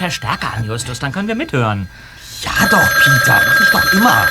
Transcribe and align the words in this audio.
Verstärker 0.00 0.54
an, 0.54 0.64
Justus, 0.64 0.98
dann 0.98 1.12
können 1.12 1.28
wir 1.28 1.34
mithören. 1.34 1.86
Ja 2.42 2.66
doch, 2.70 2.88
Peter, 3.04 3.38
mach 3.46 3.60
ich 3.60 3.68
doch 3.68 3.92
immer. 3.92 4.26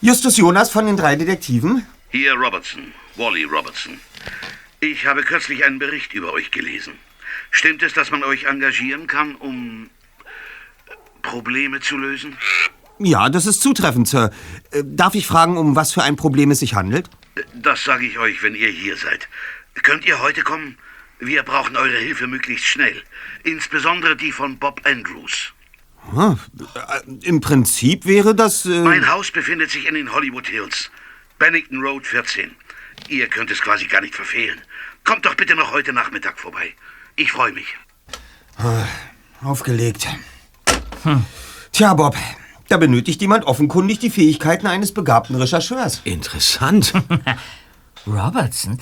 Justus 0.00 0.36
Jonas 0.36 0.68
von 0.68 0.86
den 0.86 0.96
drei 0.96 1.14
Detektiven? 1.14 1.86
Hier 2.10 2.34
Robertson, 2.34 2.92
Wally 3.14 3.44
Robertson. 3.44 4.00
Ich 4.80 5.06
habe 5.06 5.22
kürzlich 5.22 5.64
einen 5.64 5.78
Bericht 5.78 6.12
über 6.12 6.32
euch 6.32 6.50
gelesen. 6.50 6.94
Stimmt 7.52 7.84
es, 7.84 7.92
dass 7.92 8.10
man 8.10 8.24
euch 8.24 8.46
engagieren 8.46 9.06
kann, 9.06 9.36
um 9.36 9.90
Probleme 11.22 11.78
zu 11.78 11.96
lösen? 11.98 12.36
Ja, 12.98 13.28
das 13.28 13.46
ist 13.46 13.60
zutreffend, 13.62 14.08
Sir. 14.08 14.32
Äh, 14.72 14.82
Darf 14.84 15.14
ich 15.14 15.24
fragen, 15.28 15.56
um 15.56 15.76
was 15.76 15.92
für 15.92 16.02
ein 16.02 16.16
Problem 16.16 16.50
es 16.50 16.58
sich 16.58 16.74
handelt? 16.74 17.08
Das 17.54 17.84
sage 17.84 18.06
ich 18.06 18.18
euch, 18.18 18.42
wenn 18.42 18.56
ihr 18.56 18.70
hier 18.70 18.96
seid. 18.96 19.28
Könnt 19.84 20.04
ihr 20.04 20.20
heute 20.20 20.42
kommen? 20.42 20.76
Wir 21.20 21.42
brauchen 21.42 21.76
eure 21.76 21.96
Hilfe 21.98 22.26
möglichst 22.26 22.66
schnell. 22.66 23.02
Insbesondere 23.44 24.16
die 24.16 24.32
von 24.32 24.58
Bob 24.58 24.80
Andrews. 24.84 25.52
Ah, 26.14 26.36
Im 27.22 27.40
Prinzip 27.40 28.06
wäre 28.06 28.34
das... 28.34 28.64
Äh, 28.64 28.80
Mein 28.80 29.08
Haus 29.08 29.30
befindet 29.30 29.70
sich 29.70 29.86
in 29.86 29.94
den 29.94 30.12
Hollywood 30.12 30.46
Hills. 30.46 30.90
Bennington 31.38 31.80
Road 31.80 32.06
14. 32.06 32.54
Ihr 33.08 33.26
könnt 33.28 33.50
es 33.50 33.60
quasi 33.60 33.86
gar 33.86 34.00
nicht 34.00 34.14
verfehlen. 34.14 34.60
Kommt 35.04 35.26
doch 35.26 35.34
bitte 35.34 35.54
noch 35.54 35.72
heute 35.72 35.92
Nachmittag 35.92 36.38
vorbei. 36.38 36.74
Ich 37.16 37.32
freue 37.32 37.52
mich. 37.52 37.66
Aufgelegt. 39.42 40.06
Tja, 41.72 41.94
Bob, 41.94 42.16
da 42.68 42.76
benötigt 42.76 43.20
jemand 43.20 43.44
offenkundig 43.44 43.98
die 43.98 44.10
Fähigkeiten 44.10 44.66
eines 44.66 44.92
begabten 44.92 45.36
Rechercheurs. 45.36 46.00
Interessant. 46.04 46.92
Robertson? 48.06 48.78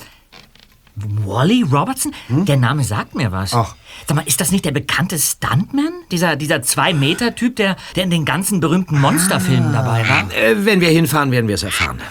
Wally 1.25 1.63
Robertson? 1.63 2.13
Der 2.29 2.57
Name 2.57 2.83
sagt 2.83 3.13
mir 3.13 3.31
was. 3.31 3.53
Ach. 3.53 3.75
Sag 4.07 4.15
mal, 4.15 4.23
ist 4.25 4.41
das 4.41 4.51
nicht 4.51 4.65
der 4.65 4.71
bekannte 4.71 5.17
Stuntman? 5.19 5.91
Dieser, 6.11 6.35
dieser 6.35 6.61
Zwei-Meter-Typ, 6.61 7.55
der, 7.55 7.75
der 7.95 8.03
in 8.03 8.09
den 8.09 8.25
ganzen 8.25 8.59
berühmten 8.59 8.99
Monsterfilmen 8.99 9.73
dabei 9.73 10.07
war? 10.07 10.31
Äh, 10.35 10.65
wenn 10.65 10.81
wir 10.81 10.89
hinfahren, 10.89 11.31
werden 11.31 11.47
wir 11.47 11.55
es 11.55 11.63
erfahren. 11.63 12.01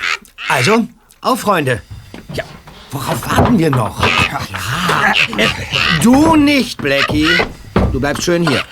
Also, 0.49 0.87
auf, 1.21 1.41
Freunde. 1.41 1.83
Ja, 2.35 2.45
worauf 2.93 3.29
warten 3.29 3.59
wir 3.59 3.71
noch? 3.71 4.07
Ja. 4.07 4.41
Äh, 5.37 5.49
du 6.03 6.37
nicht, 6.37 6.79
Blackie. 6.81 7.29
Du 7.93 7.99
bleibst 7.99 8.23
schön 8.23 8.47
hier. 8.49 8.63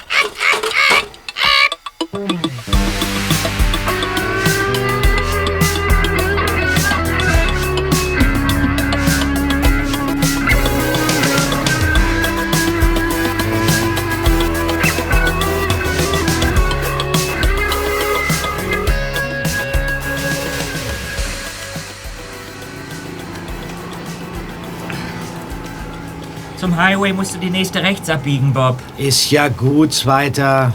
Zum 26.64 26.78
Highway 26.78 27.12
musst 27.12 27.34
du 27.34 27.38
die 27.38 27.50
nächste 27.50 27.82
rechts 27.82 28.08
abbiegen, 28.08 28.54
Bob. 28.54 28.78
Ist 28.96 29.30
ja 29.30 29.48
gut, 29.48 29.92
Zweiter. 29.92 30.72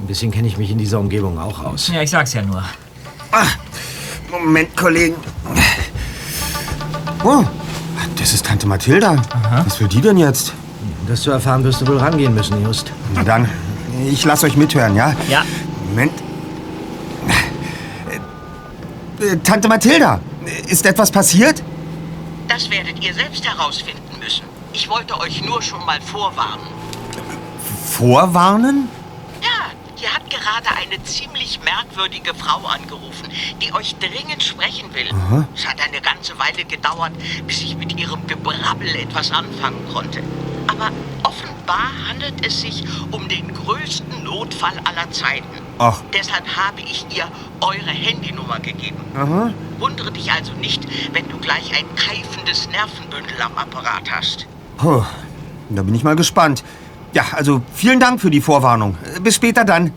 Ein 0.00 0.06
bisschen 0.08 0.32
kenne 0.32 0.48
ich 0.48 0.58
mich 0.58 0.72
in 0.72 0.78
dieser 0.78 0.98
Umgebung 0.98 1.38
auch 1.38 1.62
aus. 1.62 1.92
Ja, 1.94 2.02
ich 2.02 2.10
sag's 2.10 2.32
ja 2.32 2.42
nur. 2.42 2.60
Moment, 4.32 4.76
Kollegen. 4.76 5.14
Oh, 7.22 7.44
das 8.18 8.34
ist 8.34 8.46
Tante 8.46 8.66
Mathilda. 8.66 9.22
Was 9.64 9.78
will 9.78 9.86
die 9.86 10.00
denn 10.00 10.16
jetzt? 10.16 10.52
Um 10.80 11.06
das 11.06 11.22
zu 11.22 11.30
erfahren, 11.30 11.62
wirst 11.62 11.82
du 11.82 11.86
wohl 11.86 11.98
rangehen 11.98 12.34
müssen, 12.34 12.60
Just. 12.64 12.90
Na 13.14 13.22
dann, 13.22 13.48
ich 14.10 14.24
lasse 14.24 14.46
euch 14.46 14.56
mithören, 14.56 14.96
ja? 14.96 15.14
Ja. 15.28 15.44
Moment. 15.88 16.10
Äh, 19.20 19.36
Tante 19.44 19.68
Mathilda, 19.68 20.18
ist 20.66 20.84
etwas 20.84 21.12
passiert? 21.12 21.62
Das 22.48 22.68
werdet 22.70 23.00
ihr 23.04 23.14
selbst 23.14 23.46
herausfinden. 23.46 24.15
Ich 24.76 24.90
wollte 24.90 25.18
euch 25.18 25.42
nur 25.42 25.62
schon 25.62 25.82
mal 25.86 25.98
vorwarnen. 26.02 26.66
Vorwarnen? 27.86 28.90
Ja, 29.40 29.70
hier 29.94 30.12
hat 30.12 30.28
gerade 30.28 30.68
eine 30.76 31.02
ziemlich 31.02 31.60
merkwürdige 31.64 32.34
Frau 32.34 32.58
angerufen, 32.66 33.26
die 33.62 33.72
euch 33.72 33.96
dringend 33.96 34.42
sprechen 34.42 34.92
will. 34.92 35.08
Es 35.54 35.66
hat 35.66 35.80
eine 35.80 36.02
ganze 36.02 36.38
Weile 36.38 36.66
gedauert, 36.66 37.12
bis 37.46 37.62
ich 37.62 37.78
mit 37.78 37.98
ihrem 37.98 38.26
Gebrabbel 38.26 38.94
etwas 38.96 39.30
anfangen 39.30 39.82
konnte. 39.94 40.22
Aber 40.66 40.90
offenbar 41.22 41.90
handelt 42.10 42.46
es 42.46 42.60
sich 42.60 42.84
um 43.12 43.30
den 43.30 43.54
größten 43.54 44.24
Notfall 44.24 44.78
aller 44.84 45.10
Zeiten. 45.10 45.48
Ach. 45.78 46.02
Deshalb 46.12 46.54
habe 46.54 46.82
ich 46.82 47.06
ihr 47.16 47.26
eure 47.62 47.92
Handynummer 47.92 48.60
gegeben. 48.60 49.00
Wundere 49.78 50.12
dich 50.12 50.30
also 50.30 50.52
nicht, 50.52 50.86
wenn 51.14 51.26
du 51.30 51.38
gleich 51.38 51.74
ein 51.74 51.86
keifendes 51.96 52.68
Nervenbündel 52.68 53.40
am 53.40 53.56
Apparat 53.56 54.10
hast. 54.10 54.46
Puh, 54.76 55.04
da 55.70 55.82
bin 55.82 55.94
ich 55.94 56.04
mal 56.04 56.16
gespannt. 56.16 56.62
Ja, 57.12 57.24
also 57.32 57.62
vielen 57.74 57.98
Dank 58.00 58.20
für 58.20 58.30
die 58.30 58.40
Vorwarnung. 58.40 58.96
Bis 59.22 59.36
später 59.36 59.64
dann. 59.64 59.86
Hm, 59.86 59.92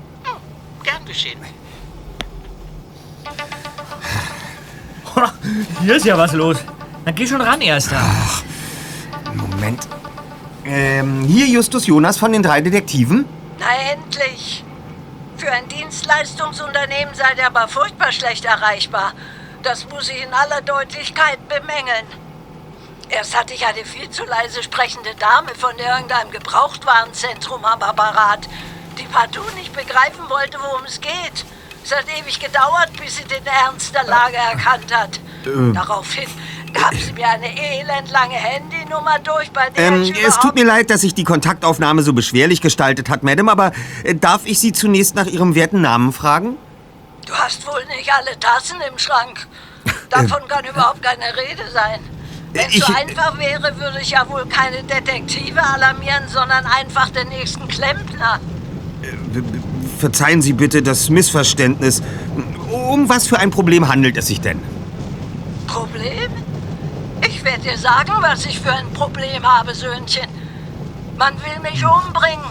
gern 0.83 1.05
geschehen. 1.05 1.39
Hier 5.81 5.95
ist 5.95 6.05
ja 6.05 6.17
was 6.17 6.33
los. 6.33 6.57
Dann 7.05 7.15
geh 7.15 7.27
schon 7.27 7.41
ran, 7.41 7.59
Erster. 7.61 7.99
Moment. 9.33 9.87
Ähm, 10.65 11.25
hier 11.25 11.47
Justus 11.47 11.87
Jonas 11.87 12.17
von 12.17 12.31
den 12.31 12.43
drei 12.43 12.61
Detektiven. 12.61 13.25
Na 13.59 13.65
endlich! 13.91 14.63
Für 15.37 15.51
ein 15.51 15.67
Dienstleistungsunternehmen 15.67 17.13
seid 17.15 17.37
ihr 17.37 17.47
aber 17.47 17.67
furchtbar 17.67 18.11
schlecht 18.11 18.45
erreichbar. 18.45 19.13
Das 19.63 19.89
muss 19.89 20.09
ich 20.09 20.21
in 20.21 20.33
aller 20.33 20.61
Deutlichkeit 20.61 21.39
bemängeln. 21.47 22.05
Erst 23.09 23.35
hatte 23.35 23.53
ich 23.55 23.65
eine 23.65 23.83
viel 23.85 24.09
zu 24.11 24.23
leise 24.23 24.61
sprechende 24.61 25.09
Dame 25.19 25.49
von 25.57 25.75
irgendeinem 25.77 26.31
Gebrauchtwarenzentrum 26.31 27.65
am 27.65 27.81
Apparat, 27.81 28.47
die 28.99 29.05
partout 29.05 29.49
nicht 29.55 29.73
begreifen 29.73 30.29
wollte, 30.29 30.59
worum 30.61 30.85
es 30.85 31.01
geht. 31.01 31.45
Es 31.83 31.91
hat 31.91 32.05
ewig 32.19 32.39
gedauert, 32.39 32.91
bis 33.01 33.17
sie 33.17 33.23
den 33.23 33.45
Ernst 33.45 33.95
der 33.95 34.03
Lage 34.03 34.35
erkannt 34.35 34.93
hat. 34.95 35.19
Daraufhin 35.73 36.27
gab 36.71 36.93
sie 36.93 37.13
mir 37.13 37.27
eine 37.27 37.47
elendlange 37.57 38.35
Handynummer 38.35 39.17
durch, 39.19 39.49
bei 39.51 39.71
der 39.71 39.87
Ähm, 39.87 40.03
ich 40.03 40.23
es 40.23 40.37
tut 40.37 40.53
mir 40.53 40.65
leid, 40.65 40.91
dass 40.91 41.01
sich 41.01 41.15
die 41.15 41.23
Kontaktaufnahme 41.23 42.03
so 42.03 42.13
beschwerlich 42.13 42.61
gestaltet 42.61 43.09
hat, 43.09 43.23
Madame, 43.23 43.51
aber 43.51 43.71
äh, 44.03 44.13
darf 44.13 44.41
ich 44.45 44.59
Sie 44.59 44.71
zunächst 44.71 45.15
nach 45.15 45.25
Ihrem 45.25 45.55
werten 45.55 45.81
Namen 45.81 46.13
fragen? 46.13 46.57
Du 47.25 47.33
hast 47.33 47.65
wohl 47.65 47.83
nicht 47.97 48.13
alle 48.13 48.37
Tassen 48.39 48.77
im 48.87 48.99
Schrank. 48.99 49.47
Davon 50.09 50.47
kann 50.47 50.65
überhaupt 50.65 51.01
keine 51.01 51.35
Rede 51.35 51.63
sein. 51.71 51.99
Wenn 52.53 52.67
es 52.67 52.85
so 52.85 52.93
einfach 52.93 53.37
wäre, 53.37 53.77
würde 53.79 53.99
ich 54.01 54.09
ja 54.11 54.27
wohl 54.27 54.45
keine 54.47 54.83
Detektive 54.83 55.61
alarmieren, 55.63 56.27
sondern 56.27 56.65
einfach 56.65 57.09
den 57.09 57.29
nächsten 57.29 57.67
Klempner. 57.67 58.39
Verzeihen 59.99 60.41
Sie 60.41 60.53
bitte 60.53 60.81
das 60.81 61.09
Missverständnis. 61.09 62.01
Um 62.71 63.07
was 63.09 63.27
für 63.27 63.37
ein 63.37 63.51
Problem 63.51 63.87
handelt 63.87 64.17
es 64.17 64.27
sich 64.27 64.41
denn? 64.41 64.59
Problem? 65.67 66.31
Ich 67.27 67.43
werde 67.43 67.61
dir 67.61 67.77
sagen, 67.77 68.13
was 68.19 68.45
ich 68.45 68.59
für 68.59 68.71
ein 68.71 68.91
Problem 68.93 69.43
habe, 69.43 69.75
Söhnchen. 69.75 70.27
Man 71.17 71.33
will 71.35 71.59
mich 71.61 71.83
umbringen. 71.85 72.45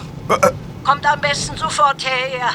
Kommt 0.83 1.05
am 1.05 1.19
besten 1.19 1.57
sofort 1.57 2.01
hierher. 2.01 2.51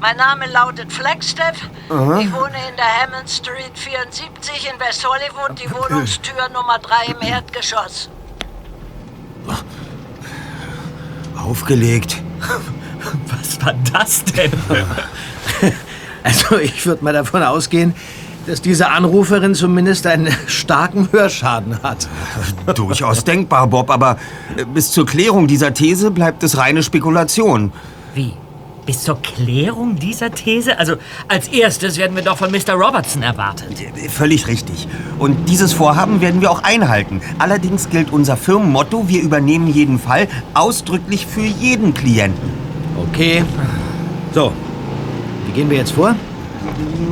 Mein 0.00 0.16
Name 0.16 0.46
lautet 0.46 0.90
Flagstaff. 0.92 1.56
Ich 1.88 2.32
wohne 2.32 2.56
in 2.68 2.76
der 2.76 3.02
Hammond 3.02 3.28
Street 3.28 3.72
74 3.74 4.70
in 4.72 4.80
West 4.80 5.06
Hollywood, 5.06 5.62
die 5.62 5.70
Wohnungstür 5.70 6.48
Nummer 6.54 6.78
3 6.78 7.12
im 7.12 7.28
Erdgeschoss. 7.28 8.08
Aufgelegt. 11.36 12.22
Was 13.26 13.64
war 13.64 13.74
das 13.92 14.24
denn? 14.24 14.52
Also, 16.22 16.58
ich 16.58 16.84
würde 16.84 17.02
mal 17.02 17.14
davon 17.14 17.42
ausgehen, 17.42 17.94
dass 18.46 18.60
diese 18.60 18.90
Anruferin 18.90 19.54
zumindest 19.54 20.06
einen 20.06 20.28
starken 20.48 21.08
Hörschaden 21.12 21.82
hat. 21.82 22.08
Durchaus 22.74 23.24
denkbar, 23.24 23.66
Bob, 23.68 23.88
aber 23.88 24.18
äh, 24.54 24.66
bis 24.66 24.92
zur 24.92 25.06
Klärung 25.06 25.46
dieser 25.46 25.72
These 25.72 26.10
bleibt 26.10 26.42
es 26.42 26.58
reine 26.58 26.82
Spekulation. 26.82 27.72
Wie? 28.14 28.34
Bis 28.90 29.04
zur 29.04 29.22
Klärung 29.22 29.94
dieser 29.94 30.32
These? 30.32 30.76
Also, 30.76 30.94
als 31.28 31.46
erstes 31.46 31.96
werden 31.96 32.16
wir 32.16 32.24
doch 32.24 32.38
von 32.38 32.50
Mr. 32.50 32.72
Robertson 32.72 33.22
erwartet. 33.22 33.68
Völlig 34.08 34.48
richtig. 34.48 34.88
Und 35.20 35.48
dieses 35.48 35.72
Vorhaben 35.72 36.20
werden 36.20 36.40
wir 36.40 36.50
auch 36.50 36.64
einhalten. 36.64 37.20
Allerdings 37.38 37.88
gilt 37.88 38.12
unser 38.12 38.36
Firmenmotto, 38.36 39.06
wir 39.06 39.22
übernehmen 39.22 39.68
jeden 39.68 40.00
Fall 40.00 40.26
ausdrücklich 40.54 41.24
für 41.24 41.44
jeden 41.44 41.94
Klienten. 41.94 42.50
Okay. 43.08 43.44
So, 44.34 44.50
wie 45.46 45.52
gehen 45.52 45.70
wir 45.70 45.76
jetzt 45.76 45.92
vor? 45.92 46.16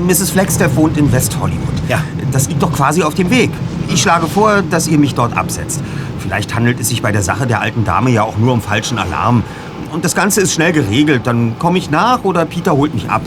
Mrs. 0.05 0.31
Flagstaff 0.33 0.75
wohnt 0.75 0.97
in 0.97 1.13
West 1.13 1.39
Hollywood. 1.41 1.75
Ja. 1.89 2.03
Das 2.33 2.49
liegt 2.49 2.61
doch 2.61 2.73
quasi 2.73 3.05
auf 3.05 3.15
dem 3.15 3.31
Weg. 3.31 3.51
Ich 3.89 4.03
schlage 4.03 4.27
vor, 4.27 4.63
dass 4.63 4.89
ihr 4.89 4.99
mich 4.99 5.15
dort 5.15 5.37
absetzt. 5.37 5.81
Vielleicht 6.19 6.57
handelt 6.57 6.81
es 6.81 6.89
sich 6.89 7.03
bei 7.03 7.13
der 7.13 7.23
Sache 7.23 7.47
der 7.47 7.61
alten 7.61 7.85
Dame 7.85 8.11
ja 8.11 8.25
auch 8.25 8.37
nur 8.37 8.53
um 8.53 8.63
falschen 8.63 8.99
Alarm. 8.99 9.45
Und 9.91 10.05
das 10.05 10.15
Ganze 10.15 10.41
ist 10.41 10.53
schnell 10.53 10.73
geregelt. 10.73 11.23
Dann 11.25 11.59
komme 11.59 11.79
ich 11.79 11.91
nach 11.91 12.25
oder 12.25 12.45
Peter 12.45 12.77
holt 12.77 12.95
mich 12.95 13.09
ab. 13.09 13.23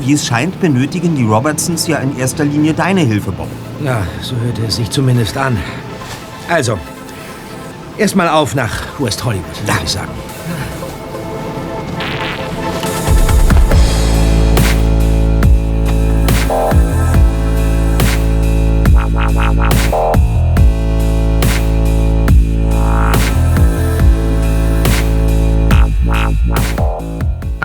Wie 0.00 0.12
es 0.12 0.26
scheint, 0.26 0.60
benötigen 0.60 1.14
die 1.14 1.24
Robertsons 1.24 1.86
ja 1.86 1.98
in 1.98 2.18
erster 2.18 2.44
Linie 2.44 2.74
deine 2.74 3.00
Hilfe, 3.00 3.32
Bob. 3.32 3.48
Ja, 3.84 4.02
so 4.20 4.34
hört 4.36 4.58
es 4.66 4.76
sich 4.76 4.90
zumindest 4.90 5.36
an. 5.36 5.56
Also, 6.48 6.78
erstmal 7.96 8.28
auf 8.28 8.54
nach 8.54 8.72
West 8.98 9.24
Hollywood, 9.24 9.44
würde 9.66 9.80
ich 9.84 9.90
sagen. 9.90 10.12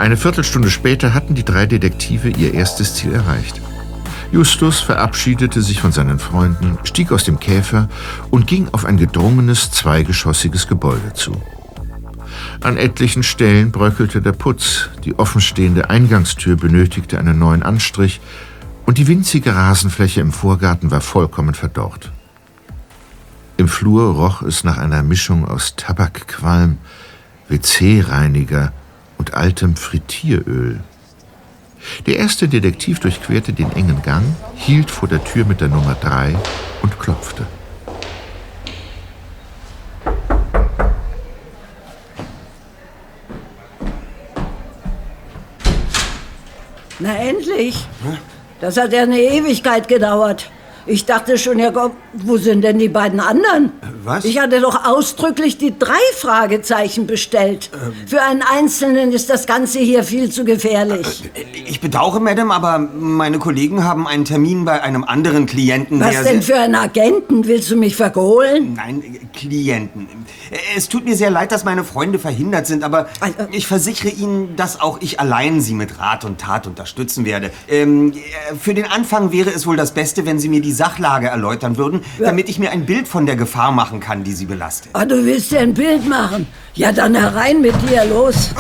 Eine 0.06 0.18
Viertelstunde 0.18 0.70
später 0.70 1.16
hatten 1.16 1.34
die 1.34 1.44
drei 1.44 1.66
Detektive 1.66 2.30
ihr 2.30 2.54
erstes 2.54 2.94
Ziel 2.94 3.12
erreicht. 3.12 3.60
Justus 4.32 4.80
verabschiedete 4.80 5.64
sich 5.64 5.82
von 5.82 5.92
seinen 5.92 6.20
Freunden, 6.20 6.78
stieg 6.84 7.12
aus 7.12 7.24
dem 7.24 7.40
Käfer 7.40 7.90
und 8.30 8.46
ging 8.46 8.68
auf 8.72 8.86
ein 8.86 8.98
gedrungenes, 8.98 9.72
zweigeschossiges 9.72 10.68
Gebäude 10.68 11.14
zu. 11.16 11.42
An 12.62 12.78
etlichen 12.78 13.24
Stellen 13.24 13.72
bröckelte 13.72 14.22
der 14.22 14.34
Putz, 14.34 14.90
die 15.04 15.18
offenstehende 15.18 15.90
Eingangstür 15.90 16.56
benötigte 16.56 17.18
einen 17.18 17.40
neuen 17.40 17.64
Anstrich 17.64 18.22
und 18.86 19.00
die 19.00 19.08
winzige 19.08 19.56
Rasenfläche 19.56 20.22
im 20.22 20.32
Vorgarten 20.32 20.92
war 20.92 21.02
vollkommen 21.02 21.56
verdorrt. 21.56 22.12
Im 23.58 23.68
Flur 23.68 24.14
roch 24.14 24.44
es 24.44 24.64
nach 24.64 24.78
einer 24.78 25.02
Mischung 25.02 25.48
aus 25.48 25.76
Tabakqualm, 25.76 26.78
WC-Reiniger 27.50 28.72
und 29.18 29.34
altem 29.34 29.76
Frittieröl. 29.76 30.82
Der 32.06 32.18
erste 32.18 32.48
Detektiv 32.48 33.00
durchquerte 33.00 33.54
den 33.54 33.72
engen 33.74 34.02
Gang, 34.02 34.24
hielt 34.56 34.90
vor 34.92 35.08
der 35.08 35.24
Tür 35.24 35.46
mit 35.46 35.62
der 35.62 35.68
Nummer 35.68 35.96
3 36.02 36.36
und 36.82 37.00
klopfte. 37.00 37.46
Na 47.00 47.14
endlich. 47.16 47.88
Das 48.62 48.78
hat 48.78 48.94
ja 48.94 49.04
eine 49.04 49.20
Ewigkeit 49.20 49.88
gedauert. 49.88 50.50
Ich 50.88 51.06
dachte 51.06 51.38
schon, 51.40 51.58
ja 51.58 51.72
Gott, 51.72 51.94
wo 52.14 52.38
sind 52.38 52.62
denn 52.62 52.78
die 52.78 52.90
beiden 52.90 53.20
anderen? 53.20 53.72
Was? 54.04 54.24
Ich 54.24 54.40
hatte 54.40 54.62
doch 54.62 54.86
ausdrücklich 54.86 55.58
die 55.58 55.78
drei 55.78 55.94
Fragezeichen 56.16 57.08
bestellt. 57.08 57.72
Für 58.06 58.22
einen 58.22 58.44
Einzelnen 58.44 59.12
ist 59.12 59.32
das 59.32 59.48
Ganze 59.48 59.80
hier 59.80 60.04
viel 60.04 60.30
zu 60.30 60.46
gefährlich. 60.46 61.24
Ich 61.66 61.82
bedauere, 61.82 62.20
Madame, 62.20 62.54
aber 62.54 62.78
meine 62.78 63.40
Kollegen 63.40 63.84
haben 63.84 64.06
einen 64.08 64.26
Termin 64.26 64.64
bei 64.64 64.84
einem 64.84 65.04
anderen 65.04 65.48
Klienten, 65.48 66.00
Was 66.00 66.24
denn 66.24 66.44
für 66.44 66.56
einen 66.60 66.76
Agenten? 66.76 67.48
Willst 67.48 67.72
du 67.72 67.78
mich 67.78 67.96
verkohlen? 67.96 68.74
Nein, 68.76 69.02
äh, 69.02 69.38
Klienten. 69.38 70.08
Es 70.78 70.88
tut 70.88 71.06
mir 71.06 71.16
sehr 71.16 71.32
leid, 71.32 71.52
dass 71.52 71.64
meine 71.64 71.84
Freunde 71.84 72.20
verhindert 72.20 72.68
sind, 72.68 72.84
aber 72.84 73.08
Also- 73.20 73.48
ich 73.52 73.66
versichere 73.66 74.10
Ihnen, 74.10 74.56
dass 74.56 74.80
auch 74.80 75.00
ich 75.02 75.20
allein 75.20 75.62
Sie 75.62 75.74
mit 75.74 75.98
Rat 76.00 76.26
und 76.26 76.40
Tat 76.40 76.68
unterstützen 76.68 77.26
werde. 77.26 77.50
Ähm, 77.68 78.14
äh, 78.14 78.56
für 78.56 78.76
den 78.76 78.86
Anfang 78.86 79.32
wäre 79.32 79.50
es 79.50 79.66
wohl 79.66 79.78
das 79.78 79.92
Beste, 79.92 80.28
wenn 80.28 80.38
Sie 80.38 80.48
mir 80.48 80.62
die 80.62 80.75
Sachlage 80.76 81.28
erläutern 81.28 81.78
würden, 81.78 82.02
damit 82.20 82.50
ich 82.50 82.60
mir 82.60 82.72
ein 82.72 82.86
Bild 82.86 83.08
von 83.08 83.26
der 83.26 83.36
Gefahr 83.36 83.72
machen 83.72 84.00
kann, 84.00 84.24
die 84.24 84.34
Sie 84.34 84.46
belastet. 84.46 84.92
Ah, 84.94 85.06
du 85.06 85.26
willst 85.26 85.52
dir 85.52 85.62
ein 85.62 85.74
Bild 85.74 86.08
machen? 86.08 86.48
Ja, 86.76 86.92
dann 86.92 87.16
herein 87.16 87.62
mit 87.62 87.74
dir, 87.90 88.06
los. 88.06 88.52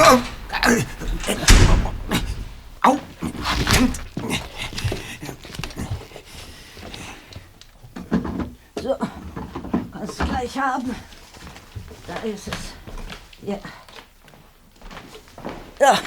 Au! 2.82 2.98
So, 8.82 8.96
kannst 9.92 10.18
gleich 10.18 10.58
haben. 10.60 10.96
Da 12.08 12.16
ist 12.28 12.48
es. 12.48 12.54
Ja. 13.48 13.58
Ja. 15.80 16.00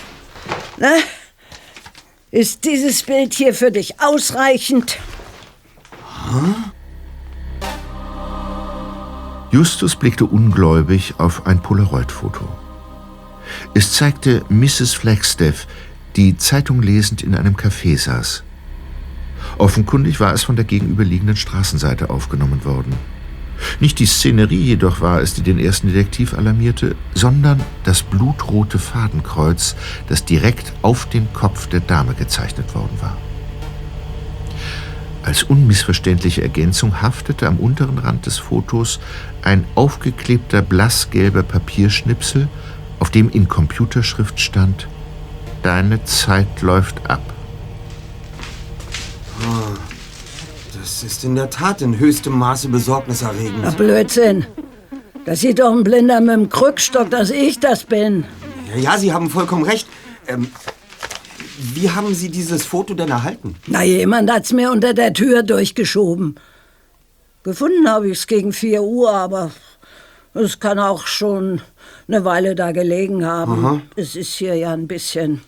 Na? 0.77 0.93
Ist 2.31 2.65
dieses 2.65 3.03
Bild 3.03 3.35
hier 3.35 3.55
für 3.55 3.71
dich 3.71 4.01
ausreichend? 4.01 4.99
Justus 9.51 9.97
blickte 9.97 10.27
ungläubig 10.27 11.15
auf 11.19 11.47
ein 11.47 11.63
Polaroid-Foto. 11.63 12.47
Es 13.75 13.93
zeigte 13.93 14.45
Mrs. 14.51 14.93
Flagstaff, 14.95 15.67
die 16.17 16.37
Zeitung 16.37 16.83
lesend 16.83 17.23
in 17.23 17.35
einem 17.35 17.57
Café 17.57 17.97
saß. 17.97 18.45
Offenkundig 19.57 20.21
war 20.21 20.35
es 20.35 20.43
von 20.43 20.57
der 20.57 20.65
gegenüberliegenden 20.65 21.37
Straßenseite 21.37 22.11
aufgenommen 22.11 22.65
worden. 22.65 22.93
Nicht 23.81 23.99
die 23.99 24.07
Szenerie 24.07 24.63
jedoch 24.63 25.01
war 25.01 25.21
es, 25.21 25.35
die 25.35 25.43
den 25.43 25.59
ersten 25.59 25.89
Detektiv 25.89 26.35
alarmierte, 26.35 26.95
sondern 27.15 27.61
das 27.85 28.03
blutrote 28.03 28.79
Fadenkreuz, 28.79 29.77
das 30.09 30.25
direkt 30.25 30.73
auf 30.83 31.07
dem 31.07 31.33
Kopf 31.33 31.69
der 31.69 31.81
Dame 31.81 32.15
gezeichnet 32.15 32.75
worden 32.75 32.99
war. 33.01 33.17
Als 35.29 35.43
unmissverständliche 35.43 36.41
Ergänzung 36.41 37.03
haftete 37.03 37.47
am 37.47 37.59
unteren 37.59 37.99
Rand 37.99 38.25
des 38.25 38.39
Fotos 38.39 38.99
ein 39.43 39.67
aufgeklebter 39.75 40.63
blassgelber 40.63 41.43
Papierschnipsel, 41.43 42.49
auf 42.99 43.11
dem 43.11 43.29
in 43.29 43.47
Computerschrift 43.47 44.41
stand 44.41 44.89
Deine 45.63 46.03
Zeit 46.05 46.63
läuft 46.63 47.11
ab. 47.11 47.21
Das 50.81 51.03
ist 51.03 51.25
in 51.25 51.35
der 51.35 51.51
Tat 51.51 51.83
in 51.83 51.99
höchstem 51.99 52.33
Maße 52.33 52.69
Na, 52.71 52.79
besorgniserregend. 52.79 53.77
Blödsinn. 53.77 54.47
Das 55.27 55.41
sieht 55.41 55.59
doch 55.59 55.73
ein 55.73 55.85
Blinder 55.85 56.23
mit 56.23 56.37
dem 56.37 56.49
Krückstock, 56.49 57.11
dass 57.11 57.29
ich 57.29 57.61
das 57.61 57.85
bin. 57.85 58.25
Ja, 58.71 58.81
ja, 58.81 58.97
Sie 58.97 59.13
haben 59.13 59.29
vollkommen 59.29 59.65
recht. 59.65 59.87
Ähm, 60.27 60.49
wie 61.59 61.91
haben 61.91 62.15
Sie 62.15 62.31
dieses 62.31 62.65
Foto 62.65 62.95
denn 62.95 63.11
erhalten? 63.11 63.57
Na, 63.67 63.83
jemand 63.83 64.31
hat's 64.31 64.53
mir 64.53 64.71
unter 64.71 64.95
der 64.95 65.13
Tür 65.13 65.43
durchgeschoben. 65.43 66.37
Gefunden 67.43 67.89
habe 67.89 68.09
ich's 68.11 68.27
gegen 68.27 68.53
4 68.53 68.83
Uhr, 68.83 69.13
aber 69.13 69.51
es 70.35 70.61
kann 70.61 70.79
auch 70.79 71.07
schon 71.07 71.61
eine 72.07 72.25
Weile 72.25 72.55
da 72.55 72.73
gelegen 72.73 73.27
haben. 73.27 73.83
Es 73.97 74.15
ist 74.15 74.35
hier 74.35 74.55
ja 74.55 74.73
ein 74.73 74.87
bisschen 74.87 75.41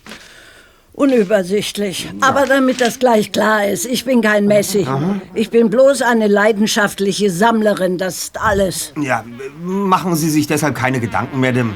unübersichtlich. 0.93 2.09
Aber 2.21 2.45
damit 2.45 2.81
das 2.81 2.99
gleich 2.99 3.31
klar 3.31 3.65
ist, 3.67 3.85
ich 3.85 4.05
bin 4.05 4.21
kein 4.21 4.45
Messi. 4.45 4.85
Ich 5.33 5.49
bin 5.49 5.69
bloß 5.69 6.01
eine 6.01 6.27
leidenschaftliche 6.27 7.29
Sammlerin, 7.31 7.97
das 7.97 8.23
ist 8.23 8.41
alles. 8.41 8.93
Ja, 9.01 9.23
machen 9.61 10.15
Sie 10.15 10.29
sich 10.29 10.47
deshalb 10.47 10.75
keine 10.75 10.99
Gedanken, 10.99 11.39
Madame. 11.39 11.75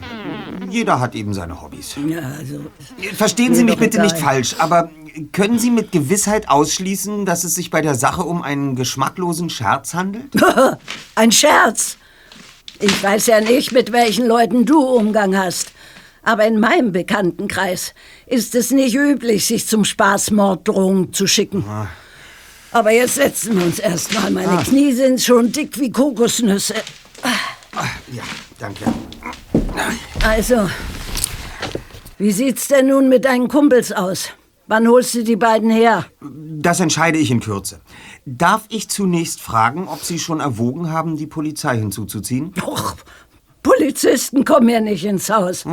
Jeder 0.70 1.00
hat 1.00 1.16
eben 1.16 1.34
seine 1.34 1.62
Hobbys. 1.62 1.96
Ja, 2.08 2.20
also, 2.38 2.60
Verstehen 3.16 3.56
Sie 3.56 3.64
mich 3.64 3.78
bitte 3.78 4.02
nicht 4.02 4.18
falsch, 4.18 4.56
aber 4.58 4.90
können 5.32 5.60
Sie 5.60 5.70
mit 5.70 5.92
Gewissheit 5.92 6.50
ausschließen, 6.50 7.26
dass 7.26 7.44
es 7.44 7.56
sich 7.56 7.70
bei 7.70 7.82
der 7.82 7.96
Sache 7.96 8.24
um 8.24 8.42
einen 8.42 8.76
geschmacklosen 8.76 9.50
Scherz 9.50 9.94
handelt? 9.94 10.32
ein 11.16 11.32
Scherz. 11.32 11.98
Ich 12.80 13.02
weiß 13.02 13.28
ja 13.28 13.40
nicht, 13.40 13.72
mit 13.72 13.94
welchen 13.94 14.28
Leuten 14.28 14.66
du 14.66 14.80
Umgang 14.82 15.38
hast. 15.38 15.72
Aber 16.26 16.46
in 16.46 16.60
meinem 16.60 16.92
Bekanntenkreis 16.92 17.94
ist 18.26 18.56
es 18.56 18.72
nicht 18.72 18.96
üblich, 18.96 19.46
sich 19.46 19.68
zum 19.68 19.86
Spaß 19.86 20.32
Morddrohungen 20.32 21.14
zu 21.14 21.28
schicken. 21.28 21.64
Aber 22.72 22.92
jetzt 22.92 23.16
setzen 23.16 23.58
wir 23.58 23.66
uns 23.66 23.80
erstmal. 23.80 24.32
Meine 24.32 24.64
Knie 24.64 24.92
sind 24.92 25.22
schon 25.22 25.52
dick 25.52 25.80
wie 25.80 25.92
Kokosnüsse. 25.92 26.74
Ja, 28.12 28.24
danke. 28.60 28.86
Also, 30.26 30.70
wie 32.18 32.32
sieht's 32.32 32.68
denn 32.70 32.88
nun 32.88 33.08
mit 33.08 33.26
deinen 33.26 33.48
Kumpels 33.48 33.92
aus? 33.92 34.30
Wann 34.68 34.88
holst 34.88 35.14
du 35.14 35.24
die 35.24 35.36
beiden 35.36 35.70
her? 35.70 36.06
Das 36.22 36.80
entscheide 36.80 37.20
ich 37.20 37.30
in 37.30 37.40
Kürze. 37.40 37.82
Darf 38.26 38.64
ich 38.70 38.90
zunächst 38.90 39.42
fragen, 39.42 39.88
ob 39.88 40.04
Sie 40.04 40.18
schon 40.18 40.40
erwogen 40.40 40.92
haben, 40.92 41.18
die 41.18 41.28
Polizei 41.28 41.78
hinzuzuziehen? 41.78 42.52
Och, 42.66 42.96
Polizisten 43.62 44.44
kommen 44.44 44.70
ja 44.70 44.80
nicht 44.82 45.06
ins 45.06 45.30
Haus. 45.30 45.66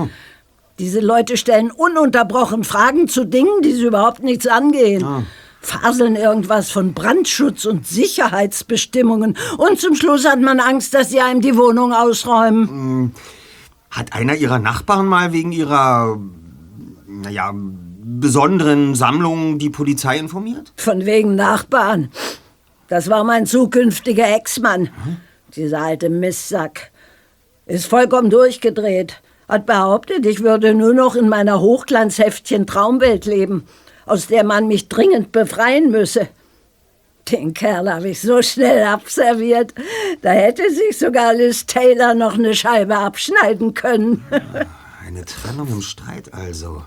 Diese 0.79 1.01
Leute 1.01 1.37
stellen 1.37 1.71
ununterbrochen 1.71 2.65
Fragen 2.65 3.09
zu 3.09 3.25
Dingen, 3.25 3.63
die 3.63 3.73
sie 3.73 3.85
überhaupt 3.85 4.23
nichts 4.23 4.47
angehen. 4.47 5.27
Faseln 5.61 6.17
irgendwas 6.17 6.71
von 6.71 6.93
Brandschutz 6.93 7.65
und 7.67 7.87
Sicherheitsbestimmungen. 7.87 9.37
Und 9.59 9.81
zum 9.81 9.95
Schluss 9.95 10.27
hat 10.27 10.41
man 10.41 10.59
Angst, 10.59 10.93
dass 10.93 11.11
sie 11.11 11.21
einem 11.21 11.41
die 11.41 11.57
Wohnung 11.57 11.93
ausräumen. 11.93 13.15
Hat 13.91 14.13
einer 14.13 14.35
Ihrer 14.35 14.59
Nachbarn 14.59 15.07
mal 15.07 15.33
wegen 15.33 15.53
Ihrer, 15.53 16.19
naja, 17.07 17.53
besonderen 17.55 18.95
Sammlung 18.95 19.59
die 19.59 19.71
Polizei 19.71 20.19
informiert? 20.19 20.73
Von 20.77 21.07
wegen 21.07 21.37
Nachbarn. 21.37 22.11
Das 22.89 23.09
war 23.09 23.23
mein 23.23 23.47
zukünftiger 23.47 24.35
Ex-Mann. 24.35 24.89
Dieser 25.55 25.81
alte 25.83 26.11
Mistsack. 26.11 26.91
Ist 27.67 27.87
vollkommen 27.87 28.31
durchgedreht. 28.31 29.23
Hat 29.53 29.67
behauptet, 29.67 30.25
ich 30.25 30.41
würde 30.41 30.73
nur 30.73 30.95
noch 30.95 31.15
in 31.15 31.29
meiner 31.29 31.61
Hochglanzheftchen 31.61 32.67
Traumwelt 32.67 33.27
leben, 33.27 33.67
aus 34.07 34.29
der 34.29 34.45
man 34.45 34.67
mich 34.67 34.89
dringend 34.89 35.31
befreien 35.31 35.91
müsse. 35.91 36.29
Den 37.31 37.53
Kerl 37.53 37.93
habe 37.93 38.09
ich 38.09 38.23
so 38.23 38.41
schnell 38.41 38.83
abserviert. 38.85 39.75
Da 40.23 40.31
hätte 40.31 40.63
sich 40.71 40.99
sogar 40.99 41.35
Liz 41.35 41.67
Taylor 41.67 42.15
noch 42.15 42.33
eine 42.33 42.55
Scheibe 42.55 42.97
abschneiden 42.97 43.75
können. 43.75 44.25
Eine 45.07 45.27
Trennung 45.27 45.69
im 45.69 45.83
Streit 45.83 46.33
also. 46.33 46.85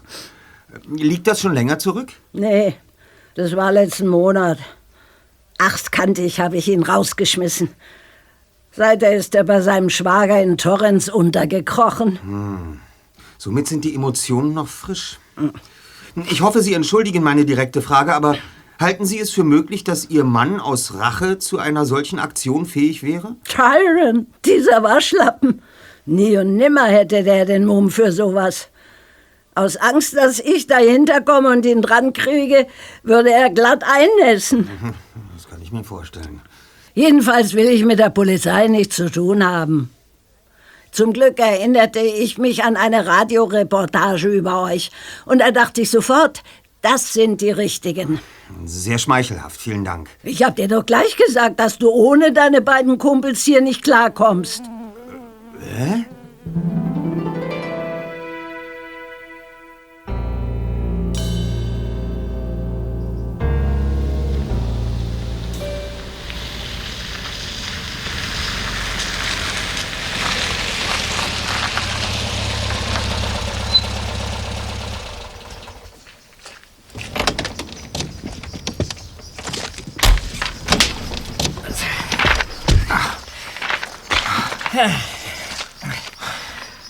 Liegt 0.88 1.28
das 1.28 1.42
schon 1.42 1.54
länger 1.54 1.78
zurück? 1.78 2.14
nee, 2.34 2.74
das 3.36 3.56
war 3.56 3.72
letzten 3.72 4.08
Monat. 4.08 4.58
Achtkantig 5.60 6.40
habe 6.40 6.58
ich 6.58 6.68
ihn 6.68 6.82
rausgeschmissen. 6.82 7.70
Seither 8.76 9.16
ist 9.16 9.34
er 9.36 9.46
bei 9.46 9.62
seinem 9.62 9.90
Schwager 9.90 10.42
in 10.42 10.58
Torrens 10.58 11.08
untergekrochen. 11.08 12.82
Somit 13.38 13.68
sind 13.68 13.86
die 13.86 13.96
Emotionen 13.96 14.54
noch 14.54 14.68
frisch. 14.68 15.18
Ich 16.30 16.42
hoffe, 16.42 16.62
Sie 16.62 16.74
entschuldigen 16.74 17.24
meine 17.24 17.46
direkte 17.46 17.82
Frage, 17.82 18.14
aber 18.14 18.36
halten 18.78 19.06
Sie 19.06 19.18
es 19.18 19.32
für 19.32 19.46
möglich, 19.46 19.86
dass 19.86 20.10
Ihr 20.10 20.26
Mann 20.26 20.60
aus 20.60 20.96
Rache 20.96 21.38
zu 21.38 21.58
einer 21.58 21.86
solchen 21.86 22.20
Aktion 22.20 22.66
fähig 22.66 23.02
wäre? 23.02 23.38
Tyron, 23.46 24.28
dieser 24.44 24.84
Waschlappen. 24.84 25.62
Nie 26.06 26.38
und 26.38 26.58
nimmer 26.58 26.86
hätte 26.86 27.24
der 27.24 27.46
den 27.46 27.66
Mumm 27.66 27.90
für 27.90 28.12
sowas. 28.12 28.68
Aus 29.56 29.78
Angst, 29.78 30.18
dass 30.18 30.42
ich 30.42 30.68
dahinter 30.68 31.22
komme 31.22 31.50
und 31.50 31.66
ihn 31.66 31.82
dran 31.82 32.12
kriege, 32.12 32.68
würde 33.04 33.32
er 33.32 33.50
glatt 33.52 33.84
einnässen. 33.86 34.68
Das 35.36 35.50
kann 35.50 35.62
ich 35.62 35.72
mir 35.72 35.84
vorstellen. 35.84 36.42
Jedenfalls 36.96 37.54
will 37.54 37.68
ich 37.68 37.84
mit 37.84 38.00
der 38.00 38.10
Polizei 38.10 38.68
nichts 38.68 38.96
zu 38.96 39.12
tun 39.12 39.46
haben. 39.46 39.92
Zum 40.92 41.12
Glück 41.12 41.38
erinnerte 41.40 42.00
ich 42.00 42.38
mich 42.38 42.64
an 42.64 42.78
eine 42.78 43.06
Radioreportage 43.06 44.30
über 44.30 44.64
euch 44.64 44.92
und 45.26 45.40
da 45.40 45.52
dachte 45.52 45.82
ich 45.82 45.92
sofort, 45.92 46.42
das 46.82 47.12
sind 47.12 47.42
die 47.42 47.52
richtigen. 47.52 48.20
Sehr 48.64 48.98
schmeichelhaft, 48.98 49.60
vielen 49.60 49.84
Dank. 49.84 50.10
Ich 50.24 50.42
hab 50.42 50.56
dir 50.56 50.70
doch 50.70 50.86
gleich 50.86 51.18
gesagt, 51.18 51.60
dass 51.60 51.78
du 51.78 51.90
ohne 51.90 52.32
deine 52.32 52.62
beiden 52.62 52.98
Kumpels 52.98 53.44
hier 53.44 53.60
nicht 53.60 53.84
klarkommst. 53.84 54.62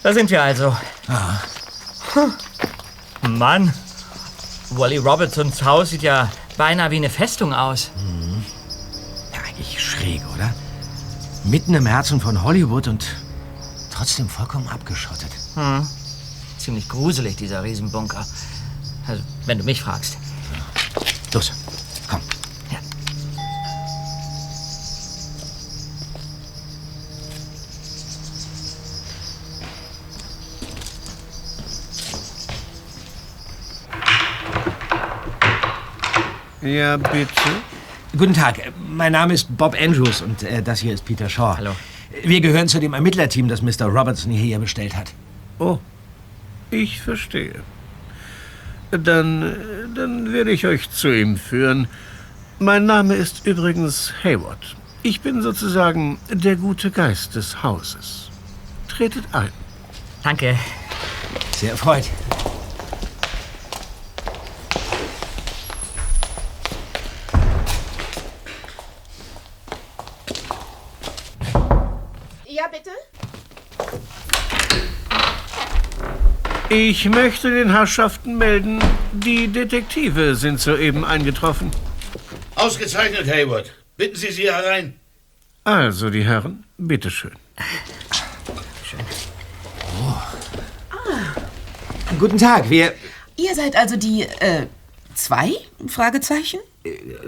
Da 0.06 0.14
sind 0.14 0.30
wir 0.30 0.44
also. 0.44 0.78
Hm. 2.14 3.40
Mann, 3.40 3.74
Wally 4.70 4.98
Robertsons 4.98 5.64
Haus 5.64 5.90
sieht 5.90 6.04
ja 6.04 6.32
beinahe 6.58 6.92
wie 6.92 6.98
eine 6.98 7.10
Festung 7.10 7.56
aus. 7.56 7.90
Ja, 9.34 9.40
eigentlich 9.40 9.84
schräg, 9.84 10.22
oder? 10.36 10.54
Mitten 11.44 11.74
im 11.74 11.88
Herzen 11.88 12.22
von 12.22 12.44
Hollywood 12.44 12.88
und 12.88 13.16
trotzdem 13.92 14.30
vollkommen 14.30 14.68
abgeschottet. 14.68 15.32
Ziemlich 16.60 16.88
gruselig, 16.88 17.38
dieser 17.38 17.64
Riesenbunker. 17.64 18.28
Also, 19.08 19.24
wenn 19.48 19.58
du 19.58 19.64
mich 19.64 19.82
fragst. 19.82 20.18
Los, 21.34 21.52
Ja, 36.76 36.98
bitte. 36.98 37.30
Guten 38.18 38.34
Tag, 38.34 38.60
mein 38.90 39.14
Name 39.14 39.34
ist 39.34 39.56
Bob 39.56 39.78
Andrews 39.80 40.22
und 40.22 40.44
äh, 40.44 40.62
das 40.62 40.82
hier 40.82 40.94
ist 40.94 41.06
Peter 41.06 41.30
Shaw. 41.30 41.56
Hallo. 41.56 41.74
Wir 42.26 42.42
gehören 42.42 42.68
zu 42.68 42.82
dem 42.82 42.94
Ermittlerteam, 42.94 43.48
das 43.48 43.62
Mr. 43.62 43.86
Robertson 43.86 44.30
hierher 44.34 44.60
bestellt 44.60 44.94
hat. 44.94 45.14
Oh, 45.58 45.78
ich 46.72 47.00
verstehe. 47.00 47.62
Dann, 48.92 49.56
dann 49.96 50.34
werde 50.34 50.52
ich 50.52 50.68
euch 50.68 50.90
zu 50.90 51.08
ihm 51.16 51.38
führen. 51.38 51.88
Mein 52.60 52.86
Name 52.86 53.16
ist 53.16 53.48
übrigens 53.48 54.12
Hayward. 54.26 54.76
Ich 55.02 55.22
bin 55.22 55.42
sozusagen 55.42 56.18
der 56.30 56.58
gute 56.58 56.92
Geist 56.92 57.36
des 57.36 57.64
Hauses. 57.64 58.30
Tretet 58.90 59.24
ein. 59.32 59.52
Danke. 60.24 60.60
Sehr 61.56 61.72
erfreut. 61.72 62.10
Ja, 72.56 72.72
bitte? 72.72 72.92
Ich 76.78 77.06
möchte 77.06 77.50
den 77.52 77.72
Herrschaften 77.72 78.38
melden, 78.38 78.80
die 79.14 79.48
Detektive 79.48 80.36
sind 80.36 80.60
soeben 80.60 81.06
eingetroffen. 81.06 81.72
Ausgezeichnet, 82.56 83.30
Hayward. 83.30 83.72
Bitten 83.96 84.18
Sie 84.18 84.30
sie 84.30 84.52
herein. 84.52 84.94
Also, 85.64 86.10
die 86.10 86.26
Herren, 86.26 86.66
bitteschön. 86.78 87.32
Guten 92.20 92.38
Tag, 92.38 92.70
wir... 92.70 92.94
Ihr 93.38 93.56
seid 93.56 93.78
also 93.78 93.96
die, 93.96 94.24
äh, 94.24 94.68
zwei? 95.14 95.54
Fragezeichen? 95.88 96.60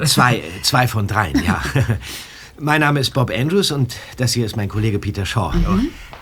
Zwei, 0.04 0.40
äh, 0.40 0.62
zwei 0.62 0.90
von 0.90 1.08
dreien, 1.08 1.42
ja. 1.46 1.64
mein 2.60 2.82
Name 2.82 3.00
ist 3.00 3.14
Bob 3.14 3.32
Andrews 3.32 3.72
und 3.72 3.96
das 4.18 4.34
hier 4.34 4.46
ist 4.46 4.58
mein 4.58 4.68
Kollege 4.68 5.00
Peter 5.00 5.26
Shaw. 5.26 5.54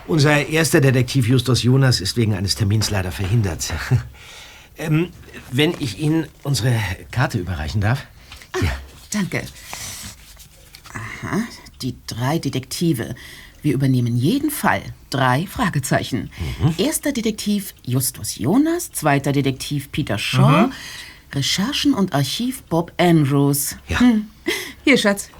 Unser 0.08 0.46
erster 0.46 0.80
Detektiv 0.80 1.26
Justus 1.26 1.64
Jonas 1.64 2.00
ist 2.00 2.16
wegen 2.16 2.34
eines 2.34 2.54
Termins 2.54 2.90
leider 2.90 3.10
verhindert. 3.10 3.72
ähm, 4.78 5.10
wenn 5.50 5.74
ich 5.80 5.98
Ihnen 5.98 6.26
unsere 6.44 6.72
Karte 7.10 7.38
überreichen 7.38 7.80
darf? 7.80 8.06
Hier. 8.60 8.70
Danke. 9.10 9.42
Aha, 10.92 11.40
die 11.82 11.96
drei 12.06 12.38
Detektive. 12.38 13.16
Wir 13.62 13.74
übernehmen 13.74 14.16
jeden 14.16 14.50
Fall. 14.50 14.82
Drei 15.10 15.46
Fragezeichen. 15.48 16.30
Erster 16.78 17.10
Detektiv 17.10 17.74
Justus 17.84 18.38
Jonas, 18.38 18.92
zweiter 18.92 19.32
Detektiv 19.32 19.90
Peter 19.90 20.18
Shaw, 20.18 20.70
Recherchen 21.34 21.94
und 21.94 22.14
Archiv 22.14 22.62
Bob 22.64 22.92
Andrews. 22.96 23.76
Ja. 23.88 23.98
Hm. 23.98 24.30
Hier, 24.84 24.98
Schatz. 24.98 25.30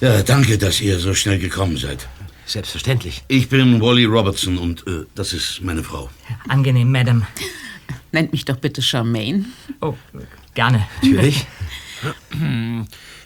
Ja, 0.00 0.22
danke, 0.22 0.58
dass 0.58 0.80
ihr 0.80 0.98
so 0.98 1.14
schnell 1.14 1.38
gekommen 1.38 1.76
seid. 1.76 2.06
Selbstverständlich. 2.44 3.24
Ich 3.28 3.48
bin 3.48 3.80
Wally 3.80 4.04
Robertson 4.04 4.58
und 4.58 4.86
äh, 4.86 5.04
das 5.14 5.32
ist 5.32 5.62
meine 5.62 5.82
Frau. 5.82 6.10
Angenehm, 6.48 6.92
Madam. 6.92 7.26
Nennt 8.12 8.32
mich 8.32 8.44
doch 8.44 8.56
bitte 8.56 8.82
Charmaine. 8.82 9.46
Oh, 9.80 9.94
gerne. 10.54 10.86
Natürlich. 11.02 11.46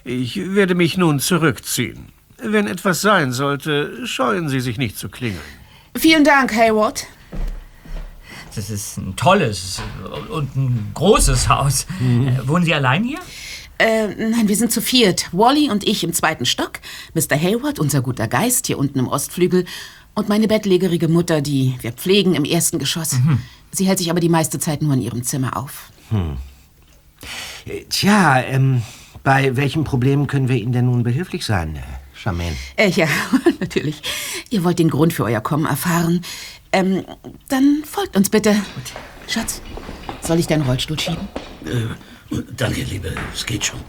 Ich 0.04 0.36
werde 0.36 0.74
mich 0.74 0.96
nun 0.96 1.20
zurückziehen. 1.20 2.06
Wenn 2.42 2.66
etwas 2.66 3.02
sein 3.02 3.32
sollte, 3.32 4.06
scheuen 4.06 4.48
Sie 4.48 4.60
sich 4.60 4.78
nicht 4.78 4.96
zu 4.96 5.08
klingeln. 5.08 5.42
Vielen 5.96 6.24
Dank, 6.24 6.54
Hayward. 6.54 7.06
Das 8.54 8.70
ist 8.70 8.96
ein 8.96 9.14
tolles 9.16 9.82
und 10.30 10.56
ein 10.56 10.90
großes 10.94 11.48
Haus. 11.48 11.86
Äh, 12.00 12.48
wohnen 12.48 12.64
Sie 12.64 12.74
allein 12.74 13.04
hier? 13.04 13.18
Äh, 13.80 14.08
nein, 14.28 14.46
wir 14.46 14.56
sind 14.56 14.70
zu 14.72 14.82
viert. 14.82 15.30
Wally 15.32 15.70
und 15.70 15.84
ich 15.84 16.04
im 16.04 16.12
zweiten 16.12 16.44
Stock, 16.44 16.72
Mr. 17.14 17.40
Hayward, 17.40 17.78
unser 17.78 18.02
guter 18.02 18.28
Geist, 18.28 18.66
hier 18.66 18.78
unten 18.78 18.98
im 18.98 19.08
Ostflügel 19.08 19.64
und 20.14 20.28
meine 20.28 20.48
bettlägerige 20.48 21.08
Mutter, 21.08 21.40
die 21.40 21.76
wir 21.80 21.92
pflegen, 21.92 22.34
im 22.34 22.44
ersten 22.44 22.78
Geschoss. 22.78 23.16
Sie 23.70 23.86
hält 23.86 23.96
sich 23.98 24.10
aber 24.10 24.20
die 24.20 24.28
meiste 24.28 24.58
Zeit 24.58 24.82
nur 24.82 24.92
in 24.92 25.00
ihrem 25.00 25.22
Zimmer 25.22 25.56
auf. 25.56 25.90
Äh, 27.64 27.84
Tja, 27.88 28.42
ähm, 28.42 28.82
bei 29.24 29.56
welchen 29.56 29.84
Problemen 29.84 30.26
können 30.26 30.50
wir 30.50 30.56
Ihnen 30.56 30.72
denn 30.72 30.84
nun 30.84 31.02
behilflich 31.02 31.46
sein, 31.46 31.76
äh, 31.76 31.80
Charmaine? 32.12 32.56
Äh, 32.76 32.90
ja, 32.90 33.06
natürlich. 33.60 34.02
Ihr 34.50 34.62
wollt 34.62 34.78
den 34.78 34.90
Grund 34.90 35.14
für 35.14 35.24
euer 35.24 35.40
Kommen 35.40 35.64
erfahren. 35.64 36.20
Ähm, 36.72 37.04
dann 37.48 37.82
folgt 37.84 38.14
uns 38.14 38.28
bitte. 38.28 38.54
Schatz, 39.26 39.62
soll 40.20 40.38
ich 40.38 40.46
deinen 40.46 40.62
Rollstuhl 40.62 40.98
schieben? 41.00 41.28
Danke, 42.56 42.82
Liebe. 42.82 43.14
Es 43.34 43.44
geht 43.44 43.64
schon. 43.64 43.80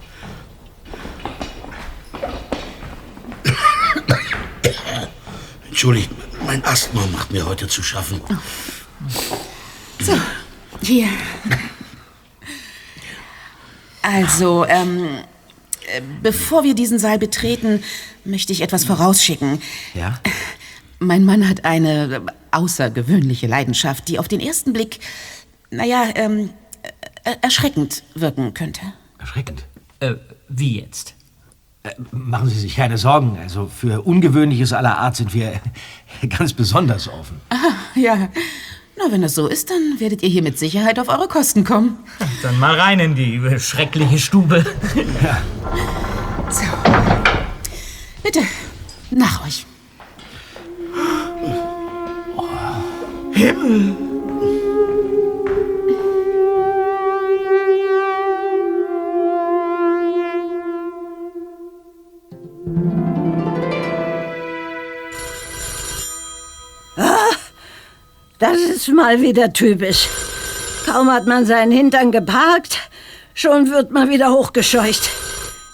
Entschuldigt, 5.68 6.10
mein 6.46 6.64
Asthma 6.64 7.06
macht 7.06 7.32
mir 7.32 7.46
heute 7.46 7.66
zu 7.68 7.82
schaffen. 7.82 8.20
So, 10.00 10.18
hier. 10.82 11.08
Also, 14.02 14.64
ähm, 14.66 15.18
äh, 15.86 16.02
bevor 16.22 16.64
wir 16.64 16.74
diesen 16.74 16.98
Saal 16.98 17.18
betreten, 17.18 17.82
möchte 18.24 18.52
ich 18.52 18.60
etwas 18.60 18.84
vorausschicken. 18.84 19.60
Ja? 19.94 20.20
Mein 20.98 21.24
Mann 21.24 21.48
hat 21.48 21.64
eine 21.64 22.22
außergewöhnliche 22.50 23.46
Leidenschaft, 23.46 24.08
die 24.08 24.18
auf 24.18 24.28
den 24.28 24.40
ersten 24.40 24.72
Blick, 24.72 25.00
naja, 25.70 26.10
ähm, 26.14 26.50
äh, 26.50 26.61
erschreckend 27.24 28.02
wirken 28.14 28.54
könnte. 28.54 28.80
Erschreckend. 29.18 29.64
Äh, 30.00 30.14
wie 30.48 30.80
jetzt? 30.80 31.14
Äh, 31.84 31.90
machen 32.10 32.48
Sie 32.48 32.58
sich 32.58 32.76
keine 32.76 32.98
Sorgen. 32.98 33.38
Also 33.40 33.66
für 33.68 34.02
Ungewöhnliches 34.02 34.72
aller 34.72 34.98
Art 34.98 35.16
sind 35.16 35.34
wir 35.34 35.60
ganz 36.38 36.52
besonders 36.52 37.08
offen. 37.08 37.40
Ah, 37.50 37.56
ja. 37.94 38.28
Na, 38.96 39.10
wenn 39.10 39.22
das 39.22 39.34
so 39.34 39.46
ist, 39.46 39.70
dann 39.70 39.98
werdet 39.98 40.22
ihr 40.22 40.28
hier 40.28 40.42
mit 40.42 40.58
Sicherheit 40.58 40.98
auf 40.98 41.08
eure 41.08 41.26
Kosten 41.28 41.64
kommen. 41.64 41.98
Dann 42.42 42.58
mal 42.58 42.78
rein 42.78 43.00
in 43.00 43.14
die 43.14 43.40
schreckliche 43.58 44.18
Stube. 44.18 44.64
Ja. 45.22 45.38
So. 46.50 46.64
Bitte, 48.22 48.40
nach 49.10 49.46
euch. 49.46 49.64
Himmel! 53.32 54.11
Das 68.42 68.60
ist 68.60 68.88
mal 68.88 69.20
wieder 69.20 69.52
typisch. 69.52 70.08
Kaum 70.84 71.10
hat 71.12 71.26
man 71.26 71.46
seinen 71.46 71.70
Hintern 71.70 72.10
geparkt, 72.10 72.90
schon 73.34 73.70
wird 73.70 73.92
man 73.92 74.08
wieder 74.10 74.32
hochgescheucht. 74.32 75.10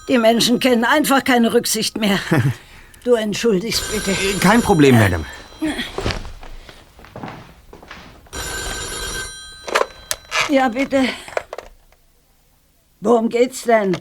Die 0.08 0.18
Menschen 0.18 0.60
kennen 0.60 0.84
einfach 0.84 1.24
keine 1.24 1.52
Rücksicht 1.52 1.98
mehr. 1.98 2.18
Du 3.04 3.14
entschuldigst 3.14 3.84
bitte. 3.92 4.12
Kein 4.40 4.60
Problem, 4.60 4.98
Madame. 4.98 5.24
Ja, 10.50 10.68
bitte. 10.68 11.04
Worum 13.00 13.28
geht's 13.28 13.62
denn? 13.62 13.96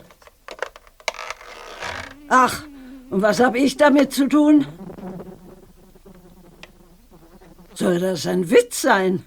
Ach, 2.27 2.63
und 3.11 3.21
was 3.21 3.39
habe 3.39 3.59
ich 3.59 3.77
damit 3.77 4.11
zu 4.11 4.27
tun? 4.27 4.65
Soll 7.77 7.99
das 7.99 8.25
ein 8.25 8.49
Witz 8.49 8.81
sein? 8.81 9.23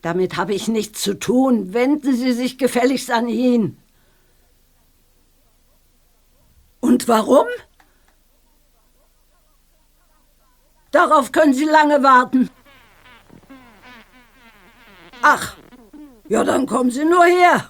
Damit 0.00 0.38
habe 0.38 0.54
ich 0.54 0.66
nichts 0.66 1.02
zu 1.02 1.12
tun. 1.12 1.74
Wenden 1.74 2.16
Sie 2.16 2.32
sich 2.32 2.56
gefälligst 2.56 3.10
an 3.10 3.28
ihn. 3.28 3.76
Und 6.80 7.06
warum? 7.06 7.46
Darauf 10.90 11.32
können 11.32 11.52
Sie 11.52 11.66
lange 11.66 12.02
warten. 12.02 12.48
Ach, 15.20 15.58
ja, 16.30 16.44
dann 16.44 16.64
kommen 16.64 16.90
Sie 16.90 17.04
nur 17.04 17.26
her. 17.26 17.68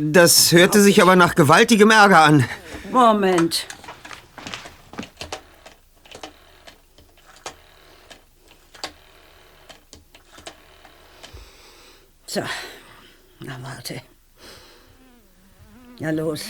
Das 0.00 0.52
hörte 0.52 0.80
sich 0.80 1.02
aber 1.02 1.16
nach 1.16 1.34
gewaltigem 1.34 1.90
Ärger 1.90 2.20
an. 2.20 2.44
Moment. 2.94 3.66
So, 12.26 12.42
na 13.40 13.58
warte. 13.62 14.00
Ja, 15.98 16.10
los. 16.10 16.44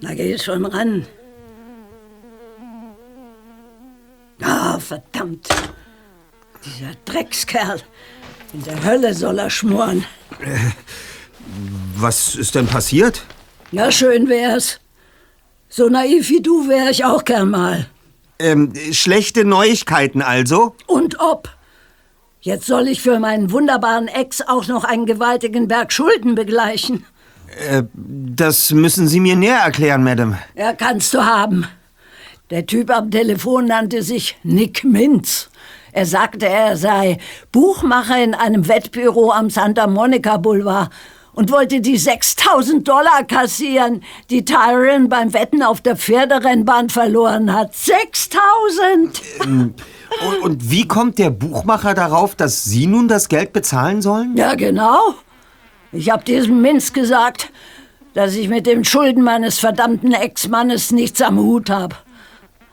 Na, 0.00 0.14
geh 0.14 0.38
schon 0.38 0.66
ran. 0.66 1.04
Ah, 4.40 4.78
verdammt. 4.78 5.48
Dieser 6.64 6.94
Dreckskerl. 7.04 7.82
In 8.52 8.62
der 8.62 8.84
Hölle 8.84 9.14
soll 9.14 9.40
er 9.40 9.50
schmoren. 9.50 10.04
Was 11.96 12.36
ist 12.36 12.54
denn 12.54 12.68
passiert? 12.68 13.24
Ja, 13.70 13.92
schön 13.92 14.28
wär's. 14.28 14.80
So 15.68 15.88
naiv 15.88 16.30
wie 16.30 16.40
du 16.40 16.68
wär 16.68 16.90
ich 16.90 17.04
auch 17.04 17.24
gern 17.24 17.50
mal. 17.50 17.86
Ähm, 18.38 18.72
schlechte 18.92 19.44
Neuigkeiten 19.44 20.22
also? 20.22 20.74
Und 20.86 21.20
ob. 21.20 21.50
Jetzt 22.40 22.66
soll 22.66 22.88
ich 22.88 23.02
für 23.02 23.18
meinen 23.18 23.52
wunderbaren 23.52 24.08
Ex 24.08 24.40
auch 24.40 24.68
noch 24.68 24.84
einen 24.84 25.04
gewaltigen 25.04 25.68
Berg 25.68 25.92
Schulden 25.92 26.34
begleichen. 26.34 27.04
Äh, 27.68 27.82
das 27.94 28.70
müssen 28.70 29.06
Sie 29.06 29.20
mir 29.20 29.36
näher 29.36 29.58
erklären, 29.58 30.02
Madame. 30.02 30.38
Ja, 30.54 30.72
kannst 30.72 31.12
du 31.12 31.24
haben. 31.24 31.66
Der 32.50 32.64
Typ 32.64 32.90
am 32.90 33.10
Telefon 33.10 33.66
nannte 33.66 34.02
sich 34.02 34.38
Nick 34.44 34.84
Mintz. 34.84 35.50
Er 35.92 36.06
sagte, 36.06 36.46
er 36.46 36.78
sei 36.78 37.18
Buchmacher 37.52 38.22
in 38.22 38.34
einem 38.34 38.66
Wettbüro 38.68 39.32
am 39.32 39.50
Santa 39.50 39.86
Monica 39.86 40.38
Boulevard 40.38 40.90
und 41.38 41.52
wollte 41.52 41.80
die 41.80 41.96
6000 41.96 42.88
Dollar 42.88 43.22
kassieren, 43.22 44.02
die 44.28 44.44
Tyron 44.44 45.08
beim 45.08 45.32
Wetten 45.32 45.62
auf 45.62 45.80
der 45.80 45.94
Pferderennbahn 45.94 46.88
verloren 46.88 47.52
hat. 47.52 47.76
6000! 47.76 49.22
Ähm, 49.44 49.74
und, 50.26 50.42
und 50.42 50.70
wie 50.72 50.88
kommt 50.88 51.16
der 51.16 51.30
Buchmacher 51.30 51.94
darauf, 51.94 52.34
dass 52.34 52.64
Sie 52.64 52.88
nun 52.88 53.06
das 53.06 53.28
Geld 53.28 53.52
bezahlen 53.52 54.02
sollen? 54.02 54.36
Ja, 54.36 54.56
genau. 54.56 55.14
Ich 55.92 56.10
hab 56.10 56.24
diesem 56.24 56.60
Minz 56.60 56.92
gesagt, 56.92 57.52
dass 58.14 58.34
ich 58.34 58.48
mit 58.48 58.66
den 58.66 58.84
Schulden 58.84 59.22
meines 59.22 59.60
verdammten 59.60 60.14
Ex-Mannes 60.14 60.90
nichts 60.90 61.22
am 61.22 61.38
Hut 61.38 61.70
hab. 61.70 62.04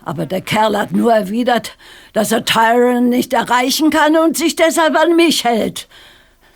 Aber 0.04 0.26
der 0.26 0.42
Kerl 0.42 0.76
hat 0.76 0.92
nur 0.92 1.14
erwidert, 1.14 1.78
dass 2.14 2.32
er 2.32 2.46
Tyron 2.46 3.10
nicht 3.10 3.32
erreichen 3.32 3.92
kann 3.92 4.18
und 4.18 4.36
sich 4.36 4.56
deshalb 4.56 4.96
an 4.98 5.16
mich 5.16 5.44
hält. 5.44 5.88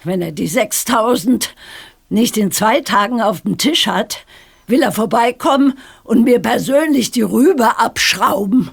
Wenn 0.03 0.21
er 0.23 0.31
die 0.31 0.47
6000 0.47 1.53
nicht 2.09 2.37
in 2.37 2.51
zwei 2.51 2.81
Tagen 2.81 3.21
auf 3.21 3.41
dem 3.41 3.57
Tisch 3.57 3.87
hat, 3.87 4.25
will 4.69 4.81
er 4.83 4.91
vorbeikommen 4.91 5.77
und 6.03 6.23
mir 6.23 6.39
persönlich 6.39 7.11
die 7.11 7.21
Rübe 7.21 7.79
abschrauben. 7.79 8.69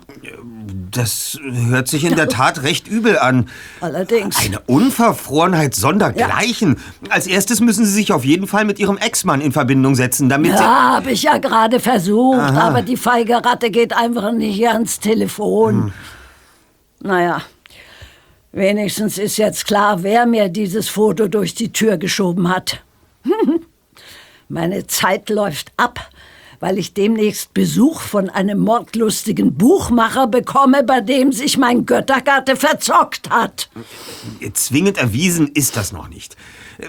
Das 0.91 1.39
hört 1.43 1.89
sich 1.89 2.05
in 2.05 2.17
der 2.17 2.29
Tat 2.29 2.63
recht 2.63 2.89
übel 2.89 3.19
an. 3.19 3.49
Allerdings. 3.81 4.37
Eine 4.39 4.61
Unverfrorenheit 4.61 5.75
sondergleichen. 5.75 6.79
Als 7.11 7.27
erstes 7.27 7.61
müssen 7.61 7.85
Sie 7.85 7.93
sich 7.93 8.13
auf 8.13 8.25
jeden 8.25 8.47
Fall 8.47 8.65
mit 8.65 8.79
Ihrem 8.79 8.97
Ex-Mann 8.97 9.41
in 9.41 9.53
Verbindung 9.53 9.95
setzen, 9.95 10.29
damit... 10.29 10.53
Ja, 10.53 10.97
habe 10.97 11.11
ich 11.11 11.23
ja 11.23 11.39
gerade 11.39 11.81
versucht, 11.81 12.39
Aha. 12.39 12.69
aber 12.69 12.83
die 12.83 12.97
feige 12.97 13.35
Ratte 13.35 13.71
geht 13.71 13.95
einfach 13.95 14.33
nicht 14.33 14.67
ans 14.69 15.01
Telefon. 15.01 15.75
Hm. 15.75 15.93
Naja, 17.03 17.43
wenigstens 18.53 19.19
ist 19.19 19.37
jetzt 19.37 19.67
klar, 19.67 20.03
wer 20.03 20.25
mir 20.25 20.49
dieses 20.49 20.89
Foto 20.89 21.29
durch 21.29 21.55
die 21.55 21.73
Tür 21.73 21.99
geschoben 21.99 22.49
hat. 22.49 22.83
Meine 24.49 24.87
Zeit 24.87 25.29
läuft 25.29 25.73
ab, 25.77 26.11
weil 26.61 26.79
ich 26.79 26.95
demnächst 26.95 27.53
Besuch 27.53 28.01
von 28.01 28.31
einem 28.31 28.61
mordlustigen 28.61 29.55
Buchmacher 29.55 30.27
bekomme, 30.27 30.83
bei 30.85 31.01
dem 31.01 31.33
sich 31.33 31.59
mein 31.59 31.85
Göttergatte 31.85 32.57
verzockt 32.57 33.31
hat. 33.31 33.69
Zwingend 34.53 34.99
erwiesen 34.99 35.49
ist 35.49 35.77
das 35.77 35.93
noch 35.93 36.09
nicht. 36.09 36.37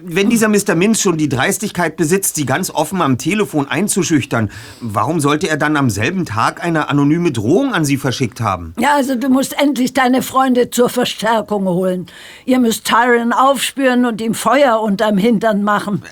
Wenn 0.01 0.29
dieser 0.29 0.47
Mr. 0.47 0.75
Minz 0.75 1.01
schon 1.01 1.17
die 1.17 1.29
Dreistigkeit 1.29 1.97
besitzt, 1.97 2.35
Sie 2.35 2.45
ganz 2.45 2.69
offen 2.69 3.01
am 3.01 3.17
Telefon 3.17 3.67
einzuschüchtern, 3.67 4.49
warum 4.79 5.19
sollte 5.19 5.49
er 5.49 5.57
dann 5.57 5.75
am 5.75 5.89
selben 5.89 6.25
Tag 6.25 6.63
eine 6.63 6.89
anonyme 6.89 7.31
Drohung 7.31 7.73
an 7.73 7.83
Sie 7.83 7.97
verschickt 7.97 8.39
haben? 8.39 8.73
Ja, 8.79 8.95
also 8.95 9.15
du 9.15 9.29
musst 9.29 9.59
endlich 9.61 9.93
deine 9.93 10.21
Freunde 10.21 10.69
zur 10.69 10.89
Verstärkung 10.89 11.65
holen. 11.65 12.07
Ihr 12.45 12.59
müsst 12.59 12.85
Tyron 12.85 13.33
aufspüren 13.33 14.05
und 14.05 14.21
ihm 14.21 14.33
Feuer 14.33 14.79
unterm 14.79 15.17
Hintern 15.17 15.63
machen. 15.63 16.03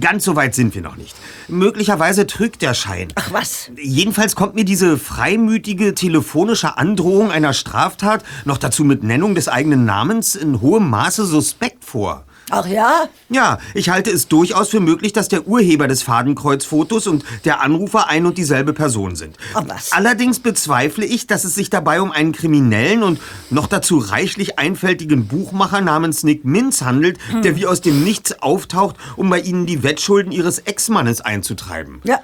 Ganz 0.00 0.24
so 0.24 0.34
weit 0.34 0.54
sind 0.54 0.74
wir 0.74 0.82
noch 0.82 0.96
nicht. 0.96 1.14
Möglicherweise 1.48 2.26
trügt 2.26 2.62
der 2.62 2.74
Scheich 2.74 2.96
sein. 2.96 3.08
Ach 3.14 3.32
was? 3.32 3.70
Jedenfalls 3.76 4.34
kommt 4.34 4.54
mir 4.54 4.64
diese 4.64 4.98
freimütige 4.98 5.94
telefonische 5.94 6.78
Androhung 6.78 7.30
einer 7.30 7.52
Straftat, 7.52 8.24
noch 8.44 8.58
dazu 8.58 8.84
mit 8.84 9.02
Nennung 9.02 9.34
des 9.34 9.48
eigenen 9.48 9.84
Namens, 9.84 10.34
in 10.34 10.60
hohem 10.60 10.88
Maße 10.88 11.24
suspekt 11.26 11.84
vor. 11.84 12.24
Ach 12.50 12.66
ja? 12.66 13.08
Ja, 13.28 13.58
ich 13.74 13.88
halte 13.88 14.10
es 14.10 14.28
durchaus 14.28 14.68
für 14.68 14.80
möglich, 14.80 15.12
dass 15.12 15.28
der 15.28 15.46
Urheber 15.48 15.88
des 15.88 16.02
Fadenkreuzfotos 16.02 17.06
und 17.06 17.24
der 17.44 17.60
Anrufer 17.60 18.08
ein 18.08 18.24
und 18.26 18.38
dieselbe 18.38 18.72
Person 18.72 19.16
sind. 19.16 19.36
Ach 19.54 19.64
was? 19.66 19.92
Allerdings 19.92 20.38
bezweifle 20.40 21.04
ich, 21.04 21.26
dass 21.26 21.44
es 21.44 21.54
sich 21.54 21.70
dabei 21.70 22.00
um 22.00 22.12
einen 22.12 22.32
kriminellen 22.32 23.02
und 23.02 23.20
noch 23.50 23.66
dazu 23.66 23.98
reichlich 23.98 24.58
einfältigen 24.58 25.26
Buchmacher 25.26 25.80
namens 25.80 26.22
Nick 26.22 26.44
Mintz 26.44 26.82
handelt, 26.82 27.18
Hm. 27.30 27.42
der 27.42 27.56
wie 27.56 27.66
aus 27.66 27.80
dem 27.80 28.04
Nichts 28.04 28.40
auftaucht, 28.42 28.96
um 29.16 29.28
bei 29.30 29.40
Ihnen 29.40 29.66
die 29.66 29.82
Wettschulden 29.82 30.30
Ihres 30.32 30.58
Ex-Mannes 30.60 31.20
einzutreiben. 31.20 32.00
Ja. 32.04 32.20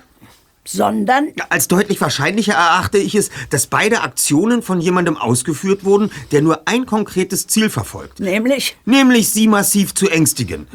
Sondern? 0.64 1.28
Als 1.48 1.66
deutlich 1.66 2.00
wahrscheinlicher 2.00 2.52
erachte 2.52 2.98
ich 2.98 3.14
es, 3.14 3.30
dass 3.50 3.66
beide 3.66 4.02
Aktionen 4.02 4.62
von 4.62 4.80
jemandem 4.80 5.16
ausgeführt 5.16 5.84
wurden, 5.84 6.10
der 6.30 6.40
nur 6.40 6.62
ein 6.66 6.86
konkretes 6.86 7.48
Ziel 7.48 7.68
verfolgt. 7.68 8.20
Nämlich? 8.20 8.76
Nämlich 8.84 9.30
Sie 9.30 9.48
massiv 9.48 9.92
zu 9.94 10.08
ängstigen. 10.08 10.66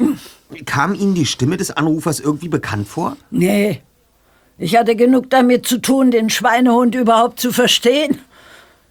Kam 0.66 0.94
Ihnen 0.94 1.14
die 1.14 1.26
Stimme 1.26 1.56
des 1.56 1.70
Anrufers 1.70 2.20
irgendwie 2.20 2.48
bekannt 2.48 2.88
vor? 2.88 3.16
Nee. 3.30 3.80
Ich 4.58 4.76
hatte 4.76 4.96
genug 4.96 5.30
damit 5.30 5.66
zu 5.66 5.78
tun, 5.78 6.10
den 6.10 6.30
Schweinehund 6.30 6.94
überhaupt 6.94 7.40
zu 7.40 7.52
verstehen. 7.52 8.18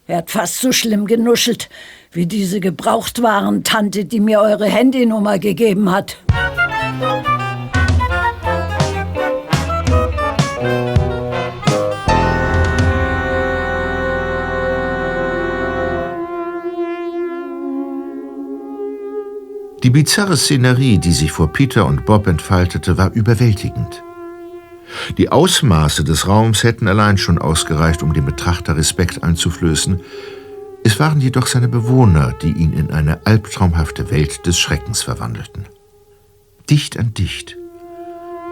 Er 0.08 0.20
hat 0.20 0.32
fast 0.32 0.62
so 0.62 0.72
schlimm 0.72 1.06
genuschelt 1.06 1.70
wie 2.12 2.26
diese 2.26 2.60
Gebrauchtwaren-Tante, 2.60 4.06
die 4.06 4.22
mir 4.22 4.40
eure 4.40 4.66
Handynummer 4.66 5.38
gegeben 5.38 5.92
hat. 5.92 6.18
Die 19.84 19.90
bizarre 19.90 20.38
Szenerie, 20.38 20.98
die 20.98 21.12
sich 21.12 21.32
vor 21.32 21.54
Peter 21.54 21.86
und 21.86 22.06
Bob 22.06 22.28
entfaltete, 22.28 22.98
war 22.98 23.12
überwältigend. 23.14 24.04
Die 25.18 25.30
Ausmaße 25.30 26.04
des 26.04 26.28
Raums 26.28 26.64
hätten 26.64 26.88
allein 26.88 27.18
schon 27.18 27.38
ausgereicht, 27.38 28.02
um 28.02 28.14
dem 28.14 28.26
Betrachter 28.26 28.76
Respekt 28.76 29.24
einzuflößen. 29.24 30.02
Es 30.84 31.00
waren 31.00 31.20
jedoch 31.20 31.48
seine 31.48 31.68
Bewohner, 31.68 32.34
die 32.42 32.52
ihn 32.52 32.74
in 32.74 32.92
eine 32.92 33.26
albtraumhafte 33.26 34.10
Welt 34.10 34.46
des 34.46 34.58
Schreckens 34.58 35.02
verwandelten. 35.02 35.66
Dicht 36.70 36.98
an 36.98 37.14
dicht, 37.14 37.58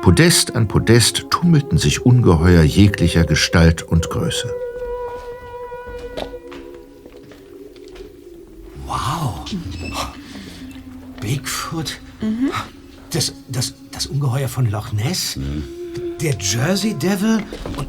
Podest 0.05 0.55
an 0.55 0.67
Podest 0.67 1.31
tummelten 1.31 1.79
sich 1.79 2.05
Ungeheuer 2.05 2.61
jeglicher 2.61 3.23
Gestalt 3.23 3.81
und 3.81 4.11
Größe. 4.11 4.53
Bigfoot. 11.25 11.99
Das, 13.11 13.33
das, 13.49 13.73
das 13.91 14.05
Ungeheuer 14.05 14.47
von 14.47 14.69
Loch 14.69 14.91
Ness. 14.91 15.39
Der 16.21 16.35
Jersey 16.39 16.93
Devil. 16.93 17.39
Und, 17.77 17.87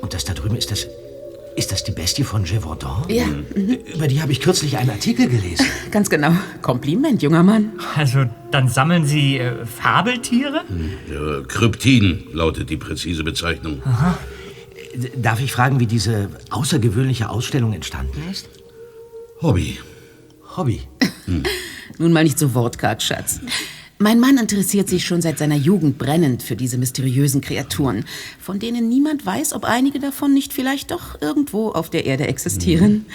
und 0.00 0.14
das 0.14 0.24
da 0.24 0.32
drüben 0.32 0.56
ist 0.56 0.70
das. 0.70 0.86
Ist 1.56 1.70
das 1.70 1.84
die 1.84 1.92
Bestie 1.92 2.24
von 2.24 2.42
Gévaudan? 2.42 3.04
Ja. 3.08 3.26
Über 3.94 4.08
die 4.08 4.20
habe 4.20 4.32
ich 4.32 4.40
kürzlich 4.40 4.76
einen 4.76 4.90
Artikel 4.90 5.28
gelesen. 5.28 5.64
Ganz 5.92 6.10
genau. 6.10 6.32
Kompliment, 6.62 7.22
junger 7.22 7.44
Mann. 7.44 7.70
Also, 7.94 8.24
dann 8.50 8.68
sammeln 8.68 9.06
Sie 9.06 9.38
äh, 9.38 9.64
Fabeltiere? 9.64 10.62
Ja, 11.12 11.42
Kryptin 11.46 12.24
lautet 12.32 12.70
die 12.70 12.76
präzise 12.76 13.22
Bezeichnung. 13.22 13.82
Darf 15.16 15.40
ich 15.40 15.52
fragen, 15.52 15.78
wie 15.78 15.86
diese 15.86 16.28
außergewöhnliche 16.50 17.28
Ausstellung 17.30 17.72
entstanden 17.72 18.20
ist? 18.32 18.48
Hobby. 19.40 19.78
Hobby. 20.56 20.80
Nun 21.98 22.12
mal 22.12 22.24
nicht 22.24 22.38
so 22.38 22.54
wortkarg, 22.54 23.02
Schatz. 23.02 23.40
Mein 23.98 24.18
Mann 24.18 24.38
interessiert 24.38 24.88
sich 24.88 25.06
schon 25.06 25.22
seit 25.22 25.38
seiner 25.38 25.54
Jugend 25.54 25.98
brennend 25.98 26.42
für 26.42 26.56
diese 26.56 26.78
mysteriösen 26.78 27.40
Kreaturen, 27.40 28.04
von 28.40 28.58
denen 28.58 28.88
niemand 28.88 29.24
weiß, 29.24 29.52
ob 29.52 29.64
einige 29.64 30.00
davon 30.00 30.34
nicht 30.34 30.52
vielleicht 30.52 30.90
doch 30.90 31.20
irgendwo 31.20 31.70
auf 31.70 31.90
der 31.90 32.04
Erde 32.04 32.26
existieren. 32.26 33.06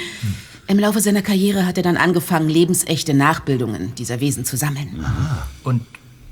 Im 0.68 0.80
Laufe 0.80 1.02
seiner 1.02 1.22
Karriere 1.22 1.66
hat 1.66 1.78
er 1.78 1.84
dann 1.84 1.98
angefangen, 1.98 2.48
lebensechte 2.48 3.14
Nachbildungen 3.14 3.94
dieser 3.96 4.20
Wesen 4.20 4.46
zu 4.46 4.56
sammeln. 4.56 5.06
Und, 5.64 5.82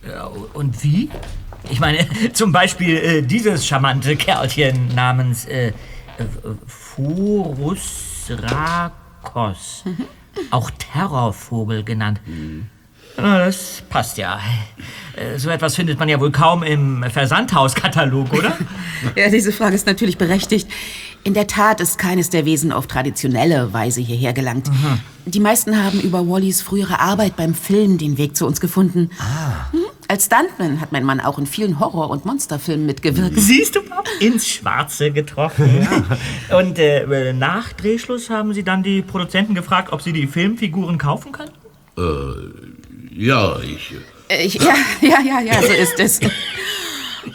äh, 0.04 0.22
und 0.54 0.84
wie? 0.84 1.10
Ich 1.70 1.80
meine, 1.80 2.08
zum 2.34 2.52
Beispiel 2.52 2.98
äh, 2.98 3.22
dieses 3.24 3.66
charmante 3.66 4.16
Kerlchen 4.16 4.94
namens 4.96 5.46
äh, 5.46 5.68
äh, 5.68 5.74
Furus 6.66 8.30
Rakos. 8.30 9.84
Auch 10.52 10.70
Terrorvogel 10.72 11.84
genannt. 11.84 12.20
Na, 13.18 13.40
das 13.46 13.82
passt 13.90 14.18
ja. 14.18 14.40
Äh, 15.16 15.40
So 15.40 15.50
etwas 15.50 15.76
findet 15.76 15.98
man 16.00 16.08
ja 16.08 16.20
wohl 16.20 16.32
kaum 16.32 16.62
im 16.64 17.04
Versandhauskatalog, 17.10 18.32
oder? 18.34 18.58
Ja, 19.16 19.30
diese 19.30 19.52
Frage 19.52 19.76
ist 19.76 19.86
natürlich 19.86 20.18
berechtigt. 20.18 20.68
In 21.24 21.36
der 21.36 21.46
Tat 21.46 21.82
ist 21.82 22.00
keines 22.00 22.32
der 22.32 22.46
Wesen 22.46 22.72
auf 22.72 22.88
traditionelle 22.88 23.72
Weise 23.72 24.02
hierher 24.02 24.34
gelangt. 24.34 24.72
Die 25.26 25.40
meisten 25.40 25.84
haben 25.84 26.00
über 26.02 26.28
Wallys 26.28 26.62
frühere 26.64 27.00
Arbeit 27.00 27.36
beim 27.36 27.54
Film 27.54 28.00
den 28.00 28.18
Weg 28.18 28.36
zu 28.36 28.48
uns 28.48 28.60
gefunden. 28.60 29.12
Hm? 29.72 29.80
Als 30.10 30.26
Stuntman 30.28 30.80
hat 30.80 30.92
mein 30.94 31.04
Mann 31.04 31.20
auch 31.20 31.38
in 31.38 31.46
vielen 31.46 31.80
Horror- 31.80 32.10
und 32.10 32.26
Monsterfilmen 32.26 32.86
mitgewirkt. 32.86 33.38
Siehst 33.38 33.76
du, 33.76 33.82
Bob? 33.84 34.08
Ins 34.22 34.48
Schwarze 34.48 35.12
getroffen. 35.12 35.86
Und 36.58 36.80
äh, 36.80 37.34
nach 37.34 37.74
Drehschluss 37.74 38.30
haben 38.30 38.54
Sie 38.54 38.64
dann 38.64 38.84
die 38.84 39.02
Produzenten 39.02 39.54
gefragt, 39.54 39.92
ob 39.92 40.02
sie 40.02 40.14
die 40.14 40.28
Filmfiguren 40.28 40.98
kaufen 40.98 41.34
können? 41.34 41.52
Äh, 41.98 43.22
ja, 43.26 43.60
ich. 43.60 43.94
Äh, 44.30 44.46
Ich, 44.46 44.56
ja, 44.56 44.76
ja, 45.02 45.20
ja, 45.20 45.42
ja, 45.42 45.62
so 45.62 45.74
ist 45.74 46.00
es. 46.00 46.20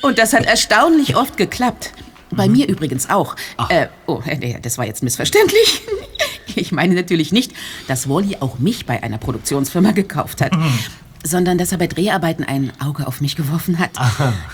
Und 0.01 0.19
das 0.19 0.33
hat 0.33 0.47
erstaunlich 0.47 1.15
oft 1.17 1.37
geklappt. 1.37 1.93
Bei 2.31 2.49
mir 2.49 2.67
übrigens 2.67 3.11
auch. 3.11 3.37
Äh, 3.69 3.89
oh, 4.07 4.23
äh, 4.25 4.59
das 4.63 4.79
war 4.79 4.87
jetzt 4.87 5.03
missverständlich. 5.03 5.83
Ich 6.55 6.71
meine 6.71 6.95
natürlich 6.95 7.33
nicht, 7.33 7.53
dass 7.89 8.11
Wally 8.11 8.37
auch 8.41 8.59
mich 8.59 8.85
bei 8.85 9.03
einer 9.03 9.17
Produktionsfirma 9.17 9.93
gekauft 9.93 10.43
hat, 10.43 10.53
sondern 11.23 11.59
dass 11.59 11.73
er 11.73 11.79
bei 11.79 11.87
Dreharbeiten 11.87 12.45
ein 12.45 12.73
Auge 12.81 13.07
auf 13.07 13.21
mich 13.21 13.37
geworfen 13.37 13.79
hat. 13.79 13.91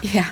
Ja. 0.03 0.25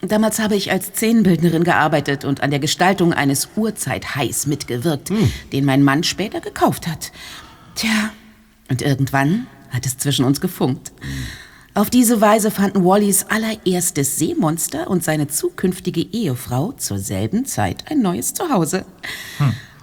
Damals 0.00 0.40
habe 0.40 0.56
ich 0.56 0.72
als 0.72 0.86
Szenenbildnerin 0.88 1.62
gearbeitet 1.62 2.24
und 2.24 2.42
an 2.42 2.50
der 2.50 2.58
Gestaltung 2.58 3.12
eines 3.12 3.50
Urzeithais 3.54 4.46
mitgewirkt, 4.46 5.10
den 5.52 5.64
mein 5.64 5.84
Mann 5.84 6.02
später 6.02 6.40
gekauft 6.40 6.88
hat. 6.88 7.12
Tja, 7.76 8.10
und 8.68 8.82
irgendwann 8.82 9.46
hat 9.70 9.86
es 9.86 9.98
zwischen 9.98 10.24
uns 10.24 10.40
gefunkt. 10.40 10.92
Auf 11.74 11.88
diese 11.88 12.20
Weise 12.20 12.50
fanden 12.50 12.84
Wallys 12.84 13.26
allererstes 13.28 14.18
Seemonster 14.18 14.90
und 14.90 15.04
seine 15.04 15.28
zukünftige 15.28 16.02
Ehefrau 16.02 16.72
zur 16.72 16.98
selben 16.98 17.46
Zeit 17.46 17.90
ein 17.90 18.02
neues 18.02 18.34
Zuhause. 18.34 18.84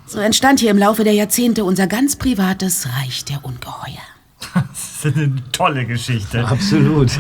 So 0.06 0.20
entstand 0.20 0.60
hier 0.60 0.72
im 0.72 0.78
Laufe 0.78 1.04
der 1.04 1.14
Jahrzehnte 1.14 1.64
unser 1.64 1.88
ganz 1.88 2.18
privates 2.18 2.90
Reich 2.90 3.26
der 3.26 3.46
Ungeheuer. 3.46 4.04
Das 4.54 5.06
ist 5.06 5.18
eine 5.18 5.34
tolle 5.52 5.86
Geschichte. 5.86 6.46
Absolut. 6.46 7.12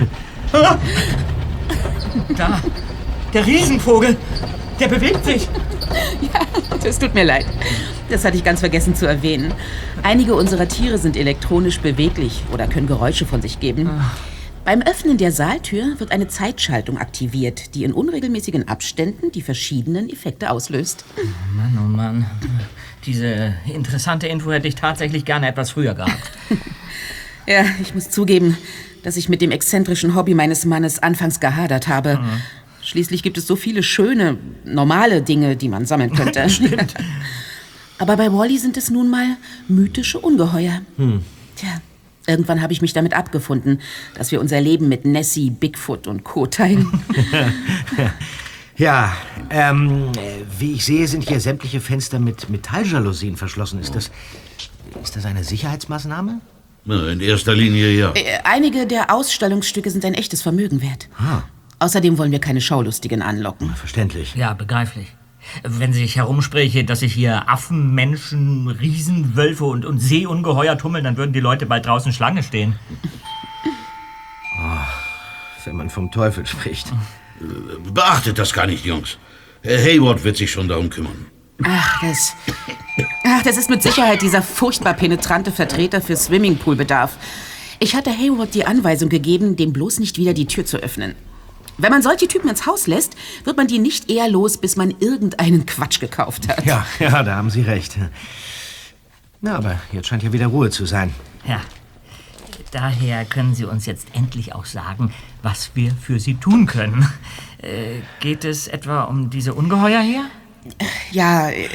Da, 2.35 2.61
der 3.33 3.45
Riesenvogel, 3.45 4.17
der 4.79 4.87
bewegt 4.87 5.23
sich. 5.25 5.47
Das 6.83 6.99
tut 6.99 7.13
mir 7.13 7.23
leid. 7.23 7.45
Das 8.09 8.25
hatte 8.25 8.37
ich 8.37 8.43
ganz 8.43 8.61
vergessen 8.61 8.95
zu 8.95 9.05
erwähnen. 9.05 9.53
Einige 10.01 10.35
unserer 10.35 10.67
Tiere 10.67 10.97
sind 10.97 11.15
elektronisch 11.15 11.79
beweglich 11.79 12.43
oder 12.51 12.67
können 12.67 12.87
Geräusche 12.87 13.25
von 13.25 13.41
sich 13.41 13.59
geben. 13.59 13.89
Beim 14.65 14.81
Öffnen 14.81 15.17
der 15.17 15.31
Saaltür 15.31 15.99
wird 15.99 16.11
eine 16.11 16.27
Zeitschaltung 16.27 16.97
aktiviert, 16.97 17.75
die 17.75 17.83
in 17.83 17.93
unregelmäßigen 17.93 18.67
Abständen 18.67 19.31
die 19.31 19.41
verschiedenen 19.41 20.09
Effekte 20.09 20.51
auslöst. 20.51 21.05
Mann, 21.55 21.79
oh 21.79 21.87
Mann. 21.87 22.25
Diese 23.05 23.53
interessante 23.65 24.27
Info 24.27 24.51
hätte 24.51 24.67
ich 24.67 24.75
tatsächlich 24.75 25.25
gerne 25.25 25.47
etwas 25.47 25.71
früher 25.71 25.95
gehabt. 25.95 26.31
Ja, 27.49 27.65
ich 27.81 27.95
muss 27.95 28.11
zugeben, 28.11 28.55
dass 29.01 29.17
ich 29.17 29.27
mit 29.27 29.41
dem 29.41 29.49
exzentrischen 29.49 30.13
Hobby 30.13 30.35
meines 30.35 30.65
Mannes 30.65 31.01
anfangs 31.01 31.39
gehadert 31.39 31.87
habe. 31.87 32.19
Schließlich 32.83 33.23
gibt 33.23 33.39
es 33.39 33.47
so 33.47 33.55
viele 33.55 33.81
schöne, 33.81 34.37
normale 34.65 35.23
Dinge, 35.23 35.55
die 35.55 35.67
man 35.67 35.87
sammeln 35.87 36.13
könnte. 36.13 36.45
Aber 37.97 38.17
bei 38.17 38.31
Wally 38.31 38.59
sind 38.59 38.77
es 38.77 38.91
nun 38.91 39.09
mal 39.09 39.35
mythische 39.67 40.19
Ungeheuer. 40.19 40.81
Tja, 41.55 41.81
irgendwann 42.27 42.61
habe 42.61 42.71
ich 42.71 42.83
mich 42.83 42.93
damit 42.93 43.15
abgefunden, 43.15 43.81
dass 44.13 44.31
wir 44.31 44.41
unser 44.41 44.61
Leben 44.61 44.87
mit 44.87 45.05
Nessie, 45.05 45.49
Bigfoot 45.49 46.05
und 46.05 46.23
Co. 46.23 46.45
teilen. 46.45 46.87
Ja, 48.77 49.13
ähm, 49.49 50.13
äh, 50.15 50.45
wie 50.57 50.71
ich 50.71 50.85
sehe, 50.85 51.05
sind 51.09 51.27
hier 51.27 51.41
sämtliche 51.41 51.81
Fenster 51.81 52.17
mit 52.17 52.49
Metalljalousien 52.49 53.35
verschlossen. 53.35 53.81
Ist 53.81 53.93
das, 53.93 54.09
ist 55.03 55.17
das 55.17 55.25
eine 55.25 55.43
Sicherheitsmaßnahme? 55.43 56.39
In 56.89 57.19
erster 57.19 57.53
Linie 57.53 57.91
ja. 57.91 58.11
Äh, 58.15 58.39
Einige 58.43 58.87
der 58.87 59.13
Ausstellungsstücke 59.13 59.91
sind 59.91 60.03
ein 60.05 60.15
echtes 60.15 60.41
Vermögen 60.41 60.81
wert. 60.81 61.07
Ah. 61.19 61.43
Außerdem 61.79 62.17
wollen 62.17 62.31
wir 62.31 62.39
keine 62.39 62.61
Schaulustigen 62.61 63.21
anlocken. 63.21 63.73
Verständlich. 63.75 64.35
Ja, 64.35 64.53
begreiflich. 64.53 65.07
Wenn 65.63 65.93
sich 65.93 66.17
herumspräche, 66.17 66.83
dass 66.83 66.99
sich 66.99 67.13
hier 67.13 67.47
Affen, 67.47 67.93
Menschen, 67.93 68.67
Riesenwölfe 68.67 69.65
und, 69.65 69.85
und 69.85 69.99
Seeungeheuer 69.99 70.77
tummeln, 70.77 71.03
dann 71.03 71.15
würden 71.17 71.31
die 71.31 71.39
Leute 71.39 71.65
bald 71.65 71.85
draußen 71.85 72.11
Schlange 72.11 72.43
stehen. 72.43 72.75
Wenn 75.63 75.75
man 75.75 75.89
vom 75.89 76.11
Teufel 76.11 76.45
spricht. 76.45 76.91
Beachtet 77.93 78.37
das 78.37 78.51
gar 78.51 78.67
nicht, 78.67 78.85
Jungs. 78.85 79.17
Herr 79.61 79.77
Hayward 79.77 80.23
wird 80.23 80.37
sich 80.37 80.51
schon 80.51 80.67
darum 80.67 80.89
kümmern. 80.89 81.27
Ach, 81.63 82.01
das. 82.01 82.33
Ach, 83.31 83.43
das 83.43 83.57
ist 83.57 83.69
mit 83.69 83.83
Sicherheit 83.83 84.23
dieser 84.23 84.41
furchtbar 84.41 84.95
penetrante 84.95 85.51
Vertreter 85.51 86.01
für 86.01 86.15
Swimmingpoolbedarf. 86.15 87.15
Ich 87.77 87.95
hatte 87.95 88.09
Hayward 88.09 88.55
die 88.55 88.65
Anweisung 88.65 89.07
gegeben, 89.07 89.55
dem 89.55 89.71
bloß 89.71 89.99
nicht 89.99 90.17
wieder 90.17 90.33
die 90.33 90.47
Tür 90.47 90.65
zu 90.65 90.77
öffnen. 90.77 91.15
Wenn 91.77 91.91
man 91.91 92.01
solche 92.01 92.27
Typen 92.27 92.49
ins 92.49 92.65
Haus 92.65 92.87
lässt, 92.87 93.15
wird 93.43 93.55
man 93.55 93.67
die 93.67 93.77
nicht 93.77 94.09
eher 94.09 94.27
los, 94.27 94.57
bis 94.57 94.75
man 94.75 94.95
irgendeinen 94.99 95.67
Quatsch 95.67 95.99
gekauft 95.99 96.47
hat. 96.47 96.65
Ja, 96.65 96.87
ja, 96.99 97.21
da 97.21 97.35
haben 97.35 97.51
Sie 97.51 97.61
recht. 97.61 97.97
Na, 99.41 99.57
aber 99.57 99.79
jetzt 99.91 100.07
scheint 100.07 100.23
ja 100.23 100.33
wieder 100.33 100.47
Ruhe 100.47 100.71
zu 100.71 100.87
sein. 100.87 101.13
Ja. 101.47 101.61
Daher 102.71 103.25
können 103.25 103.53
Sie 103.53 103.65
uns 103.65 103.85
jetzt 103.85 104.07
endlich 104.13 104.55
auch 104.55 104.65
sagen, 104.65 105.13
was 105.43 105.71
wir 105.75 105.91
für 105.91 106.19
Sie 106.19 106.33
tun 106.33 106.65
können. 106.65 107.07
Äh, 107.61 108.01
geht 108.21 108.45
es 108.45 108.67
etwa 108.69 109.03
um 109.03 109.29
diese 109.29 109.53
Ungeheuer 109.53 109.99
hier? 109.99 110.25
Ja, 111.11 111.49
äh, 111.49 111.67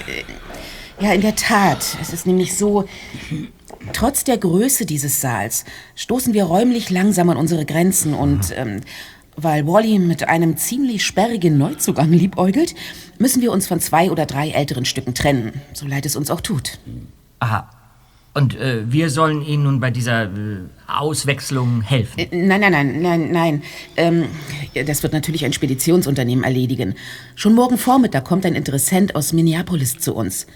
ja, 1.00 1.12
in 1.12 1.20
der 1.20 1.36
Tat. 1.36 1.96
Es 2.00 2.12
ist 2.12 2.26
nämlich 2.26 2.56
so, 2.56 2.88
trotz 3.92 4.24
der 4.24 4.38
Größe 4.38 4.86
dieses 4.86 5.20
Saals 5.20 5.64
stoßen 5.96 6.34
wir 6.34 6.44
räumlich 6.44 6.90
langsam 6.90 7.30
an 7.30 7.36
unsere 7.36 7.64
Grenzen 7.64 8.14
und 8.14 8.52
ähm, 8.56 8.80
weil 9.36 9.66
Wally 9.66 9.98
mit 9.98 10.28
einem 10.28 10.56
ziemlich 10.56 11.04
sperrigen 11.04 11.58
Neuzugang 11.58 12.12
liebäugelt, 12.12 12.74
müssen 13.18 13.42
wir 13.42 13.52
uns 13.52 13.66
von 13.66 13.80
zwei 13.80 14.10
oder 14.10 14.26
drei 14.26 14.50
älteren 14.50 14.84
Stücken 14.84 15.14
trennen, 15.14 15.60
so 15.72 15.86
leid 15.86 16.06
es 16.06 16.16
uns 16.16 16.30
auch 16.30 16.40
tut. 16.40 16.78
Aha. 17.40 17.68
Und 18.36 18.56
äh, 18.56 18.82
wir 18.90 19.10
sollen 19.10 19.42
Ihnen 19.42 19.62
nun 19.62 19.78
bei 19.78 19.92
dieser 19.92 20.24
äh, 20.24 20.58
Auswechslung 20.88 21.82
helfen. 21.82 22.18
Äh, 22.18 22.28
Nein, 22.32 22.60
nein, 22.60 22.72
nein, 22.72 23.00
nein, 23.00 23.30
nein. 23.30 23.62
Ähm, 23.96 24.24
das 24.86 25.04
wird 25.04 25.12
natürlich 25.12 25.44
ein 25.44 25.52
Speditionsunternehmen 25.52 26.42
erledigen. 26.42 26.94
Schon 27.36 27.54
morgen 27.54 27.78
Vormittag 27.78 28.24
kommt 28.24 28.44
ein 28.44 28.56
Interessent 28.56 29.14
aus 29.14 29.32
Minneapolis 29.32 29.98
zu 29.98 30.16
uns. 30.16 30.48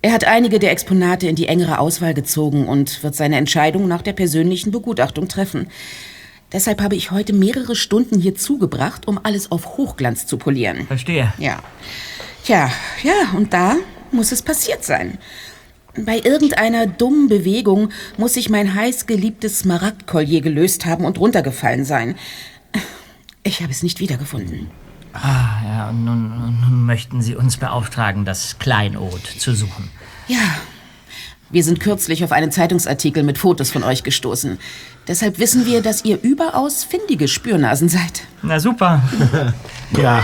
Er 0.00 0.12
hat 0.12 0.24
einige 0.24 0.58
der 0.58 0.70
Exponate 0.70 1.26
in 1.26 1.34
die 1.34 1.48
engere 1.48 1.78
Auswahl 1.78 2.14
gezogen 2.14 2.68
und 2.68 3.02
wird 3.02 3.16
seine 3.16 3.36
Entscheidung 3.36 3.88
nach 3.88 4.02
der 4.02 4.12
persönlichen 4.12 4.70
Begutachtung 4.70 5.28
treffen. 5.28 5.68
Deshalb 6.52 6.80
habe 6.80 6.94
ich 6.94 7.10
heute 7.10 7.32
mehrere 7.32 7.74
Stunden 7.74 8.20
hier 8.20 8.34
zugebracht, 8.34 9.08
um 9.08 9.20
alles 9.22 9.50
auf 9.50 9.76
Hochglanz 9.76 10.26
zu 10.26 10.38
polieren. 10.38 10.86
Verstehe. 10.86 11.32
Ja. 11.38 11.58
Tja, 12.44 12.70
ja, 13.02 13.36
und 13.36 13.52
da 13.52 13.76
muss 14.12 14.32
es 14.32 14.40
passiert 14.40 14.84
sein. 14.84 15.18
Bei 15.96 16.18
irgendeiner 16.18 16.86
dummen 16.86 17.28
Bewegung 17.28 17.90
muss 18.16 18.34
sich 18.34 18.48
mein 18.48 18.74
heißgeliebtes 18.74 19.60
Smaragdkollier 19.60 20.40
gelöst 20.40 20.86
haben 20.86 21.04
und 21.04 21.18
runtergefallen 21.18 21.84
sein. 21.84 22.14
Ich 23.42 23.60
habe 23.62 23.72
es 23.72 23.82
nicht 23.82 23.98
wiedergefunden. 23.98 24.70
Ah, 25.12 25.62
ja, 25.64 25.88
und 25.88 26.04
nun, 26.04 26.60
nun 26.60 26.86
möchten 26.86 27.22
Sie 27.22 27.34
uns 27.34 27.56
beauftragen, 27.56 28.24
das 28.24 28.58
Kleinod 28.58 29.26
zu 29.38 29.54
suchen. 29.54 29.90
Ja, 30.28 30.58
wir 31.50 31.64
sind 31.64 31.80
kürzlich 31.80 32.24
auf 32.24 32.32
einen 32.32 32.52
Zeitungsartikel 32.52 33.22
mit 33.22 33.38
Fotos 33.38 33.70
von 33.70 33.82
euch 33.82 34.02
gestoßen. 34.02 34.58
Deshalb 35.06 35.38
wissen 35.38 35.64
wir, 35.64 35.80
dass 35.80 36.04
ihr 36.04 36.22
überaus 36.22 36.84
findige 36.84 37.26
Spürnasen 37.26 37.88
seid. 37.88 38.22
Na 38.42 38.60
super. 38.60 39.02
Ja. 39.96 40.22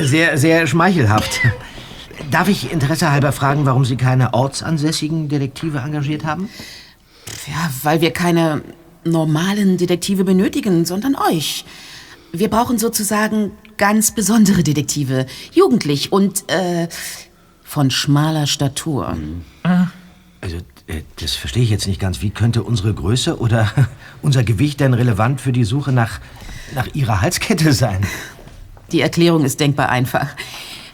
Sehr, 0.00 0.36
sehr 0.36 0.66
schmeichelhaft. 0.66 1.40
Darf 2.30 2.48
ich 2.48 2.72
Interesse 2.72 3.12
halber 3.12 3.30
fragen, 3.30 3.66
warum 3.66 3.84
Sie 3.84 3.96
keine 3.96 4.34
ortsansässigen 4.34 5.28
Detektive 5.28 5.78
engagiert 5.78 6.24
haben? 6.24 6.48
Ja, 7.46 7.70
weil 7.84 8.00
wir 8.00 8.12
keine 8.12 8.62
normalen 9.04 9.76
Detektive 9.76 10.24
benötigen, 10.24 10.84
sondern 10.84 11.14
euch. 11.14 11.64
Wir 12.32 12.48
brauchen 12.50 12.78
sozusagen 12.78 13.52
ganz 13.76 14.14
besondere 14.14 14.62
Detektive. 14.62 15.26
Jugendlich 15.52 16.12
und, 16.12 16.50
äh, 16.50 16.88
von 17.64 17.90
schmaler 17.90 18.46
Statur. 18.46 19.16
Also, 20.40 20.56
äh, 20.86 21.02
das 21.16 21.34
verstehe 21.34 21.62
ich 21.62 21.70
jetzt 21.70 21.86
nicht 21.86 22.00
ganz. 22.00 22.22
Wie 22.22 22.30
könnte 22.30 22.62
unsere 22.62 22.94
Größe 22.94 23.38
oder 23.38 23.70
unser 24.22 24.44
Gewicht 24.44 24.80
denn 24.80 24.94
relevant 24.94 25.40
für 25.40 25.52
die 25.52 25.64
Suche 25.64 25.92
nach, 25.92 26.20
nach 26.74 26.88
Ihrer 26.94 27.20
Halskette 27.20 27.72
sein? 27.72 28.06
Die 28.92 29.00
Erklärung 29.00 29.44
ist 29.44 29.60
denkbar 29.60 29.90
einfach. 29.90 30.28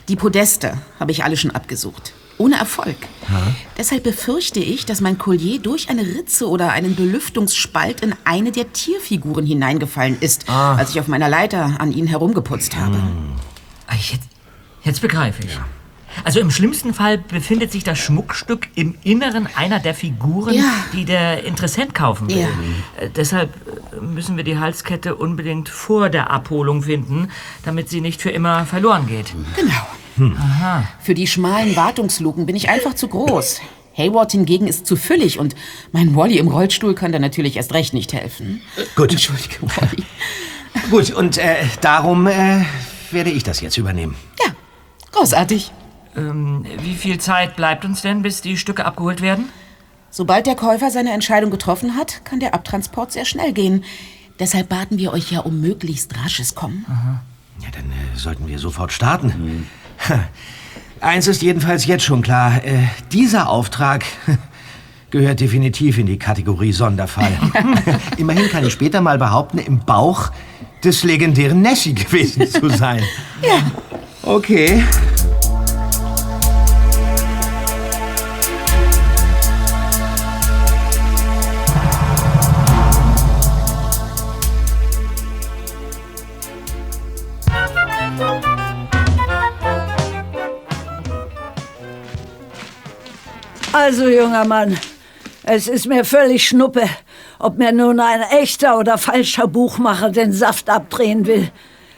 Die 0.09 0.15
Podeste 0.15 0.77
habe 0.99 1.11
ich 1.11 1.23
alle 1.23 1.37
schon 1.37 1.51
abgesucht. 1.51 2.13
Ohne 2.37 2.57
Erfolg. 2.57 2.97
Deshalb 3.77 4.03
befürchte 4.03 4.59
ich, 4.59 4.85
dass 4.85 4.99
mein 5.01 5.17
Collier 5.17 5.59
durch 5.59 5.89
eine 5.89 6.01
Ritze 6.01 6.49
oder 6.49 6.71
einen 6.71 6.95
Belüftungsspalt 6.95 8.01
in 8.01 8.13
eine 8.25 8.51
der 8.51 8.73
Tierfiguren 8.73 9.45
hineingefallen 9.45 10.17
ist, 10.19 10.49
als 10.49 10.91
ich 10.91 10.99
auf 10.99 11.07
meiner 11.07 11.29
Leiter 11.29 11.75
an 11.79 11.91
ihnen 11.91 12.07
herumgeputzt 12.07 12.75
habe. 12.75 12.97
Ah, 13.87 13.93
Jetzt, 13.95 14.23
jetzt 14.83 15.01
begreife 15.01 15.43
ich. 15.45 15.57
Also 16.23 16.39
im 16.39 16.49
schlimmsten 16.49 16.93
Fall 16.93 17.17
befindet 17.17 17.71
sich 17.73 17.83
das 17.83 17.99
Schmuckstück 17.99 18.67
im 18.75 18.95
Inneren 19.03 19.49
einer 19.55 19.79
der 19.79 19.93
Figuren, 19.93 20.53
Ja. 20.53 20.63
die 20.93 21.03
der 21.03 21.43
Interessent 21.43 21.93
kaufen 21.93 22.29
will. 22.29 22.37
Ja. 22.41 22.47
Äh, 23.03 23.09
deshalb 23.09 23.53
äh, 23.91 23.99
müssen 24.01 24.37
wir 24.37 24.45
die 24.45 24.57
Halskette 24.57 25.15
unbedingt 25.15 25.67
vor 25.67 26.09
der 26.09 26.29
Abholung 26.31 26.83
finden, 26.83 27.29
damit 27.63 27.89
sie 27.89 27.99
nicht 27.99 28.21
für 28.21 28.29
immer 28.29 28.65
verloren 28.65 29.07
geht. 29.07 29.33
Genau. 29.57 29.73
Für 31.01 31.13
die 31.13 31.27
schmalen 31.27 31.75
Wartungsluken 31.75 32.45
bin 32.45 32.55
ich 32.55 32.69
einfach 32.69 32.93
zu 32.93 33.07
groß. 33.07 33.61
Hayward 33.97 34.31
hingegen 34.31 34.67
ist 34.67 34.85
zu 34.85 34.95
füllig 34.95 35.39
und 35.39 35.55
mein 35.91 36.15
Wally 36.15 36.37
im 36.37 36.47
Rollstuhl 36.47 36.95
kann 36.95 37.11
da 37.11 37.19
natürlich 37.19 37.55
erst 37.55 37.73
recht 37.73 37.93
nicht 37.93 38.13
helfen. 38.13 38.61
Gut. 38.95 39.11
Entschuldige, 39.11 39.55
Wally. 39.61 40.03
Gut, 40.91 41.11
und 41.11 41.37
äh, 41.37 41.55
darum 41.81 42.27
äh, 42.27 42.65
werde 43.11 43.31
ich 43.31 43.43
das 43.43 43.61
jetzt 43.61 43.77
übernehmen. 43.77 44.15
Ja, 44.45 44.53
großartig. 45.11 45.71
Ähm, 46.15 46.65
wie 46.81 46.95
viel 46.95 47.19
Zeit 47.19 47.55
bleibt 47.55 47.85
uns 47.85 48.01
denn, 48.01 48.21
bis 48.21 48.41
die 48.41 48.57
Stücke 48.57 48.85
abgeholt 48.85 49.21
werden? 49.21 49.49
Sobald 50.11 50.47
der 50.47 50.55
Käufer 50.55 50.91
seine 50.91 51.11
Entscheidung 51.11 51.49
getroffen 51.49 51.95
hat, 51.95 52.23
kann 52.25 52.39
der 52.39 52.53
Abtransport 52.53 53.11
sehr 53.11 53.25
schnell 53.25 53.53
gehen. 53.53 53.83
Deshalb 54.39 54.69
baten 54.69 54.97
wir 54.97 55.13
euch 55.13 55.31
ja 55.31 55.39
um 55.39 55.61
möglichst 55.61 56.15
rasches 56.17 56.55
Kommen. 56.55 56.85
Ja, 57.61 57.69
dann 57.71 57.85
äh, 57.91 58.17
sollten 58.17 58.47
wir 58.47 58.59
sofort 58.59 58.91
starten. 58.91 59.31
Ha. 59.33 59.84
Eins 61.01 61.27
ist 61.27 61.41
jedenfalls 61.41 61.85
jetzt 61.85 62.03
schon 62.03 62.21
klar. 62.21 62.63
Äh, 62.63 62.87
dieser 63.11 63.49
Auftrag 63.49 64.05
gehört 65.11 65.39
definitiv 65.39 65.97
in 65.97 66.07
die 66.07 66.17
Kategorie 66.17 66.71
Sonderfall. 66.71 67.31
Immerhin 68.17 68.49
kann 68.49 68.65
ich 68.65 68.73
später 68.73 69.01
mal 69.01 69.17
behaupten, 69.17 69.59
im 69.59 69.79
Bauch 69.79 70.31
des 70.83 71.03
legendären 71.03 71.61
Nessie 71.61 71.93
gewesen 71.93 72.47
zu 72.49 72.69
sein. 72.69 73.03
ja. 73.41 73.71
Okay. 74.23 74.83
Also, 93.85 94.07
junger 94.07 94.45
Mann, 94.45 94.79
es 95.43 95.67
ist 95.67 95.85
mir 95.85 96.03
völlig 96.05 96.47
schnuppe, 96.47 96.89
ob 97.37 97.59
mir 97.59 97.71
nun 97.71 97.99
ein 97.99 98.21
echter 98.31 98.79
oder 98.79 98.97
falscher 98.97 99.47
Buchmacher 99.47 100.09
den 100.09 100.33
Saft 100.33 100.71
abdrehen 100.71 101.27
will. 101.27 101.51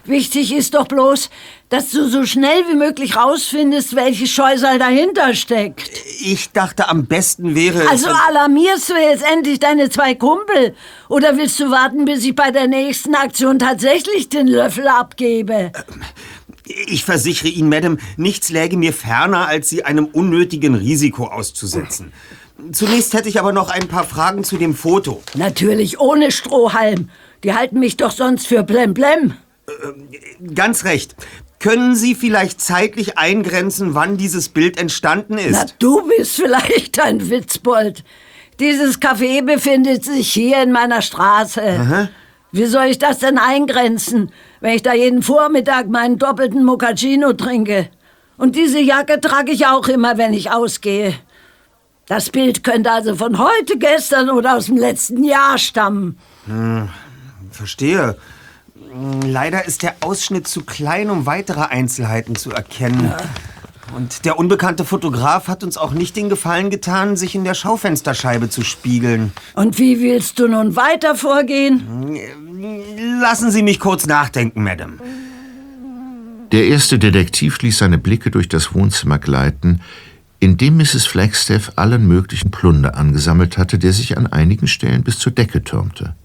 Wichtig 0.04 0.54
ist 0.54 0.74
doch 0.74 0.86
bloß, 0.86 1.30
dass 1.70 1.92
du 1.92 2.10
so 2.10 2.26
schnell 2.26 2.68
wie 2.70 2.76
möglich 2.76 3.16
rausfindest, 3.16 3.96
welches 3.96 4.30
Scheusal 4.32 4.80
dahinter 4.80 5.34
steckt. 5.34 5.90
Ich 6.20 6.52
dachte, 6.52 6.90
am 6.90 7.06
besten 7.06 7.56
wäre 7.56 7.84
es... 7.84 7.90
Also 7.90 8.10
alarmierst 8.28 8.90
du 8.90 8.96
jetzt 8.96 9.24
endlich 9.24 9.60
deine 9.60 9.90
zwei 9.90 10.14
Kumpel? 10.14 10.76
Oder 11.08 11.38
willst 11.38 11.58
du 11.62 11.72
warten, 11.72 12.04
bis 12.04 12.26
ich 12.26 12.36
bei 12.36 12.52
der 12.52 12.68
nächsten 12.68 13.16
Aktion 13.16 13.60
tatsächlich 13.60 14.28
den 14.28 14.48
Löffel 14.48 14.90
abgebe? 14.90 15.72
Ich 16.88 17.06
versichere 17.06 17.50
Ihnen, 17.50 17.70
Madame, 17.70 17.98
nichts 18.18 18.50
läge 18.50 18.78
mir 18.78 18.94
ferner, 18.94 19.48
als 19.48 19.70
Sie 19.70 19.86
einem 19.86 20.06
unnötigen 20.06 20.76
Risiko 20.76 21.28
auszusetzen. 21.28 22.12
Zunächst 22.72 23.14
hätte 23.14 23.30
ich 23.30 23.40
aber 23.40 23.52
noch 23.52 23.70
ein 23.70 23.88
paar 23.88 24.04
Fragen 24.04 24.44
zu 24.44 24.58
dem 24.58 24.74
Foto. 24.74 25.22
Natürlich 25.36 26.00
ohne 26.00 26.32
Strohhalm. 26.32 27.10
Die 27.44 27.54
halten 27.54 27.80
mich 27.80 27.98
doch 27.98 28.12
sonst 28.12 28.48
für 28.48 28.64
blemblem. 28.64 29.34
Ganz 30.56 30.84
recht. 30.84 31.16
Können 31.60 31.96
Sie 31.96 32.16
vielleicht 32.16 32.62
zeitlich 32.62 33.18
eingrenzen, 33.18 33.96
wann 33.96 34.18
dieses 34.18 34.50
Bild 34.50 34.78
entstanden 34.78 35.38
ist? 35.38 35.52
Na, 35.52 35.66
du 35.80 36.08
bist 36.08 36.36
vielleicht 36.36 37.02
ein 37.04 37.30
Witzbold. 37.30 38.04
Dieses 38.60 39.00
Café 39.00 39.44
befindet 39.44 40.04
sich 40.04 40.32
hier 40.32 40.62
in 40.64 40.72
meiner 40.72 41.02
Straße. 41.02 42.10
Wie 42.52 42.66
soll 42.66 42.86
ich 42.86 42.98
das 42.98 43.20
denn 43.20 43.38
eingrenzen, 43.38 44.32
wenn 44.60 44.74
ich 44.74 44.84
da 44.84 44.94
jeden 44.94 45.22
Vormittag 45.22 45.88
meinen 45.88 46.18
doppelten 46.18 46.66
Moccacino 46.66 47.34
trinke? 47.34 47.90
Und 48.38 48.56
diese 48.56 48.80
Jacke 48.80 49.20
trage 49.20 49.52
ich 49.52 49.66
auch 49.66 49.88
immer, 49.88 50.18
wenn 50.18 50.34
ich 50.34 50.52
ausgehe. 50.52 51.14
Das 52.06 52.30
Bild 52.30 52.64
könnte 52.64 52.92
also 52.92 53.16
von 53.16 53.38
heute, 53.38 53.78
gestern 53.78 54.30
oder 54.30 54.56
aus 54.56 54.68
dem 54.68 54.78
letzten 54.78 55.24
Jahr 55.24 55.58
stammen. 55.58 56.18
Hm, 56.46 56.88
verstehe. 57.52 58.16
Leider 59.26 59.66
ist 59.66 59.84
der 59.84 59.96
Ausschnitt 60.00 60.48
zu 60.48 60.64
klein, 60.64 61.10
um 61.10 61.26
weitere 61.26 61.62
Einzelheiten 61.62 62.36
zu 62.36 62.52
erkennen. 62.52 63.14
Und 63.96 64.26
der 64.26 64.38
unbekannte 64.38 64.86
Fotograf 64.86 65.48
hat 65.48 65.64
uns 65.64 65.78
auch 65.78 65.92
nicht 65.92 66.16
den 66.16 66.30
Gefallen 66.30 66.70
getan, 66.70 67.16
sich 67.16 67.36
in 67.36 67.44
der 67.44 67.54
Schaufensterscheibe 67.54 68.50
zu 68.50 68.64
spiegeln. 68.64 69.32
Und 69.56 69.78
wie 69.80 70.02
willst 70.02 70.40
du 70.40 70.48
nun 70.48 70.76
weiter 70.76 71.16
vorgehen? 71.16 72.18
Lassen 73.22 73.52
Sie 73.52 73.64
mich 73.64 73.80
kurz 73.80 74.06
nachdenken, 74.06 74.64
Madame. 74.64 74.98
Der 76.52 76.68
erste 76.68 76.98
Detektiv 76.98 77.62
ließ 77.62 77.78
seine 77.78 77.98
Blicke 77.98 78.32
durch 78.32 78.48
das 78.48 78.74
Wohnzimmer 78.74 79.20
gleiten, 79.20 79.82
in 80.40 80.58
dem 80.58 80.78
Mrs. 80.78 81.06
Flagstaff 81.06 81.74
allen 81.76 82.08
möglichen 82.08 82.52
Plunder 82.52 82.96
angesammelt 82.96 83.58
hatte, 83.58 83.80
der 83.80 83.92
sich 83.92 84.18
an 84.18 84.28
einigen 84.28 84.68
Stellen 84.68 85.04
bis 85.04 85.20
zur 85.20 85.32
Decke 85.32 85.64
türmte. 85.64 86.16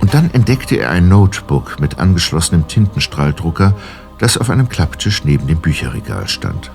Und 0.00 0.14
dann 0.14 0.30
entdeckte 0.32 0.76
er 0.76 0.90
ein 0.90 1.08
Notebook 1.08 1.80
mit 1.80 1.98
angeschlossenem 1.98 2.66
Tintenstrahldrucker, 2.66 3.76
das 4.18 4.36
auf 4.36 4.50
einem 4.50 4.68
Klapptisch 4.68 5.24
neben 5.24 5.46
dem 5.46 5.60
Bücherregal 5.60 6.28
stand. 6.28 6.70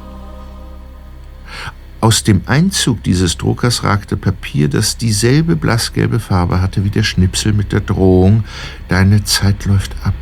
Aus 2.00 2.24
dem 2.24 2.42
Einzug 2.46 3.02
dieses 3.04 3.38
Druckers 3.38 3.84
ragte 3.84 4.18
Papier, 4.18 4.70
das 4.70 4.98
dieselbe 4.98 5.56
blassgelbe 5.56 6.20
Farbe 6.20 6.62
hatte 6.62 6.84
wie 6.84 6.92
der 6.92 7.02
Schnipsel 7.02 7.54
mit 7.54 7.72
der 7.72 7.80
Drohung, 7.80 8.44
deine 8.88 9.24
Zeit 9.24 9.66
läuft 9.66 9.96
ab. 10.04 10.14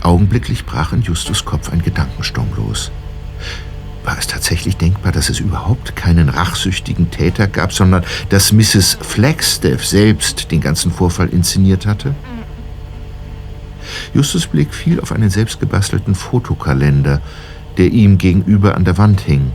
Augenblicklich 0.00 0.64
brach 0.64 0.94
in 0.94 1.02
Justus 1.02 1.44
Kopf 1.44 1.70
ein 1.70 1.82
Gedankensturm 1.82 2.48
los. 2.56 2.90
War 4.02 4.18
es 4.18 4.26
tatsächlich 4.26 4.78
denkbar, 4.78 5.12
dass 5.12 5.28
es 5.28 5.40
überhaupt 5.40 5.94
keinen 5.94 6.30
rachsüchtigen 6.30 7.10
Täter 7.10 7.46
gab, 7.46 7.72
sondern 7.72 8.02
dass 8.30 8.52
Mrs. 8.52 8.98
Flagstaff 9.00 9.86
selbst 9.86 10.50
den 10.50 10.60
ganzen 10.62 10.90
Vorfall 10.90 11.28
inszeniert 11.28 11.86
hatte? 11.86 12.14
Justus 14.14 14.46
Blick 14.46 14.72
fiel 14.72 15.00
auf 15.00 15.12
einen 15.12 15.30
selbstgebastelten 15.30 16.14
Fotokalender, 16.14 17.20
der 17.76 17.92
ihm 17.92 18.16
gegenüber 18.16 18.74
an 18.74 18.84
der 18.84 18.96
Wand 18.98 19.20
hing. 19.20 19.52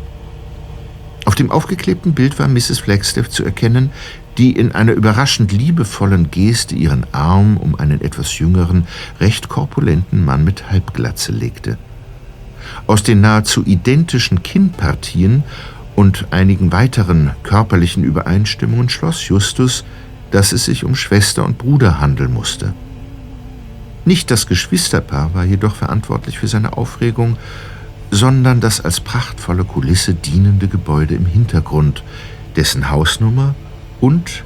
Auf 1.27 1.35
dem 1.35 1.51
aufgeklebten 1.51 2.13
Bild 2.13 2.39
war 2.39 2.47
Mrs. 2.47 2.79
Flagstaff 2.79 3.29
zu 3.29 3.43
erkennen, 3.43 3.89
die 4.37 4.53
in 4.53 4.71
einer 4.71 4.93
überraschend 4.93 5.51
liebevollen 5.51 6.31
Geste 6.31 6.73
ihren 6.73 7.05
Arm 7.11 7.57
um 7.57 7.75
einen 7.75 7.99
etwas 7.99 8.39
jüngeren, 8.39 8.87
recht 9.19 9.49
korpulenten 9.49 10.23
Mann 10.23 10.45
mit 10.45 10.71
Halbglatze 10.71 11.33
legte. 11.33 11.77
Aus 12.87 13.03
den 13.03 13.19
nahezu 13.19 13.65
identischen 13.65 14.41
Kinnpartien 14.41 15.43
und 15.97 16.27
einigen 16.31 16.71
weiteren 16.71 17.31
körperlichen 17.43 18.05
Übereinstimmungen 18.05 18.87
schloss 18.87 19.27
Justus, 19.27 19.83
dass 20.31 20.53
es 20.53 20.63
sich 20.63 20.85
um 20.85 20.95
Schwester 20.95 21.43
und 21.43 21.57
Bruder 21.57 21.99
handeln 21.99 22.33
musste. 22.33 22.73
Nicht 24.05 24.31
das 24.31 24.47
Geschwisterpaar 24.47 25.33
war 25.33 25.43
jedoch 25.43 25.75
verantwortlich 25.75 26.39
für 26.39 26.47
seine 26.47 26.77
Aufregung, 26.77 27.35
sondern 28.11 28.61
das 28.61 28.81
als 28.81 28.99
prachtvolle 28.99 29.63
Kulisse 29.63 30.13
dienende 30.13 30.67
Gebäude 30.67 31.15
im 31.15 31.25
Hintergrund, 31.25 32.03
dessen 32.55 32.89
Hausnummer 32.89 33.55
und 33.99 34.43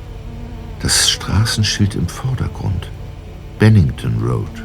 das 0.82 1.10
Straßenschild 1.10 1.96
im 1.96 2.08
Vordergrund. 2.08 2.90
Bennington 3.60 4.20
Road. 4.22 4.61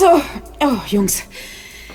So, 0.00 0.18
oh, 0.60 0.78
Jungs. 0.86 1.24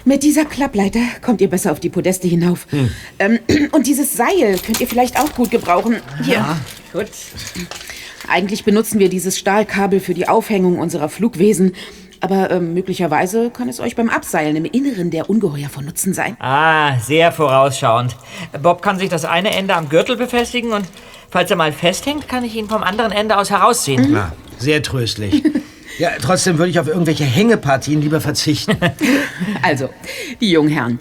Mit 0.04 0.22
dieser 0.22 0.46
Klappleiter 0.46 1.00
kommt 1.24 1.42
ihr 1.42 1.50
besser 1.50 1.72
auf 1.72 1.80
die 1.80 1.90
Podeste 1.90 2.28
hinauf. 2.28 2.68
Hm. 2.70 2.92
Ähm, 3.18 3.40
und 3.72 3.88
dieses 3.88 4.16
Seil 4.16 4.60
könnt 4.64 4.80
ihr 4.80 4.86
vielleicht 4.86 5.20
auch 5.20 5.34
gut 5.34 5.50
gebrauchen. 5.50 5.96
Hier. 6.24 6.36
Ja, 6.36 6.58
gut. 6.94 7.08
Eigentlich 8.28 8.64
benutzen 8.64 9.00
wir 9.00 9.10
dieses 9.10 9.40
Stahlkabel 9.40 10.00
für 10.00 10.14
die 10.14 10.28
Aufhängung 10.28 10.78
unserer 10.78 11.10
Flugwesen. 11.10 11.74
Aber 12.20 12.52
ähm, 12.52 12.76
möglicherweise 12.76 13.50
kann 13.50 13.70
es 13.70 13.80
euch 13.80 13.96
beim 13.96 14.12
Abseilen 14.12 14.56
im 14.56 14.66
Inneren 14.66 15.10
der 15.10 15.28
Ungeheuer 15.28 15.70
von 15.70 15.86
Nutzen 15.86 16.14
sein. 16.14 16.38
Ah, 16.40 17.00
sehr 17.00 17.32
vorausschauend. 17.32 18.16
Bob 18.62 18.84
kann 18.84 19.00
sich 19.00 19.10
das 19.10 19.26
eine 19.26 19.50
Ende 19.50 19.76
am 19.76 19.90
Gürtel 19.90 20.16
befestigen 20.16 20.74
und 20.74 20.86
falls 21.32 21.50
er 21.50 21.58
mal 21.58 21.72
festhängt, 21.72 22.28
kann 22.28 22.44
ich 22.44 22.56
ihn 22.56 22.70
vom 22.70 22.84
anderen 22.84 23.12
Ende 23.12 23.36
aus 23.36 23.50
herausziehen. 23.50 24.14
Ja, 24.14 24.32
sehr 24.60 24.84
tröstlich. 24.84 25.42
Ja, 26.00 26.10
trotzdem 26.22 26.58
würde 26.58 26.70
ich 26.72 26.80
auf 26.80 26.88
irgendwelche 26.88 27.24
Hängepartien 27.24 28.02
lieber 28.02 28.22
verzichten. 28.22 28.78
Also, 29.62 29.90
die 30.42 30.52
jungen 30.52 30.70
Herren. 30.70 31.00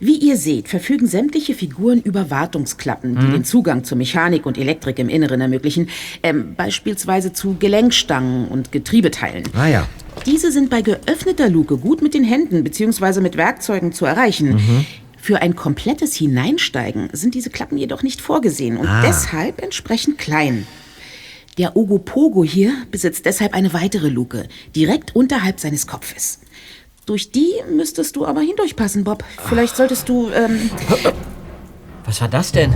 Wie 0.00 0.16
ihr 0.16 0.36
seht, 0.36 0.68
verfügen 0.68 1.06
sämtliche 1.06 1.54
Figuren 1.54 2.00
über 2.02 2.30
Wartungsklappen, 2.30 3.18
die 3.18 3.26
Mhm. 3.26 3.32
den 3.32 3.44
Zugang 3.44 3.84
zur 3.84 3.96
Mechanik 3.96 4.44
und 4.44 4.58
Elektrik 4.58 4.98
im 4.98 5.08
Inneren 5.08 5.40
ermöglichen, 5.40 5.88
ähm, 6.22 6.54
beispielsweise 6.56 7.32
zu 7.32 7.56
Gelenkstangen 7.58 8.48
und 8.48 8.72
Getriebeteilen. 8.72 9.44
Ah 9.56 9.66
ja. 9.68 9.86
Diese 10.26 10.52
sind 10.52 10.68
bei 10.70 10.82
geöffneter 10.82 11.48
Luke 11.48 11.76
gut 11.78 12.02
mit 12.02 12.12
den 12.14 12.24
Händen 12.24 12.64
bzw. 12.64 13.20
mit 13.20 13.36
Werkzeugen 13.36 13.92
zu 13.92 14.04
erreichen. 14.04 14.54
Mhm. 14.54 14.86
Für 15.16 15.40
ein 15.40 15.56
komplettes 15.56 16.14
Hineinsteigen 16.16 17.08
sind 17.12 17.34
diese 17.34 17.50
Klappen 17.50 17.78
jedoch 17.78 18.02
nicht 18.02 18.20
vorgesehen 18.20 18.76
und 18.76 18.86
Ah. 18.88 19.02
deshalb 19.06 19.62
entsprechend 19.62 20.18
klein. 20.18 20.66
Der 21.58 21.76
Ogopogo 21.76 22.42
hier 22.42 22.72
besitzt 22.90 23.26
deshalb 23.26 23.54
eine 23.54 23.72
weitere 23.72 24.08
Luke, 24.08 24.48
direkt 24.74 25.14
unterhalb 25.14 25.60
seines 25.60 25.86
Kopfes. 25.86 26.40
Durch 27.06 27.30
die 27.30 27.52
müsstest 27.70 28.16
du 28.16 28.26
aber 28.26 28.40
hindurchpassen, 28.40 29.04
Bob. 29.04 29.22
Vielleicht 29.48 29.76
solltest 29.76 30.08
du, 30.08 30.30
ähm, 30.30 30.70
Was 32.04 32.20
war 32.20 32.28
das 32.28 32.50
denn? 32.50 32.74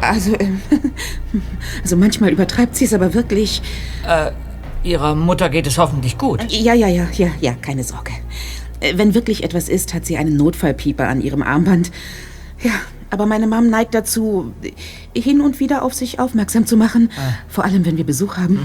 also, 0.00 0.34
ähm, 0.38 0.60
also 1.82 1.96
manchmal 1.96 2.30
übertreibt 2.30 2.76
sie 2.76 2.84
es 2.84 2.92
aber 2.92 3.14
wirklich. 3.14 3.62
Äh, 4.06 4.32
ihrer 4.82 5.14
Mutter 5.14 5.48
geht 5.48 5.66
es 5.66 5.78
hoffentlich 5.78 6.18
gut. 6.18 6.50
Ja, 6.50 6.74
ja, 6.74 6.88
ja, 6.88 7.06
ja, 7.16 7.28
ja, 7.40 7.52
keine 7.54 7.84
Sorge. 7.84 8.12
Äh, 8.80 8.94
Wenn 8.96 9.14
wirklich 9.14 9.44
etwas 9.44 9.68
ist, 9.68 9.94
hat 9.94 10.04
sie 10.04 10.16
einen 10.16 10.36
Notfallpieper 10.36 11.08
an 11.08 11.20
ihrem 11.20 11.42
Armband. 11.42 11.92
Ja, 12.62 12.72
aber 13.10 13.26
meine 13.26 13.46
Mom 13.46 13.68
neigt 13.68 13.94
dazu, 13.94 14.52
hin 15.14 15.40
und 15.40 15.60
wieder 15.60 15.82
auf 15.82 15.94
sich 15.94 16.18
aufmerksam 16.18 16.66
zu 16.66 16.76
machen. 16.76 17.10
Vor 17.48 17.64
allem, 17.64 17.84
wenn 17.84 17.96
wir 17.96 18.04
Besuch 18.04 18.36
haben. 18.36 18.60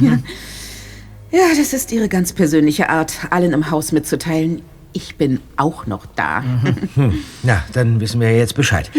Ja. 1.31 1.39
ja, 1.39 1.45
das 1.58 1.73
ist 1.73 1.91
ihre 1.91 2.08
ganz 2.08 2.34
persönliche 2.34 2.89
Art, 2.89 3.13
allen 3.29 3.53
im 3.53 3.71
Haus 3.71 3.91
mitzuteilen. 3.91 4.62
Ich 4.93 5.17
bin 5.17 5.41
auch 5.58 5.88
noch 5.88 6.05
da. 6.15 6.43
Hm. 6.95 7.19
Na, 7.43 7.63
dann 7.73 7.99
wissen 7.99 8.21
wir 8.21 8.34
jetzt 8.38 8.55
Bescheid. 8.55 8.89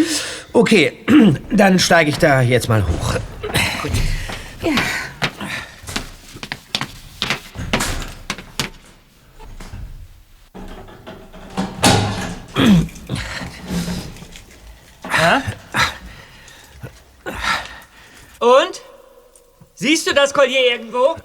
Okay, 0.52 0.92
dann 1.50 1.78
steige 1.78 2.10
ich 2.10 2.18
da 2.18 2.42
jetzt 2.42 2.68
mal 2.68 2.86
hoch. 2.86 3.14
Ja. 4.62 4.72
Und? 18.38 18.80
Siehst 19.74 20.06
du 20.06 20.14
das 20.14 20.32
Collier 20.32 20.72
irgendwo? 20.72 21.16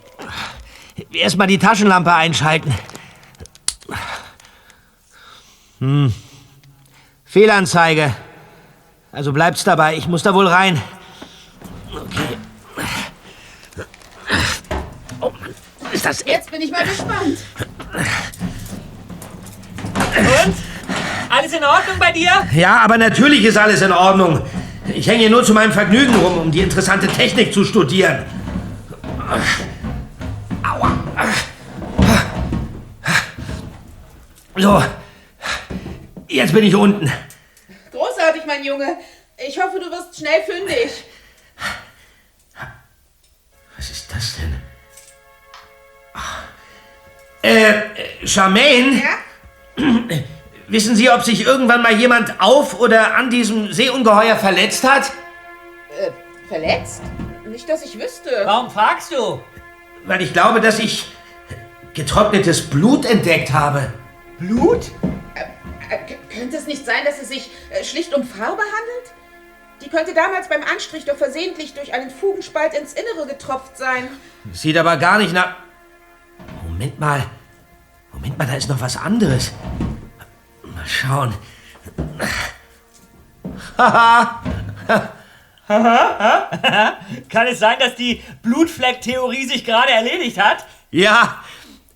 Erstmal 1.11 1.47
die 1.47 1.57
Taschenlampe 1.57 2.13
einschalten. 2.13 2.73
Hm. 5.79 6.13
Fehlanzeige. 7.25 8.15
Also 9.11 9.33
bleibt's 9.33 9.63
dabei. 9.63 9.95
Ich 9.95 10.07
muss 10.07 10.23
da 10.23 10.33
wohl 10.33 10.47
rein. 10.47 10.81
Okay. 11.91 12.37
Oh, 15.19 15.31
ist 15.91 16.05
das 16.05 16.23
Jetzt 16.25 16.51
bin 16.51 16.61
ich 16.61 16.71
mal 16.71 16.85
gespannt. 16.85 17.39
Und? 20.17 20.55
Alles 21.31 21.53
in 21.53 21.63
Ordnung 21.63 21.97
bei 21.97 22.11
dir? 22.11 22.29
Ja, 22.53 22.79
aber 22.79 22.97
natürlich 22.97 23.45
ist 23.45 23.57
alles 23.57 23.81
in 23.81 23.93
Ordnung. 23.93 24.41
Ich 24.93 25.07
hänge 25.07 25.19
hier 25.19 25.29
nur 25.29 25.45
zu 25.45 25.53
meinem 25.53 25.71
Vergnügen 25.71 26.13
rum, 26.15 26.37
um 26.39 26.51
die 26.51 26.59
interessante 26.59 27.07
Technik 27.07 27.53
zu 27.53 27.63
studieren. 27.63 28.25
Aua. 30.61 30.91
So. 34.57 34.83
Jetzt 36.27 36.53
bin 36.53 36.65
ich 36.65 36.75
unten. 36.75 37.09
Großartig, 37.91 38.43
mein 38.45 38.65
Junge. 38.65 38.97
Ich 39.37 39.57
hoffe, 39.57 39.79
du 39.79 39.89
wirst 39.89 40.17
schnell 40.17 40.43
fündig. 40.43 41.05
Was 43.77 43.89
ist 43.89 44.13
das 44.13 44.35
denn? 44.35 44.61
Äh, 47.41 48.27
Charmaine? 48.27 49.01
Ja? 49.01 50.17
Wissen 50.71 50.95
Sie, 50.95 51.09
ob 51.09 51.21
sich 51.23 51.43
irgendwann 51.45 51.81
mal 51.81 51.93
jemand 51.93 52.39
auf 52.39 52.79
oder 52.79 53.15
an 53.17 53.29
diesem 53.29 53.73
Seeungeheuer 53.73 54.37
verletzt 54.37 54.87
hat? 54.89 55.11
Äh, 55.99 56.11
verletzt? 56.47 57.01
Nicht, 57.45 57.67
dass 57.67 57.83
ich 57.83 57.99
wüsste. 57.99 58.29
Warum 58.45 58.71
fragst 58.71 59.11
du? 59.11 59.41
Weil 60.05 60.21
ich 60.21 60.31
glaube, 60.31 60.61
dass 60.61 60.79
ich 60.79 61.11
getrocknetes 61.93 62.69
Blut 62.69 63.05
entdeckt 63.05 63.51
habe. 63.51 63.91
Blut? 64.39 64.91
Äh, 65.35 65.97
k- 66.07 66.17
könnte 66.33 66.55
es 66.55 66.67
nicht 66.67 66.85
sein, 66.85 67.03
dass 67.03 67.21
es 67.21 67.27
sich 67.27 67.51
äh, 67.71 67.83
schlicht 67.83 68.13
um 68.15 68.23
Farbe 68.23 68.61
handelt? 68.61 69.13
Die 69.83 69.89
könnte 69.89 70.13
damals 70.13 70.47
beim 70.47 70.61
Anstrich 70.63 71.03
doch 71.03 71.17
versehentlich 71.17 71.73
durch 71.73 71.93
einen 71.93 72.11
Fugenspalt 72.11 72.73
ins 72.75 72.93
Innere 72.93 73.27
getropft 73.27 73.77
sein. 73.77 74.07
Sieht 74.53 74.77
aber 74.77 74.95
gar 74.95 75.17
nicht 75.17 75.33
nach... 75.33 75.55
Moment 76.63 76.97
mal. 76.97 77.25
Moment 78.13 78.37
mal, 78.37 78.47
da 78.47 78.53
ist 78.55 78.69
noch 78.69 78.79
was 78.79 78.95
anderes. 78.95 79.51
Mal 80.81 80.87
schauen. 80.87 81.33
Haha. 83.77 84.41
Kann 87.29 87.47
es 87.47 87.59
sein, 87.59 87.77
dass 87.79 87.95
die 87.95 88.21
Blutfleck-Theorie 88.41 89.45
sich 89.45 89.63
gerade 89.63 89.91
erledigt 89.91 90.39
hat? 90.39 90.65
Ja, 90.89 91.43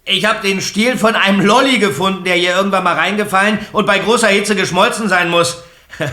ich 0.06 0.26
habe 0.26 0.48
den 0.48 0.62
Stiel 0.62 0.98
von 0.98 1.16
einem 1.16 1.42
Lolli 1.42 1.80
gefunden, 1.80 2.24
der 2.24 2.36
hier 2.36 2.56
irgendwann 2.56 2.84
mal 2.84 2.94
reingefallen 2.94 3.60
und 3.72 3.86
bei 3.86 4.00
großer 4.00 4.28
Hitze 4.28 4.56
geschmolzen 4.56 5.10
sein 5.10 5.30
muss. 5.30 5.64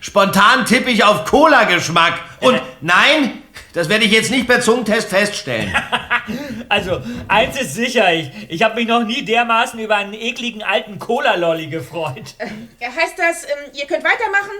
Spontan 0.00 0.64
tippe 0.64 0.90
ich 0.90 1.02
auf 1.04 1.24
Cola-Geschmack. 1.24 2.14
Und 2.40 2.62
nein, 2.80 3.41
das 3.72 3.88
werde 3.88 4.04
ich 4.04 4.12
jetzt 4.12 4.30
nicht 4.30 4.46
per 4.46 4.60
Zungentest 4.60 5.08
feststellen. 5.08 5.74
Also, 6.68 7.02
eins 7.26 7.60
ist 7.60 7.74
sicher, 7.74 8.14
ich, 8.14 8.30
ich 8.48 8.62
habe 8.62 8.76
mich 8.76 8.86
noch 8.86 9.02
nie 9.02 9.24
dermaßen 9.24 9.78
über 9.80 9.96
einen 9.96 10.14
ekligen 10.14 10.62
alten 10.62 10.98
Cola-Lolli 10.98 11.66
gefreut. 11.66 12.36
Ja, 12.80 12.88
heißt 12.88 13.18
das, 13.18 13.44
ähm, 13.44 13.72
ihr 13.74 13.86
könnt 13.86 14.04
weitermachen? 14.04 14.52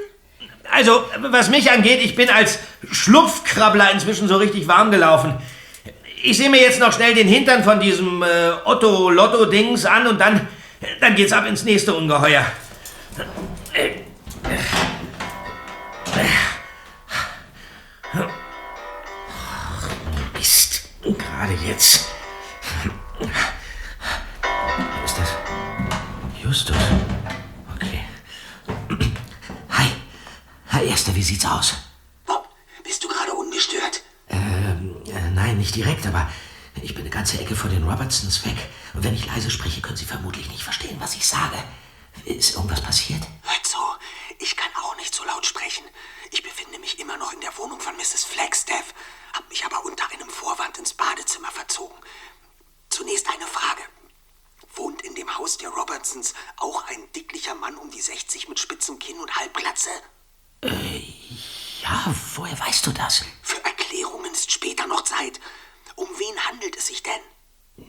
Also, 0.70 1.04
was 1.30 1.48
mich 1.48 1.70
angeht, 1.70 2.00
ich 2.02 2.16
bin 2.16 2.28
als 2.28 2.58
Schlupfkrabbler 2.90 3.92
inzwischen 3.92 4.28
so 4.28 4.36
richtig 4.36 4.66
warm 4.66 4.90
gelaufen. 4.90 5.34
Ich 6.22 6.36
sehe 6.36 6.50
mir 6.50 6.60
jetzt 6.60 6.80
noch 6.80 6.92
schnell 6.92 7.14
den 7.14 7.28
Hintern 7.28 7.64
von 7.64 7.80
diesem 7.80 8.22
äh, 8.22 8.26
Otto-Lotto-Dings 8.64 9.86
an 9.86 10.08
und 10.08 10.20
dann, 10.20 10.48
dann 11.00 11.14
geht's 11.14 11.32
ab 11.32 11.46
ins 11.46 11.64
nächste 11.64 11.94
Ungeheuer. 11.94 12.44
Mist, 18.14 18.41
gerade 21.02 21.54
jetzt. 21.54 22.06
Wer 23.18 25.04
ist 25.04 25.18
das? 25.18 25.28
Justus. 26.42 26.76
Okay. 27.74 28.04
Hi. 29.70 29.88
Herr 30.66 30.82
Erster, 30.82 31.14
wie 31.14 31.22
sieht's 31.22 31.44
aus? 31.44 31.74
Bob, 32.24 32.48
bist 32.84 33.02
du 33.02 33.08
gerade 33.08 33.32
ungestört? 33.32 34.02
Ähm, 34.28 35.02
äh, 35.06 35.30
nein, 35.30 35.58
nicht 35.58 35.74
direkt, 35.74 36.06
aber 36.06 36.30
ich 36.80 36.94
bin 36.94 37.02
eine 37.02 37.10
ganze 37.10 37.40
Ecke 37.40 37.56
vor 37.56 37.70
den 37.70 37.82
Robertsons 37.82 38.44
weg. 38.46 38.56
Und 38.94 39.04
wenn 39.04 39.14
ich 39.14 39.26
leise 39.26 39.50
spreche, 39.50 39.80
können 39.80 39.96
Sie 39.96 40.04
vermutlich 40.04 40.48
nicht 40.50 40.62
verstehen, 40.62 40.96
was 41.00 41.14
ich 41.14 41.26
sage. 41.26 41.56
Ist 42.24 42.54
irgendwas 42.54 42.80
passiert? 42.80 43.22
Hört 43.42 43.66
zu, 43.66 43.78
ich 44.38 44.56
kann 44.56 44.70
auch 44.84 44.96
nicht 44.96 45.14
so 45.14 45.24
laut 45.24 45.46
sprechen. 45.46 45.84
Ich 46.30 46.42
befinde 46.42 46.78
mich 46.78 46.98
immer 47.00 47.16
noch 47.16 47.32
in 47.32 47.40
der 47.40 47.56
Wohnung 47.56 47.80
von 47.80 47.96
Mrs. 47.96 48.24
Flagstaff, 48.24 48.94
hab 49.32 49.48
mich 49.48 49.64
aber 49.64 49.84
unter 49.84 50.10
einem 50.10 50.28
Vorwand 50.28 50.78
ins 50.78 50.94
Badezimmer 50.94 51.50
verzogen. 51.50 51.96
Zunächst 52.90 53.28
eine 53.28 53.46
Frage. 53.46 53.82
Wohnt 54.74 55.02
in 55.02 55.14
dem 55.14 55.36
Haus 55.36 55.58
der 55.58 55.70
Robertsons 55.70 56.34
auch 56.56 56.86
ein 56.88 57.10
dicklicher 57.12 57.54
Mann 57.54 57.76
um 57.76 57.90
die 57.90 58.00
60 58.00 58.48
mit 58.48 58.58
spitzem 58.58 58.98
Kinn 58.98 59.18
und 59.18 59.34
Halbglatze? 59.36 59.90
Ja, 61.82 62.14
woher 62.34 62.58
weißt 62.58 62.86
du 62.86 62.92
das? 62.92 63.24
Für 63.42 63.62
Erklärungen 63.64 64.32
ist 64.32 64.52
später 64.52 64.86
noch 64.86 65.02
Zeit. 65.02 65.40
Um 65.96 66.08
wen 66.18 66.38
handelt 66.48 66.76
es 66.76 66.86
sich 66.86 67.02
denn? 67.02 67.20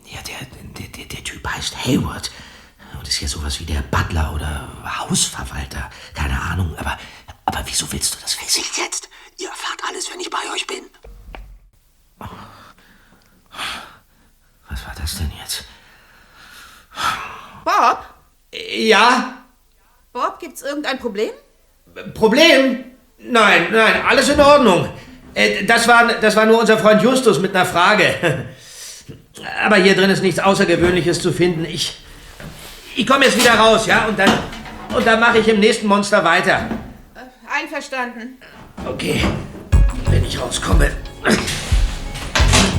Ja, 0.05 0.21
der, 0.21 0.45
der, 0.45 0.87
der, 0.87 1.05
der 1.05 1.23
Typ 1.23 1.47
heißt 1.47 1.75
Hayward. 1.85 2.31
Und 2.97 3.07
ist 3.07 3.21
ja 3.21 3.27
sowas 3.27 3.59
wie 3.59 3.65
der 3.65 3.81
Butler 3.81 4.33
oder 4.33 4.99
Hausverwalter. 4.99 5.89
Keine 6.13 6.39
Ahnung, 6.41 6.75
aber, 6.77 6.97
aber 7.45 7.63
wieso 7.65 7.91
willst 7.91 8.15
du 8.15 8.19
das 8.21 8.39
wissen? 8.41 8.59
Nicht 8.59 8.77
jetzt. 8.77 9.09
Ihr 9.37 9.49
erfahrt 9.49 9.83
alles, 9.87 10.11
wenn 10.11 10.19
ich 10.19 10.29
bei 10.29 10.51
euch 10.53 10.67
bin. 10.67 10.89
Was 14.69 14.85
war 14.85 14.93
das 14.99 15.17
denn 15.17 15.31
jetzt? 15.41 15.65
Bob? 17.63 18.05
Ja, 18.51 19.33
Bob, 20.11 20.39
gibt's 20.39 20.61
irgendein 20.61 20.99
Problem? 20.99 21.31
Problem? 22.13 22.85
Nein, 23.17 23.67
nein, 23.71 24.01
alles 24.07 24.29
in 24.29 24.39
Ordnung. 24.39 24.89
Äh, 25.33 25.65
Das 25.65 25.87
war, 25.87 26.07
das 26.21 26.35
war 26.35 26.45
nur 26.45 26.59
unser 26.59 26.77
Freund 26.77 27.01
Justus 27.01 27.39
mit 27.39 27.55
einer 27.55 27.65
Frage. 27.65 28.13
Aber 29.65 29.77
hier 29.77 29.95
drin 29.95 30.09
ist 30.09 30.21
nichts 30.21 30.39
Außergewöhnliches 30.39 31.19
zu 31.21 31.31
finden. 31.31 31.65
Ich, 31.65 31.97
ich 32.95 33.07
komme 33.07 33.25
jetzt 33.25 33.37
wieder 33.37 33.55
raus, 33.55 33.87
ja? 33.87 34.05
Und 34.05 34.19
dann, 34.19 34.31
und 34.95 35.05
dann 35.05 35.19
mache 35.19 35.39
ich 35.39 35.47
im 35.47 35.59
nächsten 35.59 35.87
Monster 35.87 36.23
weiter. 36.23 36.67
Einverstanden. 37.51 38.37
Okay, 38.85 39.23
wenn 40.09 40.23
ich 40.25 40.39
rauskomme. 40.39 40.91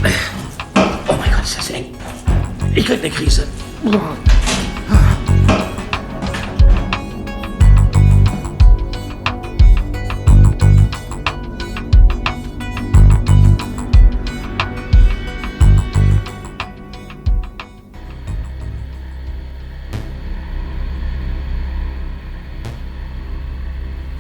Oh 0.05 1.15
mein 1.19 1.31
Gott, 1.31 1.45
ist 1.45 1.59
das 1.59 1.71
eng. 1.71 1.87
Ich 2.75 2.85
krieg 2.85 3.01
eine 3.01 3.11
Krise. 3.11 3.47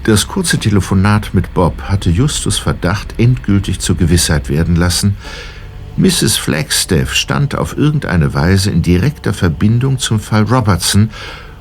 Das 0.04 0.28
kurze 0.28 0.58
Telefonat 0.58 1.32
mit 1.32 1.54
Bob 1.54 1.80
hatte 1.82 2.10
Justus 2.10 2.58
Verdacht 2.58 3.14
endgültig 3.18 3.80
zur 3.80 3.96
Gewissheit 3.96 4.50
werden 4.50 4.76
lassen. 4.76 5.16
Mrs. 5.96 6.36
Flagstaff 6.36 7.14
stand 7.14 7.54
auf 7.54 7.76
irgendeine 7.76 8.34
Weise 8.34 8.70
in 8.70 8.82
direkter 8.82 9.32
Verbindung 9.32 9.98
zum 9.98 10.18
Fall 10.18 10.42
Robertson 10.42 11.10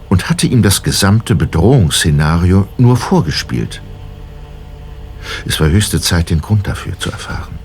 und 0.09 0.29
hatte 0.29 0.47
ihm 0.47 0.63
das 0.63 0.81
gesamte 0.81 1.35
Bedrohungsszenario 1.35 2.67
nur 2.77 2.97
vorgespielt. 2.97 3.81
Es 5.45 5.59
war 5.59 5.69
höchste 5.69 6.01
Zeit, 6.01 6.29
den 6.29 6.41
Grund 6.41 6.67
dafür 6.67 6.97
zu 6.97 7.11
erfahren. 7.11 7.59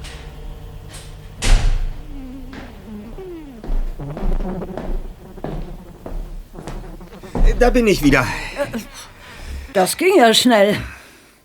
Da 7.58 7.70
bin 7.70 7.86
ich 7.88 8.02
wieder. 8.02 8.24
Das 9.72 9.96
ging 9.96 10.16
ja 10.16 10.32
schnell. 10.32 10.76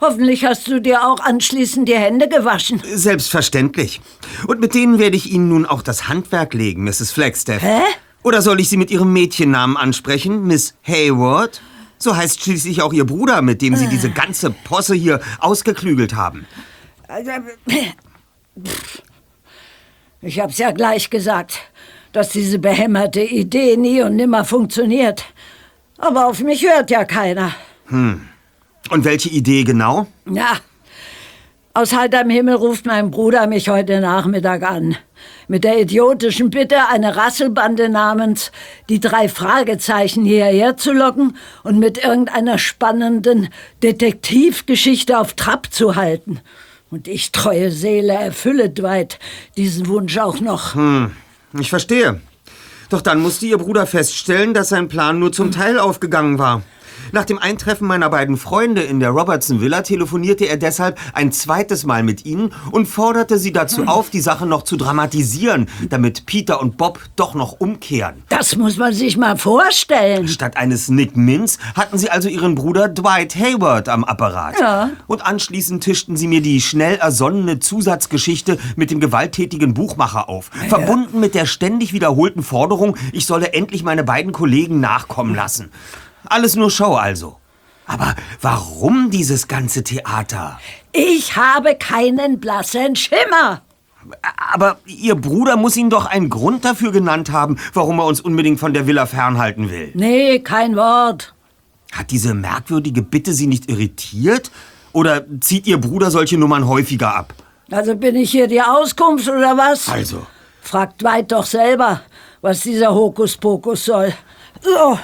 Hoffentlich 0.05 0.43
hast 0.43 0.67
du 0.67 0.81
dir 0.81 1.07
auch 1.07 1.21
anschließend 1.21 1.87
die 1.87 1.95
Hände 1.95 2.27
gewaschen. 2.27 2.81
Selbstverständlich. 2.83 4.01
Und 4.47 4.59
mit 4.59 4.73
denen 4.73 4.99
werde 4.99 5.15
ich 5.15 5.31
Ihnen 5.31 5.47
nun 5.47 5.65
auch 5.65 5.81
das 5.81 6.09
Handwerk 6.09 6.53
legen, 6.53 6.83
Mrs. 6.83 7.13
Flagstaff. 7.13 7.61
Hä? 7.61 7.79
Oder 8.21 8.41
soll 8.41 8.59
ich 8.59 8.67
Sie 8.67 8.75
mit 8.75 8.91
Ihrem 8.91 9.13
Mädchennamen 9.13 9.77
ansprechen, 9.77 10.45
Miss 10.45 10.75
Hayward? 10.85 11.61
So 11.99 12.17
heißt 12.17 12.41
schließlich 12.41 12.81
auch 12.81 12.91
Ihr 12.91 13.05
Bruder, 13.05 13.41
mit 13.41 13.61
dem 13.61 13.77
Sie 13.77 13.87
diese 13.87 14.11
ganze 14.11 14.51
Posse 14.51 14.93
hier 14.93 15.21
ausgeklügelt 15.39 16.15
haben. 16.15 16.45
Ich 20.21 20.41
hab's 20.41 20.57
ja 20.57 20.71
gleich 20.71 21.11
gesagt, 21.11 21.59
dass 22.11 22.27
diese 22.27 22.59
behämmerte 22.59 23.21
Idee 23.21 23.77
nie 23.77 24.01
und 24.01 24.17
nimmer 24.17 24.43
funktioniert. 24.43 25.23
Aber 25.97 26.25
auf 26.25 26.41
mich 26.41 26.65
hört 26.67 26.91
ja 26.91 27.05
keiner. 27.05 27.53
Und 28.89 29.05
welche 29.05 29.29
Idee 29.29 29.63
genau? 29.63 30.07
Ja, 30.25 30.57
aus 31.75 31.91
heiterem 31.91 32.29
Himmel 32.29 32.53
ruft 32.53 32.85
mein 32.85 33.09
Bruder 33.09 33.47
mich 33.47 33.67
heute 33.67 33.99
Nachmittag 33.99 34.61
an. 34.61 34.95
Mit 35.47 35.63
der 35.63 35.81
idiotischen 35.81 36.51
Bitte, 36.51 36.87
eine 36.89 37.15
Rasselbande 37.15 37.89
namens 37.89 38.51
die 38.89 38.99
drei 38.99 39.27
Fragezeichen 39.27 40.23
hierher 40.23 40.77
zu 40.77 40.93
locken 40.93 41.35
und 41.63 41.79
mit 41.79 41.97
irgendeiner 41.97 42.59
spannenden 42.59 43.49
Detektivgeschichte 43.81 45.17
auf 45.17 45.33
Trab 45.33 45.73
zu 45.73 45.95
halten. 45.95 46.41
Und 46.91 47.07
ich, 47.07 47.31
treue 47.31 47.71
Seele, 47.71 48.13
erfülle 48.13 48.69
Dwight 48.69 49.17
diesen 49.57 49.87
Wunsch 49.87 50.15
auch 50.19 50.39
noch. 50.41 50.75
Ich 51.59 51.71
verstehe. 51.71 52.21
Doch 52.89 53.01
dann 53.01 53.19
musste 53.19 53.47
Ihr 53.47 53.57
Bruder 53.57 53.87
feststellen, 53.87 54.53
dass 54.53 54.69
sein 54.69 54.89
Plan 54.89 55.17
nur 55.17 55.31
zum 55.31 55.49
Teil 55.49 55.79
aufgegangen 55.79 56.37
war. 56.37 56.61
Nach 57.11 57.25
dem 57.25 57.39
Eintreffen 57.39 57.87
meiner 57.87 58.09
beiden 58.09 58.37
Freunde 58.37 58.81
in 58.81 58.99
der 58.99 59.09
Robertson 59.09 59.61
Villa 59.61 59.81
telefonierte 59.81 60.45
er 60.45 60.57
deshalb 60.57 60.99
ein 61.13 61.31
zweites 61.31 61.85
Mal 61.85 62.03
mit 62.03 62.25
ihnen 62.25 62.51
und 62.71 62.87
forderte 62.87 63.37
sie 63.37 63.51
dazu 63.51 63.83
auf, 63.85 64.09
die 64.09 64.21
Sache 64.21 64.45
noch 64.45 64.63
zu 64.63 64.77
dramatisieren, 64.77 65.67
damit 65.89 66.25
Peter 66.25 66.61
und 66.61 66.77
Bob 66.77 66.99
doch 67.15 67.33
noch 67.33 67.53
umkehren. 67.59 68.23
Das 68.29 68.55
muss 68.55 68.77
man 68.77 68.93
sich 68.93 69.17
mal 69.17 69.37
vorstellen. 69.37 70.27
Statt 70.27 70.57
eines 70.57 70.89
Nick 70.89 71.15
Mintz 71.15 71.59
hatten 71.75 71.97
sie 71.97 72.09
also 72.09 72.29
ihren 72.29 72.55
Bruder 72.55 72.89
Dwight 72.89 73.35
Hayward 73.35 73.89
am 73.89 74.03
Apparat. 74.03 74.59
Ja. 74.59 74.89
Und 75.07 75.25
anschließend 75.25 75.83
tischten 75.83 76.17
sie 76.17 76.27
mir 76.27 76.41
die 76.41 76.61
schnell 76.61 76.95
ersonnene 76.95 77.59
Zusatzgeschichte 77.59 78.57
mit 78.75 78.91
dem 78.91 78.99
gewalttätigen 78.99 79.73
Buchmacher 79.73 80.29
auf, 80.29 80.49
verbunden 80.69 81.19
mit 81.19 81.35
der 81.35 81.45
ständig 81.45 81.93
wiederholten 81.93 82.43
Forderung, 82.43 82.97
ich 83.11 83.25
solle 83.25 83.53
endlich 83.53 83.83
meine 83.83 84.03
beiden 84.03 84.31
Kollegen 84.31 84.79
nachkommen 84.79 85.35
lassen. 85.35 85.71
Alles 86.25 86.55
nur 86.55 86.71
Show 86.71 86.95
also. 86.95 87.37
Aber 87.85 88.15
warum 88.41 89.09
dieses 89.11 89.47
ganze 89.47 89.83
Theater? 89.83 90.59
Ich 90.93 91.35
habe 91.35 91.75
keinen 91.75 92.39
blassen 92.39 92.95
Schimmer. 92.95 93.61
Aber 94.53 94.77
Ihr 94.85 95.15
Bruder 95.15 95.55
muss 95.57 95.77
Ihnen 95.77 95.89
doch 95.89 96.05
einen 96.05 96.29
Grund 96.29 96.65
dafür 96.65 96.91
genannt 96.91 97.31
haben, 97.31 97.57
warum 97.73 97.99
er 97.99 98.05
uns 98.05 98.21
unbedingt 98.21 98.59
von 98.59 98.73
der 98.73 98.87
Villa 98.87 99.05
fernhalten 99.05 99.69
will. 99.69 99.91
Nee, 99.95 100.39
kein 100.39 100.75
Wort. 100.75 101.33
Hat 101.91 102.11
diese 102.11 102.33
merkwürdige 102.33 103.01
Bitte 103.01 103.33
Sie 103.33 103.47
nicht 103.47 103.69
irritiert? 103.69 104.51
Oder 104.93 105.25
zieht 105.41 105.67
Ihr 105.67 105.79
Bruder 105.79 106.11
solche 106.11 106.37
Nummern 106.37 106.67
häufiger 106.67 107.15
ab? 107.15 107.33
Also 107.71 107.95
bin 107.95 108.15
ich 108.15 108.31
hier 108.31 108.47
die 108.47 108.61
Auskunft 108.61 109.27
oder 109.27 109.57
was? 109.57 109.89
Also. 109.89 110.25
Fragt 110.61 111.01
Dwight 111.01 111.31
doch 111.31 111.45
selber, 111.45 112.01
was 112.41 112.61
dieser 112.61 112.93
Hokuspokus 112.93 113.85
soll. 113.85 114.13
So. 114.61 114.97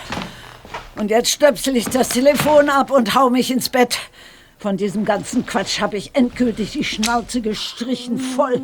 Und 0.99 1.11
jetzt 1.11 1.31
stöpsel 1.31 1.77
ich 1.77 1.85
das 1.85 2.09
Telefon 2.09 2.69
ab 2.69 2.91
und 2.91 3.15
hau 3.15 3.29
mich 3.29 3.51
ins 3.51 3.69
Bett. 3.69 3.97
Von 4.57 4.75
diesem 4.75 5.05
ganzen 5.05 5.45
Quatsch 5.45 5.79
habe 5.79 5.95
ich 5.95 6.13
endgültig 6.13 6.73
die 6.73 6.83
Schnauze 6.83 7.39
gestrichen 7.39 8.17
voll. 8.17 8.61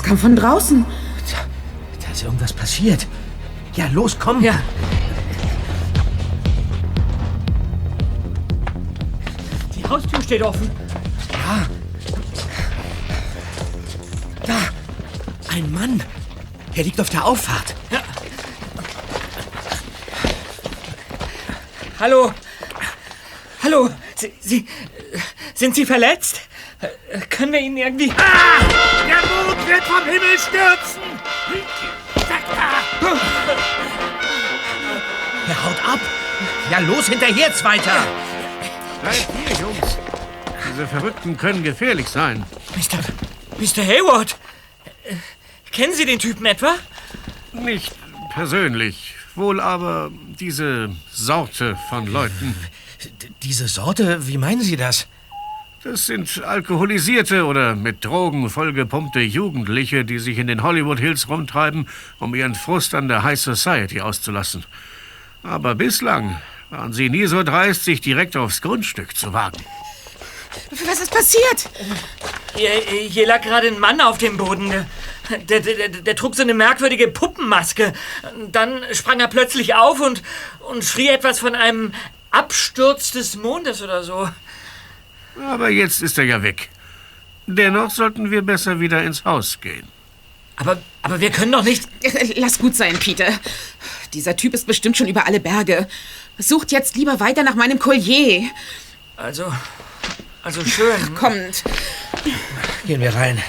Das, 0.00 0.08
kam 0.08 0.16
von 0.16 0.34
draußen. 0.34 0.86
Da 2.00 2.10
ist 2.10 2.22
irgendwas 2.22 2.54
passiert. 2.54 3.06
Ja, 3.74 3.86
los, 3.88 4.16
komm. 4.18 4.42
Ja. 4.42 4.58
Die 9.76 9.84
Haustür 9.86 10.22
steht 10.22 10.40
offen. 10.40 10.70
Ja. 11.32 11.66
Da. 14.46 14.58
Ein 15.52 15.70
Mann. 15.70 16.02
Er 16.74 16.84
liegt 16.84 16.98
auf 16.98 17.10
der 17.10 17.26
Auffahrt. 17.26 17.74
Hallo? 21.98 22.32
Hallo? 23.62 23.90
Sie, 24.14 24.32
Sie, 24.40 24.66
sind 25.54 25.74
Sie 25.74 25.84
verletzt? 25.84 26.40
Äh, 26.80 27.18
Können 27.28 27.52
wir 27.52 27.60
Ihnen 27.60 27.76
irgendwie... 27.76 28.08
Der 28.08 28.16
Mond 28.16 29.68
wird 29.68 29.84
vom 29.84 30.04
Himmel 30.04 30.38
stürzen! 30.38 31.02
Sag 32.14 32.42
da! 32.54 33.08
Er 35.48 35.64
haut 35.64 35.94
ab. 35.94 36.00
Ja, 36.70 36.78
los, 36.78 37.08
hinterher, 37.08 37.52
Zweiter. 37.54 38.06
Bleibt 39.02 39.26
hier, 39.44 39.56
Jungs. 39.58 39.98
Diese 40.72 40.86
Verrückten 40.86 41.36
können 41.36 41.62
gefährlich 41.64 42.08
sein. 42.08 42.44
Mr. 42.76 42.98
Mr. 43.58 43.84
Hayward? 43.84 44.36
Äh, 45.04 45.14
Kennen 45.72 45.92
Sie 45.94 46.04
den 46.06 46.18
Typen 46.18 46.46
etwa? 46.46 46.74
Nicht 47.52 47.92
persönlich, 48.32 49.14
wohl 49.34 49.60
aber 49.60 50.10
diese 50.38 50.90
Sorte 51.12 51.76
von 51.88 52.06
Leuten. 52.06 52.54
Diese 53.42 53.66
Sorte, 53.68 54.26
wie 54.28 54.38
meinen 54.38 54.62
Sie 54.62 54.76
das? 54.76 55.06
Das 55.82 56.04
sind 56.04 56.42
alkoholisierte 56.44 57.46
oder 57.46 57.74
mit 57.74 58.04
Drogen 58.04 58.50
vollgepumpte 58.50 59.20
Jugendliche, 59.20 60.04
die 60.04 60.18
sich 60.18 60.36
in 60.36 60.46
den 60.46 60.62
Hollywood 60.62 61.00
Hills 61.00 61.30
rumtreiben, 61.30 61.88
um 62.18 62.34
ihren 62.34 62.54
Frust 62.54 62.94
an 62.94 63.08
der 63.08 63.22
High 63.22 63.40
Society 63.40 64.02
auszulassen. 64.02 64.66
Aber 65.42 65.74
bislang 65.74 66.38
waren 66.68 66.92
sie 66.92 67.08
nie 67.08 67.24
so 67.24 67.42
dreist, 67.42 67.84
sich 67.84 68.02
direkt 68.02 68.36
aufs 68.36 68.60
Grundstück 68.60 69.16
zu 69.16 69.32
wagen. 69.32 69.64
Was 70.70 71.00
ist 71.00 71.12
passiert? 71.12 71.70
Hier, 72.54 72.70
hier 73.08 73.26
lag 73.26 73.40
gerade 73.40 73.68
ein 73.68 73.78
Mann 73.78 74.02
auf 74.02 74.18
dem 74.18 74.36
Boden. 74.36 74.86
Der, 75.48 75.60
der, 75.60 75.60
der, 75.60 75.88
der 75.88 76.16
trug 76.16 76.34
so 76.34 76.42
eine 76.42 76.54
merkwürdige 76.54 77.08
Puppenmaske. 77.08 77.94
Dann 78.52 78.82
sprang 78.92 79.20
er 79.20 79.28
plötzlich 79.28 79.74
auf 79.74 80.00
und, 80.00 80.22
und 80.68 80.84
schrie 80.84 81.08
etwas 81.08 81.38
von 81.38 81.54
einem 81.54 81.94
Absturz 82.32 83.12
des 83.12 83.36
Mondes 83.36 83.80
oder 83.80 84.02
so. 84.02 84.28
Aber 85.38 85.70
jetzt 85.70 86.02
ist 86.02 86.18
er 86.18 86.24
ja 86.24 86.42
weg. 86.42 86.68
Dennoch 87.46 87.90
sollten 87.90 88.30
wir 88.30 88.42
besser 88.42 88.80
wieder 88.80 89.02
ins 89.02 89.24
Haus 89.24 89.60
gehen. 89.60 89.88
Aber, 90.56 90.78
aber 91.02 91.20
wir 91.20 91.30
können 91.30 91.52
doch 91.52 91.64
nicht... 91.64 91.88
Lass 92.36 92.58
gut 92.58 92.76
sein, 92.76 92.98
Peter. 92.98 93.26
Dieser 94.12 94.36
Typ 94.36 94.54
ist 94.54 94.66
bestimmt 94.66 94.96
schon 94.96 95.08
über 95.08 95.26
alle 95.26 95.40
Berge. 95.40 95.88
Sucht 96.38 96.72
jetzt 96.72 96.96
lieber 96.96 97.18
weiter 97.18 97.42
nach 97.42 97.54
meinem 97.54 97.78
Collier. 97.78 98.50
Also, 99.16 99.52
also 100.42 100.64
schön. 100.64 101.14
Kommt. 101.14 101.64
Gehen 102.86 103.00
wir 103.00 103.14
rein. 103.14 103.42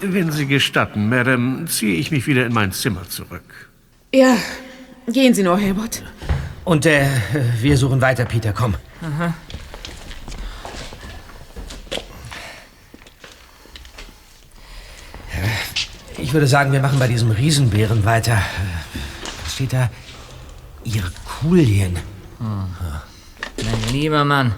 Wenn 0.00 0.30
Sie 0.30 0.46
gestatten, 0.46 1.08
Madame, 1.08 1.64
ziehe 1.64 1.96
ich 1.96 2.10
mich 2.10 2.26
wieder 2.26 2.46
in 2.46 2.52
mein 2.52 2.70
Zimmer 2.72 3.08
zurück. 3.08 3.70
Ja, 4.14 4.36
gehen 5.08 5.34
Sie 5.34 5.42
nur, 5.42 5.58
Hayward. 5.58 6.02
Und 6.64 6.86
äh, 6.86 7.06
wir 7.60 7.76
suchen 7.76 8.00
weiter, 8.00 8.24
Peter, 8.24 8.52
komm. 8.52 8.74
Aha. 9.00 9.34
Ich 16.18 16.32
würde 16.32 16.46
sagen, 16.46 16.72
wir 16.72 16.80
machen 16.80 16.98
bei 16.98 17.08
diesem 17.08 17.30
Riesenbären 17.30 18.04
weiter. 18.04 18.40
Was 19.42 19.54
steht 19.54 19.72
da? 19.72 19.90
Irkulien. 20.84 21.98
Mein 22.38 23.92
lieber 23.92 24.24
Mann. 24.24 24.54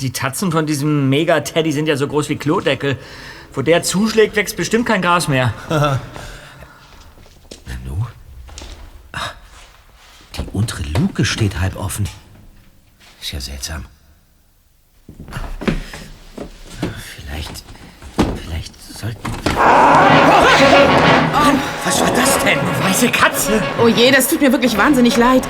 Die 0.00 0.12
Tatzen 0.12 0.52
von 0.52 0.66
diesem 0.66 1.08
Mega-Teddy 1.08 1.72
sind 1.72 1.86
ja 1.86 1.96
so 1.96 2.06
groß 2.06 2.28
wie 2.28 2.36
Klodeckel. 2.36 2.98
Wo 3.52 3.62
der 3.62 3.82
zuschlägt, 3.82 4.36
wächst 4.36 4.56
bestimmt 4.56 4.86
kein 4.86 5.02
Gras 5.02 5.26
mehr. 5.28 5.52
Nanu? 5.68 6.00
Ah, 9.12 9.30
Die 10.36 10.46
untere 10.52 10.82
Luke 10.98 11.24
steht 11.24 11.58
halb 11.60 11.76
offen. 11.76 12.08
Ist 13.20 13.32
ja 13.32 13.40
seltsam. 13.40 13.86
Vielleicht. 17.16 17.62
Vielleicht 18.44 18.72
sollten. 18.98 19.18
Oh, 19.56 21.52
was 21.84 22.00
war 22.00 22.10
das 22.12 22.38
denn? 22.44 22.58
Weiße 22.82 23.08
Katze. 23.10 23.62
Oh 23.82 23.88
je, 23.88 24.10
das 24.10 24.28
tut 24.28 24.40
mir 24.40 24.52
wirklich 24.52 24.76
wahnsinnig 24.78 25.16
leid. 25.16 25.42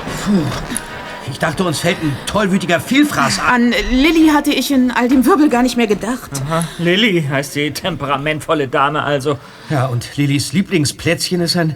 Ich 1.31 1.39
dachte, 1.39 1.63
uns 1.63 1.79
fällt 1.79 2.03
ein 2.03 2.15
tollwütiger 2.25 2.81
Vielfraß 2.81 3.39
an. 3.39 3.73
An 3.73 3.73
Lilly 3.89 4.27
hatte 4.33 4.51
ich 4.51 4.69
in 4.69 4.91
all 4.91 5.07
dem 5.07 5.25
Wirbel 5.25 5.47
gar 5.47 5.63
nicht 5.63 5.77
mehr 5.77 5.87
gedacht. 5.87 6.29
Aha. 6.45 6.67
Lilly 6.77 7.23
heißt 7.23 7.55
die 7.55 7.71
temperamentvolle 7.71 8.67
Dame 8.67 9.01
also. 9.01 9.39
Ja, 9.69 9.85
und 9.85 10.17
Lillys 10.17 10.51
Lieblingsplätzchen 10.51 11.39
ist 11.39 11.55
ein 11.55 11.75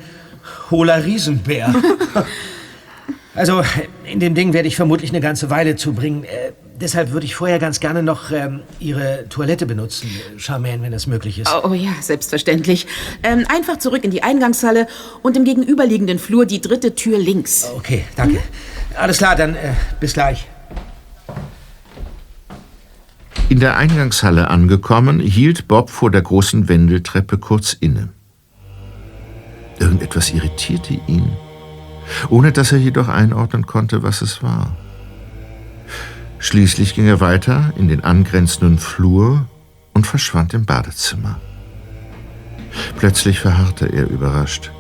hohler 0.71 1.05
Riesenbär. 1.05 1.73
also, 3.35 3.63
in 4.03 4.19
dem 4.19 4.35
Ding 4.35 4.51
werde 4.51 4.67
ich 4.67 4.75
vermutlich 4.75 5.11
eine 5.11 5.21
ganze 5.21 5.49
Weile 5.49 5.77
zubringen. 5.77 6.25
Äh, 6.25 6.51
deshalb 6.79 7.11
würde 7.11 7.25
ich 7.25 7.35
vorher 7.35 7.57
ganz 7.57 7.79
gerne 7.79 8.03
noch 8.03 8.31
ähm, 8.31 8.59
Ihre 8.79 9.25
Toilette 9.29 9.65
benutzen, 9.65 10.09
Charmaine, 10.37 10.83
wenn 10.83 10.91
es 10.91 11.07
möglich 11.07 11.39
ist. 11.39 11.49
Oh, 11.49 11.69
oh 11.69 11.73
ja, 11.73 11.91
selbstverständlich. 12.01 12.87
Ähm, 13.23 13.45
einfach 13.47 13.77
zurück 13.77 14.03
in 14.03 14.11
die 14.11 14.21
Eingangshalle 14.21 14.87
und 15.23 15.37
im 15.37 15.45
gegenüberliegenden 15.45 16.19
Flur 16.19 16.45
die 16.45 16.59
dritte 16.59 16.93
Tür 16.93 17.17
links. 17.17 17.71
Okay, 17.77 18.03
danke. 18.17 18.39
Alles 18.97 19.17
klar, 19.17 19.35
dann 19.35 19.55
äh, 19.55 19.73
bis 19.99 20.13
gleich. 20.13 20.47
In 23.47 23.59
der 23.59 23.77
Eingangshalle 23.77 24.49
angekommen, 24.49 25.19
hielt 25.19 25.67
Bob 25.67 25.89
vor 25.89 26.09
der 26.09 26.21
großen 26.21 26.67
Wendeltreppe 26.67 27.37
kurz 27.37 27.73
inne. 27.73 28.09
Irgendetwas 29.79 30.31
irritierte 30.31 30.99
ihn, 31.07 31.31
ohne 32.29 32.51
dass 32.51 32.71
er 32.71 32.79
jedoch 32.79 33.07
einordnen 33.07 33.67
konnte, 33.67 34.01
was 34.01 34.21
es 34.21 34.41
war. 34.41 34.75
Schließlich 36.39 36.95
ging 36.95 37.07
er 37.07 37.19
weiter 37.19 37.73
in 37.77 37.87
den 37.87 38.03
angrenzenden 38.03 38.77
Flur 38.77 39.45
und 39.93 40.07
verschwand 40.07 40.53
im 40.53 40.65
Badezimmer. 40.65 41.39
Plötzlich 42.97 43.39
verharrte 43.39 43.87
er 43.87 44.09
überrascht. 44.09 44.71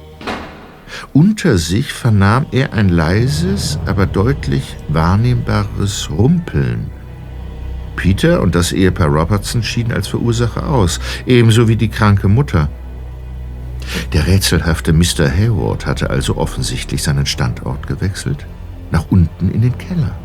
Unter 1.13 1.57
sich 1.57 1.93
vernahm 1.93 2.45
er 2.51 2.73
ein 2.73 2.89
leises, 2.89 3.79
aber 3.85 4.05
deutlich 4.05 4.75
wahrnehmbares 4.87 6.09
Rumpeln. 6.09 6.89
Peter 7.95 8.41
und 8.41 8.55
das 8.55 8.71
Ehepaar 8.71 9.07
Robertson 9.07 9.63
schieden 9.63 9.93
als 9.93 10.07
Verursacher 10.07 10.67
aus, 10.67 10.99
ebenso 11.25 11.67
wie 11.67 11.75
die 11.75 11.89
kranke 11.89 12.27
Mutter. 12.27 12.69
Der 14.13 14.27
rätselhafte 14.27 14.93
Mr. 14.93 15.29
Hayward 15.29 15.85
hatte 15.85 16.09
also 16.09 16.37
offensichtlich 16.37 17.03
seinen 17.03 17.25
Standort 17.25 17.87
gewechselt, 17.87 18.45
nach 18.91 19.05
unten 19.09 19.49
in 19.49 19.61
den 19.61 19.77
Keller. 19.77 20.15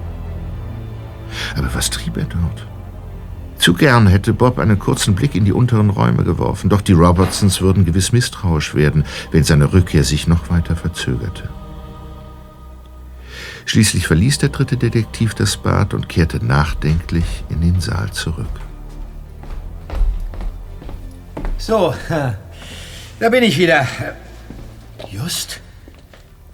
Aber 1.56 1.72
was 1.74 1.90
trieb 1.90 2.16
er 2.16 2.24
dort? 2.24 2.66
Zu 3.61 3.74
gern 3.74 4.06
hätte 4.06 4.32
Bob 4.32 4.58
einen 4.58 4.78
kurzen 4.78 5.14
Blick 5.14 5.34
in 5.34 5.44
die 5.44 5.52
unteren 5.52 5.90
Räume 5.90 6.24
geworfen, 6.24 6.70
doch 6.70 6.80
die 6.80 6.94
Robertsons 6.94 7.61
würden 7.61 7.84
gewiss 7.84 8.11
misstrauisch 8.11 8.74
werden, 8.74 9.04
wenn 9.32 9.44
seine 9.44 9.74
Rückkehr 9.74 10.02
sich 10.02 10.26
noch 10.26 10.48
weiter 10.48 10.76
verzögerte. 10.76 11.50
Schließlich 13.66 14.06
verließ 14.06 14.38
der 14.38 14.48
dritte 14.48 14.78
Detektiv 14.78 15.34
das 15.34 15.58
Bad 15.58 15.92
und 15.92 16.08
kehrte 16.08 16.42
nachdenklich 16.44 17.44
in 17.50 17.61
den 17.61 17.80
Saal 17.80 18.11
zurück. 18.12 18.48
So, 21.58 21.94
da 22.08 23.28
bin 23.28 23.42
ich 23.42 23.58
wieder. 23.58 23.86
Just? 25.11 25.61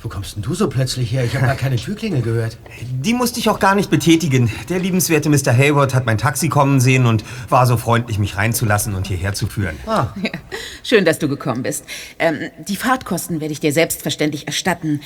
Wo 0.07 0.09
kommst 0.09 0.37
denn 0.37 0.43
du 0.45 0.55
so 0.55 0.69
plötzlich 0.69 1.11
her? 1.11 1.25
Ich 1.25 1.35
habe 1.35 1.47
gar 1.47 1.57
keine 1.57 1.75
Türklinge 1.75 2.21
gehört. 2.21 2.59
Die 2.81 3.13
musste 3.13 3.41
ich 3.41 3.49
auch 3.49 3.59
gar 3.59 3.75
nicht 3.75 3.91
betätigen. 3.91 4.49
Der 4.69 4.79
liebenswerte 4.79 5.29
Mr. 5.29 5.53
Hayward 5.53 5.97
hat 5.97 6.07
mein 6.07 6.17
Taxi 6.17 6.49
kommen 6.49 6.79
sehen 6.81 7.07
und 7.07 7.25
war 7.49 7.67
so 7.67 7.77
freundlich, 7.77 8.21
mich 8.21 8.37
reinzulassen 8.37 8.95
und 8.95 9.09
hierher 9.09 9.35
zu 9.35 9.49
führen. 9.49 9.77
Ah. 9.85 10.15
Ja, 10.23 10.31
schön, 10.85 11.05
dass 11.05 11.19
du 11.19 11.27
gekommen 11.29 11.65
bist. 11.65 11.85
Ähm, 12.21 12.39
die 12.69 12.77
Fahrtkosten 12.77 13.41
werde 13.41 13.51
ich 13.51 13.59
dir 13.59 13.73
selbstverständlich 13.73 14.47
erstatten. 14.47 15.01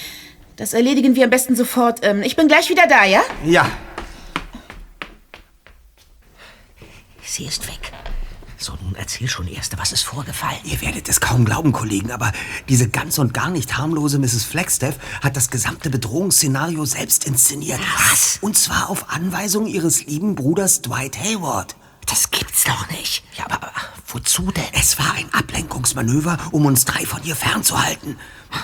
Das 0.57 0.75
erledigen 0.75 1.15
wir 1.15 1.25
am 1.25 1.31
besten 1.31 1.57
sofort. 1.57 2.01
Ähm, 2.03 2.21
ich 2.23 2.37
bin 2.37 2.47
gleich 2.47 2.69
wieder 2.69 2.87
da, 2.87 3.07
ja? 3.07 3.23
Ja. 3.47 3.71
Sie 7.23 7.47
ist 7.47 7.67
weg. 7.67 7.91
So, 8.63 8.77
nun 8.83 8.95
erzähl 8.95 9.27
schon 9.27 9.49
erst, 9.49 9.79
was 9.79 9.91
ist 9.91 10.03
vorgefallen? 10.03 10.59
Ihr 10.65 10.83
werdet 10.83 11.09
es 11.09 11.23
kaum 11.23 11.47
glauben, 11.47 11.73
Kollegen, 11.73 12.13
aber 12.13 12.31
diese 12.69 12.91
ganz 12.91 13.17
und 13.17 13.33
gar 13.33 13.49
nicht 13.49 13.79
harmlose 13.79 14.19
Mrs. 14.19 14.45
Flagstaff 14.45 14.97
hat 15.23 15.35
das 15.35 15.49
gesamte 15.49 15.89
Bedrohungsszenario 15.89 16.85
selbst 16.85 17.25
inszeniert. 17.25 17.81
Was? 18.11 18.39
Und 18.43 18.59
zwar 18.59 18.91
auf 18.91 19.09
Anweisung 19.09 19.67
ihres 19.67 20.05
lieben 20.05 20.35
Bruders 20.35 20.83
Dwight 20.83 21.19
Hayward. 21.19 21.75
Das 22.05 22.31
gibt's 22.31 22.65
doch 22.65 22.91
nicht. 22.91 23.25
Ja, 23.39 23.47
aber, 23.47 23.55
aber 23.55 23.73
wozu 24.09 24.51
denn? 24.51 24.65
Es 24.75 24.99
war 24.99 25.15
ein 25.15 25.33
Ablenkungsmanöver, 25.33 26.37
um 26.51 26.67
uns 26.67 26.85
drei 26.85 27.07
von 27.07 27.25
ihr 27.25 27.37
fernzuhalten. 27.37 28.19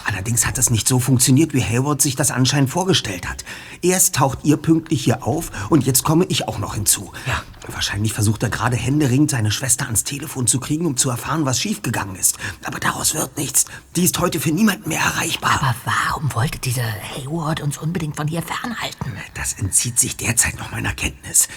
Allerdings 0.05 0.47
hat 0.47 0.59
es 0.59 0.71
nicht 0.71 0.89
so 0.89 0.99
funktioniert, 0.99 1.55
wie 1.55 1.63
Hayward 1.63 2.03
sich 2.03 2.17
das 2.17 2.31
anscheinend 2.31 2.71
vorgestellt 2.71 3.29
hat. 3.29 3.45
Erst 3.83 4.17
taucht 4.17 4.41
ihr 4.43 4.57
pünktlich 4.57 5.05
hier 5.05 5.27
auf 5.27 5.51
und 5.71 5.87
jetzt 5.87 6.03
komme 6.05 6.25
ich 6.27 6.49
auch 6.49 6.59
noch 6.59 6.75
hinzu. 6.75 7.13
Ja. 7.27 7.43
Wahrscheinlich 7.69 8.13
versucht 8.13 8.43
er 8.43 8.49
gerade 8.49 8.77
händeringend 8.77 9.31
seine 9.31 9.51
Schwester 9.51 9.87
ans 9.87 10.05
Telefon 10.05 10.47
zu 10.47 10.61
kriegen, 10.61 10.87
um 10.87 10.97
zu 10.97 11.11
erfahren, 11.11 11.45
was 11.45 11.61
schiefgegangen 11.61 12.17
ist. 12.17 12.37
Aber 12.65 12.79
daraus 12.79 13.15
wird 13.15 13.37
nichts. 13.37 13.67
Die 13.97 14.05
ist 14.05 14.19
heute 14.21 14.41
für 14.41 14.53
niemanden 14.53 14.89
mehr 14.89 15.01
erreichbar. 15.01 15.61
Aber 15.61 15.75
warum 15.85 16.33
wollte 16.35 16.59
dieser 16.59 16.85
Hayward 16.85 17.61
uns 17.61 17.79
unbedingt 17.79 18.17
von 18.17 18.29
hier 18.29 18.43
fernhalten? 18.43 19.13
Das 19.35 19.55
entzieht 19.55 19.99
sich 19.99 20.17
derzeit 20.17 20.59
noch 20.59 20.71
meiner 20.71 20.93
Kenntnis. 20.93 21.49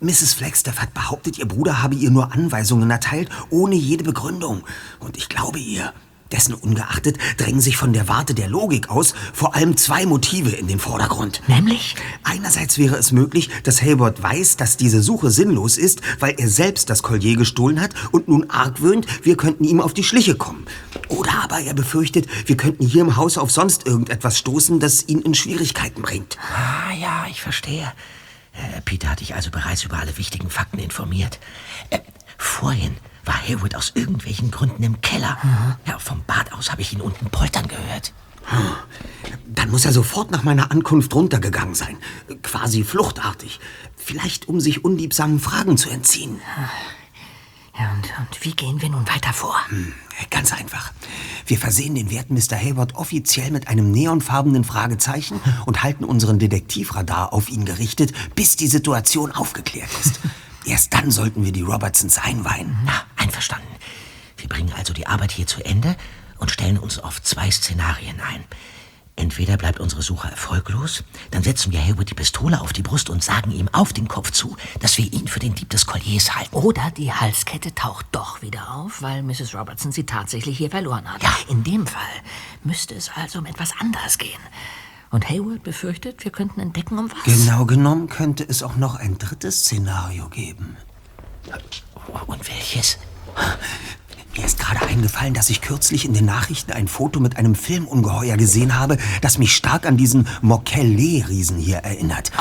Mrs. 0.00 0.34
Flagstaff 0.34 0.80
hat 0.80 0.92
behauptet, 0.92 1.38
ihr 1.38 1.48
Bruder 1.48 1.82
habe 1.82 1.94
ihr 1.94 2.10
nur 2.10 2.32
Anweisungen 2.32 2.90
erteilt, 2.90 3.30
ohne 3.48 3.76
jede 3.76 4.04
Begründung. 4.04 4.62
Und 5.00 5.16
ich 5.16 5.28
glaube 5.28 5.58
ihr. 5.58 5.94
Dessen 6.32 6.54
ungeachtet 6.54 7.18
drängen 7.36 7.60
sich 7.60 7.76
von 7.76 7.92
der 7.92 8.08
Warte 8.08 8.34
der 8.34 8.48
Logik 8.48 8.90
aus 8.90 9.14
vor 9.32 9.54
allem 9.54 9.76
zwei 9.76 10.06
Motive 10.06 10.50
in 10.50 10.66
den 10.66 10.80
Vordergrund. 10.80 11.40
Nämlich? 11.46 11.94
Einerseits 12.24 12.78
wäre 12.78 12.96
es 12.96 13.12
möglich, 13.12 13.48
dass 13.62 13.82
Hayward 13.82 14.22
weiß, 14.22 14.56
dass 14.56 14.76
diese 14.76 15.02
Suche 15.02 15.30
sinnlos 15.30 15.78
ist, 15.78 16.00
weil 16.18 16.34
er 16.38 16.48
selbst 16.48 16.90
das 16.90 17.02
Collier 17.02 17.36
gestohlen 17.36 17.80
hat 17.80 17.94
und 18.10 18.28
nun 18.28 18.50
argwöhnt, 18.50 19.06
wir 19.24 19.36
könnten 19.36 19.64
ihm 19.64 19.80
auf 19.80 19.94
die 19.94 20.04
Schliche 20.04 20.34
kommen. 20.34 20.66
Oder 21.08 21.44
aber 21.44 21.60
er 21.60 21.74
befürchtet, 21.74 22.26
wir 22.46 22.56
könnten 22.56 22.86
hier 22.86 23.02
im 23.02 23.16
Haus 23.16 23.38
auf 23.38 23.50
sonst 23.50 23.86
irgendetwas 23.86 24.38
stoßen, 24.38 24.80
das 24.80 25.06
ihn 25.08 25.20
in 25.20 25.34
Schwierigkeiten 25.34 26.02
bringt. 26.02 26.38
Ah, 26.54 26.92
ja, 26.92 27.26
ich 27.30 27.40
verstehe. 27.40 27.92
Äh, 28.52 28.80
Peter 28.84 29.10
hat 29.10 29.20
dich 29.20 29.34
also 29.34 29.50
bereits 29.50 29.84
über 29.84 29.98
alle 29.98 30.16
wichtigen 30.18 30.50
Fakten 30.50 30.78
informiert. 30.78 31.38
Äh, 31.90 32.00
vorhin 32.38 32.96
war 33.26 33.34
Haywood 33.34 33.74
aus 33.74 33.92
irgendwelchen 33.94 34.50
Gründen 34.50 34.82
im 34.82 35.00
Keller. 35.00 35.36
Ja, 35.86 35.98
vom 35.98 36.22
Bad 36.26 36.52
aus 36.52 36.70
habe 36.70 36.82
ich 36.82 36.92
ihn 36.92 37.00
unten 37.00 37.28
poltern 37.30 37.68
gehört. 37.68 38.12
Dann 39.46 39.70
muss 39.70 39.84
er 39.84 39.92
sofort 39.92 40.30
nach 40.30 40.44
meiner 40.44 40.70
Ankunft 40.70 41.14
runtergegangen 41.14 41.74
sein. 41.74 41.96
Quasi 42.42 42.84
fluchtartig. 42.84 43.60
Vielleicht, 43.96 44.48
um 44.48 44.60
sich 44.60 44.84
unliebsamen 44.84 45.40
Fragen 45.40 45.76
zu 45.76 45.90
entziehen. 45.90 46.40
Ja, 47.78 47.92
und, 47.92 48.04
und 48.18 48.44
wie 48.44 48.52
gehen 48.52 48.80
wir 48.80 48.88
nun 48.88 49.06
weiter 49.08 49.32
vor? 49.32 49.56
Hm, 49.68 49.92
ganz 50.30 50.52
einfach. 50.52 50.92
Wir 51.46 51.58
versehen 51.58 51.94
den 51.94 52.10
werten 52.10 52.34
Mr. 52.34 52.56
Hayward 52.56 52.94
offiziell 52.94 53.50
mit 53.50 53.68
einem 53.68 53.90
neonfarbenen 53.90 54.64
Fragezeichen 54.64 55.40
und 55.66 55.82
halten 55.82 56.04
unseren 56.04 56.38
Detektivradar 56.38 57.32
auf 57.32 57.50
ihn 57.50 57.64
gerichtet, 57.64 58.14
bis 58.34 58.56
die 58.56 58.68
Situation 58.68 59.32
aufgeklärt 59.32 59.90
ist. 60.02 60.20
Erst 60.66 60.92
dann 60.92 61.12
sollten 61.12 61.44
wir 61.44 61.52
die 61.52 61.62
Robertsons 61.62 62.18
einweihen. 62.18 62.76
Na, 62.84 63.04
einverstanden. 63.16 63.68
Wir 64.36 64.48
bringen 64.48 64.72
also 64.76 64.92
die 64.92 65.06
Arbeit 65.06 65.30
hier 65.30 65.46
zu 65.46 65.64
Ende 65.64 65.96
und 66.38 66.50
stellen 66.50 66.78
uns 66.78 66.98
auf 66.98 67.22
zwei 67.22 67.50
Szenarien 67.50 68.20
ein. 68.20 68.44
Entweder 69.18 69.56
bleibt 69.56 69.80
unsere 69.80 70.02
Suche 70.02 70.28
erfolglos, 70.28 71.02
dann 71.30 71.42
setzen 71.42 71.72
wir 71.72 71.82
Hayward 71.82 72.10
die 72.10 72.14
Pistole 72.14 72.60
auf 72.60 72.74
die 72.74 72.82
Brust 72.82 73.08
und 73.08 73.24
sagen 73.24 73.50
ihm 73.50 73.68
auf 73.72 73.94
den 73.94 74.08
Kopf 74.08 74.30
zu, 74.30 74.56
dass 74.80 74.98
wir 74.98 75.10
ihn 75.10 75.26
für 75.26 75.38
den 75.38 75.54
Dieb 75.54 75.70
des 75.70 75.86
Colliers 75.86 76.36
halten. 76.36 76.54
Oder 76.54 76.90
die 76.90 77.10
Halskette 77.10 77.74
taucht 77.74 78.06
doch 78.12 78.42
wieder 78.42 78.74
auf, 78.74 79.00
weil 79.00 79.22
Mrs. 79.22 79.54
Robertson 79.54 79.90
sie 79.90 80.04
tatsächlich 80.04 80.58
hier 80.58 80.68
verloren 80.68 81.10
hat. 81.10 81.22
Ja. 81.22 81.34
In 81.48 81.64
dem 81.64 81.86
Fall 81.86 82.02
müsste 82.62 82.94
es 82.94 83.10
also 83.14 83.38
um 83.38 83.46
etwas 83.46 83.72
anderes 83.80 84.18
gehen. 84.18 84.40
Und 85.10 85.28
Hayward 85.28 85.62
befürchtet, 85.62 86.24
wir 86.24 86.32
könnten 86.32 86.60
entdecken, 86.60 86.98
um 86.98 87.10
was. 87.10 87.24
Genau 87.24 87.64
genommen 87.64 88.08
könnte 88.08 88.44
es 88.46 88.62
auch 88.62 88.76
noch 88.76 88.96
ein 88.96 89.18
drittes 89.18 89.60
Szenario 89.60 90.28
geben. 90.28 90.76
Und 92.26 92.48
welches? 92.48 92.98
Mir 94.36 94.44
ist 94.44 94.58
gerade 94.58 94.84
eingefallen, 94.86 95.32
dass 95.32 95.48
ich 95.48 95.62
kürzlich 95.62 96.04
in 96.04 96.12
den 96.12 96.26
Nachrichten 96.26 96.72
ein 96.72 96.88
Foto 96.88 97.20
mit 97.20 97.38
einem 97.38 97.54
Filmungeheuer 97.54 98.36
gesehen 98.36 98.78
habe, 98.78 98.98
das 99.22 99.38
mich 99.38 99.54
stark 99.54 99.86
an 99.86 99.96
diesen 99.96 100.28
Mokele-Riesen 100.42 101.56
hier 101.56 101.78
erinnert. 101.78 102.32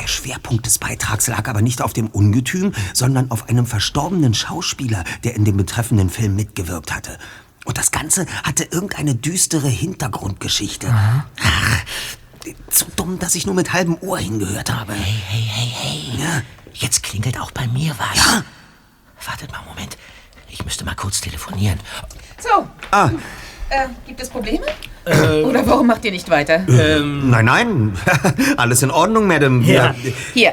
Der 0.00 0.06
Schwerpunkt 0.06 0.64
des 0.64 0.78
Beitrags 0.78 1.26
lag 1.26 1.46
aber 1.48 1.60
nicht 1.60 1.82
auf 1.82 1.92
dem 1.92 2.06
Ungetüm, 2.06 2.72
sondern 2.94 3.30
auf 3.30 3.50
einem 3.50 3.66
verstorbenen 3.66 4.32
Schauspieler, 4.32 5.04
der 5.24 5.34
in 5.34 5.44
dem 5.44 5.58
betreffenden 5.58 6.08
Film 6.08 6.36
mitgewirkt 6.36 6.94
hatte. 6.94 7.18
Und 7.66 7.76
das 7.76 7.90
Ganze 7.90 8.26
hatte 8.44 8.64
irgendeine 8.64 9.14
düstere 9.14 9.68
Hintergrundgeschichte. 9.68 10.86
Ach, 10.90 11.84
zu 12.70 12.86
dumm, 12.94 13.18
dass 13.18 13.34
ich 13.34 13.44
nur 13.44 13.54
mit 13.54 13.72
halbem 13.72 13.98
Ohr 14.00 14.18
hingehört 14.18 14.72
habe. 14.72 14.92
Hey, 14.94 15.20
hey, 15.28 15.42
hey, 15.42 15.72
hey. 15.74 16.22
Ja. 16.22 16.42
Jetzt 16.72 17.02
klingelt 17.02 17.40
auch 17.40 17.50
bei 17.50 17.66
mir 17.66 17.94
was. 17.98 18.16
Ja. 18.16 18.44
Wartet 19.26 19.50
mal 19.50 19.58
einen 19.58 19.68
Moment. 19.68 19.98
Ich 20.48 20.64
müsste 20.64 20.84
mal 20.84 20.94
kurz 20.94 21.20
telefonieren. 21.20 21.80
So. 22.38 22.68
Ah. 22.92 23.10
Äh, 23.68 23.88
gibt 24.06 24.20
es 24.20 24.28
Probleme? 24.28 24.64
Oder 25.04 25.66
warum 25.66 25.88
macht 25.88 26.04
ihr 26.04 26.12
nicht 26.12 26.30
weiter? 26.30 26.60
Nein, 26.68 27.44
nein. 27.44 27.98
Alles 28.56 28.82
in 28.82 28.90
Ordnung, 28.90 29.26
Madame. 29.26 29.64
Ja. 29.64 29.94
Hier, 30.34 30.52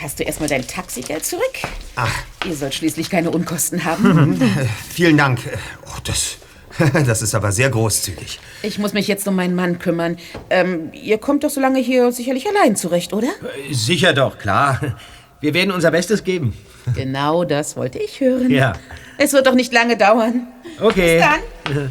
hast 0.00 0.20
du 0.20 0.24
erstmal 0.24 0.48
dein 0.48 0.66
Taxigeld 0.66 1.24
zurück? 1.24 1.52
Ach, 1.96 2.10
Ihr 2.44 2.56
sollt 2.56 2.74
schließlich 2.74 3.10
keine 3.10 3.30
Unkosten 3.30 3.84
haben. 3.84 4.40
vielen 4.94 5.16
Dank. 5.16 5.40
Oh, 5.86 5.98
das, 6.04 6.38
das 7.06 7.22
ist 7.22 7.34
aber 7.34 7.52
sehr 7.52 7.70
großzügig. 7.70 8.40
Ich 8.62 8.78
muss 8.78 8.92
mich 8.92 9.08
jetzt 9.08 9.26
um 9.28 9.36
meinen 9.36 9.54
Mann 9.54 9.78
kümmern. 9.78 10.16
Ähm, 10.50 10.90
ihr 10.92 11.18
kommt 11.18 11.44
doch 11.44 11.50
so 11.50 11.60
lange 11.60 11.80
hier 11.80 12.12
sicherlich 12.12 12.46
allein 12.48 12.76
zurecht, 12.76 13.12
oder? 13.12 13.28
Sicher 13.70 14.12
doch, 14.12 14.38
klar. 14.38 14.96
Wir 15.40 15.54
werden 15.54 15.72
unser 15.72 15.90
Bestes 15.90 16.24
geben. 16.24 16.54
Genau 16.94 17.44
das 17.44 17.76
wollte 17.76 17.98
ich 17.98 18.20
hören. 18.20 18.50
Ja. 18.50 18.72
Es 19.18 19.32
wird 19.32 19.46
doch 19.46 19.54
nicht 19.54 19.72
lange 19.72 19.96
dauern. 19.96 20.46
Okay. 20.80 21.22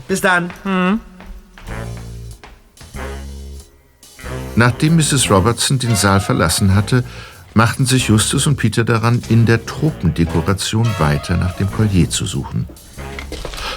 Bis 0.07 0.21
dann. 0.21 0.51
Bis 0.51 0.65
dann. 0.65 1.01
Nachdem 4.55 4.95
Mrs. 4.97 5.29
Robertson 5.29 5.79
den 5.79 5.95
Saal 5.95 6.19
verlassen 6.19 6.75
hatte, 6.75 7.03
machten 7.53 7.85
sich 7.85 8.07
Justus 8.07 8.47
und 8.47 8.57
Peter 8.57 8.83
daran, 8.83 9.21
in 9.29 9.45
der 9.45 9.65
Tropendekoration 9.65 10.87
weiter 10.99 11.37
nach 11.37 11.55
dem 11.57 11.71
Collier 11.71 12.09
zu 12.09 12.25
suchen. 12.25 12.67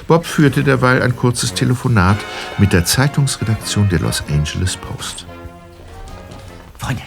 Bob 0.07 0.27
führte 0.27 0.65
derweil 0.65 1.03
ein 1.03 1.17
kurzes 1.17 1.55
Telefonat 1.55 2.19
mit 2.59 2.73
der 2.73 2.85
Zeitungsredaktion 2.85 3.89
der 3.89 4.01
Los 4.01 4.23
Angeles 4.29 4.77
Post. 4.77 5.27
Freunde, 6.79 7.03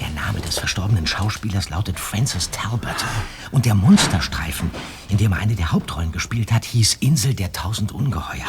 der 0.00 0.10
Name 0.10 0.40
des 0.40 0.58
verstorbenen 0.58 1.06
Schauspielers 1.06 1.70
lautet 1.70 1.98
Francis 1.98 2.50
Talbot. 2.50 3.04
Und 3.50 3.66
der 3.66 3.74
Monsterstreifen, 3.74 4.70
in 5.08 5.16
dem 5.16 5.32
er 5.32 5.38
eine 5.38 5.54
der 5.54 5.72
Hauptrollen 5.72 6.12
gespielt 6.12 6.52
hat, 6.52 6.64
hieß 6.64 6.94
Insel 7.00 7.34
der 7.34 7.52
tausend 7.52 7.92
Ungeheuer. 7.92 8.46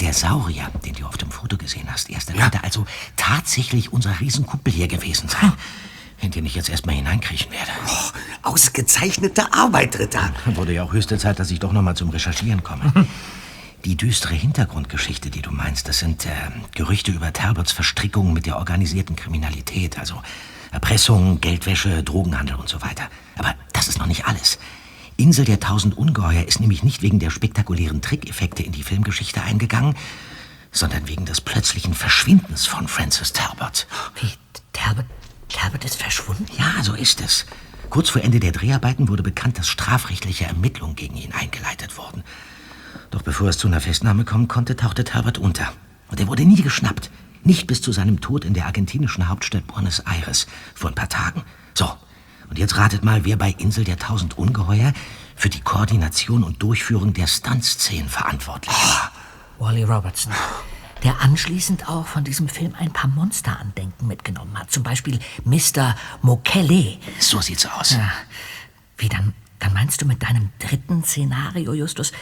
Der 0.00 0.12
Saurier, 0.12 0.70
den 0.84 0.94
du 0.94 1.06
auf 1.06 1.16
dem 1.16 1.30
Foto 1.30 1.56
gesehen 1.56 1.88
hast, 1.90 2.10
erster 2.10 2.34
könnte 2.34 2.64
also 2.64 2.84
tatsächlich 3.16 3.92
unser 3.92 4.20
Riesenkumpel 4.20 4.72
hier 4.72 4.88
gewesen 4.88 5.28
sein. 5.28 5.52
In 6.20 6.30
den 6.30 6.46
ich 6.46 6.54
jetzt 6.54 6.70
erstmal 6.70 6.94
hineinkriechen 6.94 7.52
werde. 7.52 7.70
Oh, 7.86 8.50
ausgezeichnete 8.50 9.52
Arbeit, 9.52 9.98
Ritter. 9.98 10.32
Wurde 10.46 10.72
ja 10.72 10.84
auch 10.84 10.92
höchste 10.92 11.18
Zeit, 11.18 11.38
dass 11.38 11.50
ich 11.50 11.58
doch 11.58 11.72
noch 11.72 11.82
mal 11.82 11.94
zum 11.94 12.10
Recherchieren 12.10 12.62
komme. 12.62 12.92
Die 13.84 13.96
düstere 13.96 14.32
Hintergrundgeschichte, 14.32 15.28
die 15.28 15.42
du 15.42 15.50
meinst, 15.50 15.88
das 15.88 15.98
sind 15.98 16.24
äh, 16.24 16.30
Gerüchte 16.74 17.10
über 17.10 17.34
Talbots 17.34 17.70
Verstrickungen 17.72 18.32
mit 18.32 18.46
der 18.46 18.56
organisierten 18.56 19.14
Kriminalität, 19.14 19.98
also 19.98 20.22
Erpressung, 20.72 21.42
Geldwäsche, 21.42 22.02
Drogenhandel 22.02 22.56
und 22.56 22.68
so 22.68 22.80
weiter. 22.80 23.04
Aber 23.36 23.54
das 23.74 23.88
ist 23.88 23.98
noch 23.98 24.06
nicht 24.06 24.26
alles. 24.26 24.58
Insel 25.16 25.44
der 25.44 25.60
tausend 25.60 25.96
Ungeheuer 25.96 26.44
ist 26.44 26.60
nämlich 26.60 26.82
nicht 26.82 27.02
wegen 27.02 27.18
der 27.18 27.30
spektakulären 27.30 28.00
Trickeffekte 28.00 28.62
in 28.62 28.72
die 28.72 28.82
Filmgeschichte 28.82 29.42
eingegangen, 29.42 29.94
sondern 30.72 31.06
wegen 31.06 31.26
des 31.26 31.40
plötzlichen 31.40 31.94
Verschwindens 31.94 32.66
von 32.66 32.88
Francis 32.88 33.32
Talbot. 33.32 33.86
Wie? 34.20 34.32
Talbot, 34.72 35.04
Talbot 35.54 35.84
ist 35.84 35.96
verschwunden? 35.96 36.46
Ja, 36.58 36.82
so 36.82 36.94
ist 36.94 37.20
es. 37.20 37.46
Kurz 37.88 38.10
vor 38.10 38.22
Ende 38.22 38.40
der 38.40 38.52
Dreharbeiten 38.52 39.08
wurde 39.08 39.22
bekannt, 39.22 39.58
dass 39.58 39.68
strafrechtliche 39.68 40.46
Ermittlungen 40.46 40.96
gegen 40.96 41.16
ihn 41.16 41.32
eingeleitet 41.32 41.96
wurden. 41.96 42.24
Doch 43.10 43.22
bevor 43.22 43.48
es 43.48 43.58
zu 43.58 43.68
einer 43.68 43.80
Festnahme 43.80 44.24
kommen 44.24 44.48
konnte, 44.48 44.74
tauchte 44.74 45.04
Talbot 45.04 45.38
unter. 45.38 45.72
Und 46.08 46.18
er 46.20 46.26
wurde 46.26 46.44
nie 46.44 46.60
geschnappt. 46.60 47.10
Nicht 47.44 47.66
bis 47.66 47.80
zu 47.80 47.92
seinem 47.92 48.20
Tod 48.20 48.44
in 48.44 48.54
der 48.54 48.66
argentinischen 48.66 49.28
Hauptstadt 49.28 49.66
Buenos 49.66 50.00
Aires 50.00 50.46
vor 50.74 50.90
ein 50.90 50.94
paar 50.94 51.08
Tagen. 51.08 51.42
So, 51.74 51.88
und 52.50 52.58
jetzt 52.58 52.76
ratet 52.76 53.04
mal, 53.04 53.24
wer 53.24 53.36
bei 53.36 53.54
Insel 53.58 53.84
der 53.84 53.98
Tausend 53.98 54.36
Ungeheuer 54.36 54.92
für 55.36 55.48
die 55.50 55.60
Koordination 55.60 56.42
und 56.42 56.62
Durchführung 56.62 57.12
der 57.12 57.26
Stuntszenen 57.26 58.08
verantwortlich 58.08 58.74
war. 58.74 59.12
Wally 59.58 59.84
Robertson. 59.84 60.32
Der 61.04 61.20
anschließend 61.20 61.88
auch 61.88 62.06
von 62.06 62.24
diesem 62.24 62.48
Film 62.48 62.74
ein 62.78 62.92
paar 62.92 63.08
Monsterandenken 63.10 64.08
mitgenommen 64.08 64.58
hat. 64.58 64.70
Zum 64.70 64.82
Beispiel 64.82 65.18
Mr. 65.44 65.94
Mokele. 66.22 66.96
So 67.20 67.40
sieht's 67.40 67.66
aus. 67.66 67.90
Ja. 67.90 68.10
Wie, 68.96 69.08
dann, 69.08 69.34
dann 69.58 69.74
meinst 69.74 70.00
du 70.00 70.06
mit 70.06 70.22
deinem 70.22 70.48
dritten 70.58 71.04
Szenario, 71.04 71.74
Justus, 71.74 72.12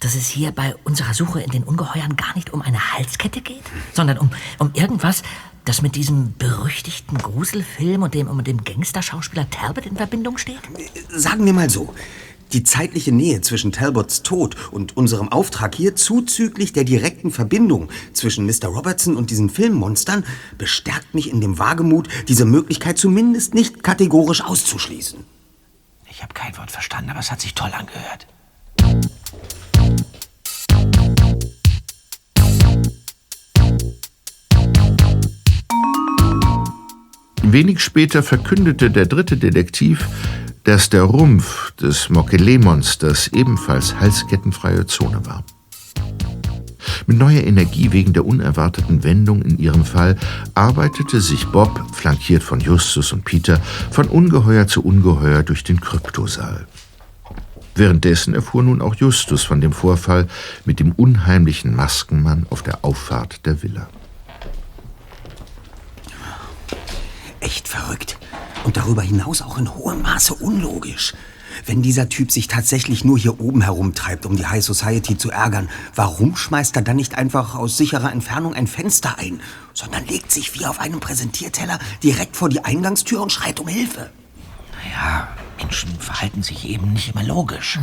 dass 0.00 0.14
es 0.14 0.28
hier 0.28 0.52
bei 0.52 0.76
unserer 0.84 1.14
Suche 1.14 1.40
in 1.40 1.50
den 1.50 1.64
Ungeheuern 1.64 2.16
gar 2.16 2.34
nicht 2.36 2.52
um 2.52 2.62
eine 2.62 2.92
Halskette 2.92 3.40
geht, 3.40 3.64
sondern 3.94 4.18
um, 4.18 4.30
um 4.58 4.70
irgendwas, 4.74 5.22
das 5.64 5.82
mit 5.82 5.96
diesem 5.96 6.34
berüchtigten 6.36 7.18
Gruselfilm 7.18 8.02
und 8.02 8.14
dem, 8.14 8.28
und 8.28 8.46
dem 8.46 8.64
Gangsterschauspieler 8.64 9.50
Talbot 9.50 9.86
in 9.86 9.96
Verbindung 9.96 10.38
steht? 10.38 10.60
Sagen 11.08 11.44
wir 11.44 11.52
mal 11.52 11.68
so. 11.68 11.94
Die 12.52 12.62
zeitliche 12.62 13.12
Nähe 13.12 13.40
zwischen 13.42 13.72
Talbots 13.72 14.22
Tod 14.22 14.56
und 14.70 14.96
unserem 14.96 15.28
Auftrag 15.28 15.74
hier, 15.74 15.96
zuzüglich 15.96 16.72
der 16.72 16.84
direkten 16.84 17.30
Verbindung 17.30 17.90
zwischen 18.12 18.46
Mr. 18.46 18.68
Robertson 18.68 19.16
und 19.16 19.30
diesen 19.30 19.50
Filmmonstern, 19.50 20.24
bestärkt 20.56 21.14
mich 21.14 21.30
in 21.30 21.40
dem 21.40 21.58
Wagemut, 21.58 22.08
diese 22.28 22.46
Möglichkeit 22.46 22.96
zumindest 22.96 23.54
nicht 23.54 23.82
kategorisch 23.82 24.42
auszuschließen. 24.42 25.20
Ich 26.10 26.22
habe 26.22 26.32
kein 26.32 26.56
Wort 26.56 26.70
verstanden, 26.70 27.10
aber 27.10 27.20
es 27.20 27.30
hat 27.30 27.40
sich 27.40 27.54
toll 27.54 27.70
angehört. 27.72 28.26
Wenig 37.42 37.80
später 37.80 38.22
verkündete 38.22 38.90
der 38.90 39.06
dritte 39.06 39.36
Detektiv, 39.36 40.06
dass 40.68 40.90
der 40.90 41.04
Rumpf 41.04 41.70
des 41.76 42.10
Mokele-Monsters 42.10 43.28
ebenfalls 43.28 43.98
halskettenfreie 43.98 44.84
Zone 44.84 45.24
war. 45.24 45.42
Mit 47.06 47.16
neuer 47.16 47.42
Energie 47.42 47.90
wegen 47.92 48.12
der 48.12 48.26
unerwarteten 48.26 49.02
Wendung 49.02 49.40
in 49.40 49.58
ihrem 49.58 49.86
Fall 49.86 50.18
arbeitete 50.52 51.22
sich 51.22 51.46
Bob, 51.46 51.80
flankiert 51.94 52.42
von 52.42 52.60
Justus 52.60 53.14
und 53.14 53.24
Peter, 53.24 53.62
von 53.90 54.08
Ungeheuer 54.08 54.66
zu 54.66 54.84
Ungeheuer 54.84 55.42
durch 55.42 55.64
den 55.64 55.80
Kryptosaal. 55.80 56.66
Währenddessen 57.74 58.34
erfuhr 58.34 58.62
nun 58.62 58.82
auch 58.82 58.94
Justus 58.94 59.44
von 59.44 59.62
dem 59.62 59.72
Vorfall 59.72 60.28
mit 60.66 60.80
dem 60.80 60.92
unheimlichen 60.92 61.74
Maskenmann 61.74 62.46
auf 62.50 62.62
der 62.62 62.84
Auffahrt 62.84 63.46
der 63.46 63.62
Villa. 63.62 63.88
Echt 67.40 67.66
verrückt. 67.68 68.18
Und 68.64 68.76
darüber 68.76 69.02
hinaus 69.02 69.42
auch 69.42 69.58
in 69.58 69.74
hohem 69.74 70.02
Maße 70.02 70.34
unlogisch. 70.34 71.14
Wenn 71.66 71.82
dieser 71.82 72.08
Typ 72.08 72.30
sich 72.30 72.46
tatsächlich 72.46 73.04
nur 73.04 73.18
hier 73.18 73.40
oben 73.40 73.62
herumtreibt, 73.62 74.26
um 74.26 74.36
die 74.36 74.46
High 74.46 74.64
Society 74.64 75.16
zu 75.16 75.30
ärgern, 75.30 75.68
warum 75.94 76.36
schmeißt 76.36 76.76
er 76.76 76.82
dann 76.82 76.96
nicht 76.96 77.16
einfach 77.16 77.54
aus 77.54 77.76
sicherer 77.76 78.12
Entfernung 78.12 78.54
ein 78.54 78.66
Fenster 78.66 79.18
ein, 79.18 79.40
sondern 79.74 80.06
legt 80.06 80.30
sich 80.30 80.58
wie 80.58 80.66
auf 80.66 80.80
einem 80.80 81.00
Präsentierteller 81.00 81.78
direkt 82.02 82.36
vor 82.36 82.48
die 82.48 82.64
Eingangstür 82.64 83.22
und 83.22 83.32
schreit 83.32 83.60
um 83.60 83.68
Hilfe? 83.68 84.10
Naja, 84.84 85.28
Menschen 85.58 85.98
verhalten 85.98 86.42
sich 86.42 86.68
eben 86.68 86.92
nicht 86.92 87.10
immer 87.14 87.24
logisch. 87.24 87.78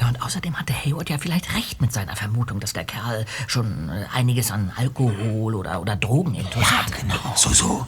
Ja, 0.00 0.08
und 0.08 0.20
außerdem 0.22 0.56
hatte 0.58 0.72
Hayward 0.74 1.08
ja 1.08 1.18
vielleicht 1.18 1.54
recht 1.54 1.80
mit 1.80 1.92
seiner 1.92 2.16
Vermutung, 2.16 2.58
dass 2.60 2.72
der 2.72 2.84
Kerl 2.84 3.24
schon 3.46 3.88
äh, 3.90 4.04
einiges 4.16 4.50
an 4.50 4.72
Alkohol 4.76 5.54
oder, 5.54 5.80
oder 5.80 5.94
Drogen 5.96 6.34
intus 6.34 6.62
Ja, 6.62 6.78
hat. 6.84 7.00
genau. 7.00 7.14
So, 7.36 7.50
so. 7.50 7.86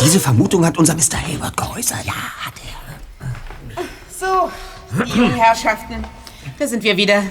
Diese 0.00 0.18
Vermutung 0.18 0.64
hat 0.66 0.76
unser 0.78 0.94
Mr. 0.94 1.16
Hayward 1.26 1.56
geäußert. 1.56 2.04
Ja, 2.04 2.12
hat 2.12 2.54
er. 2.66 3.84
So, 4.18 4.50
die 5.04 5.16
jungen 5.18 5.34
Herrschaften, 5.34 6.04
da 6.58 6.66
sind 6.66 6.82
wir 6.82 6.96
wieder. 6.96 7.22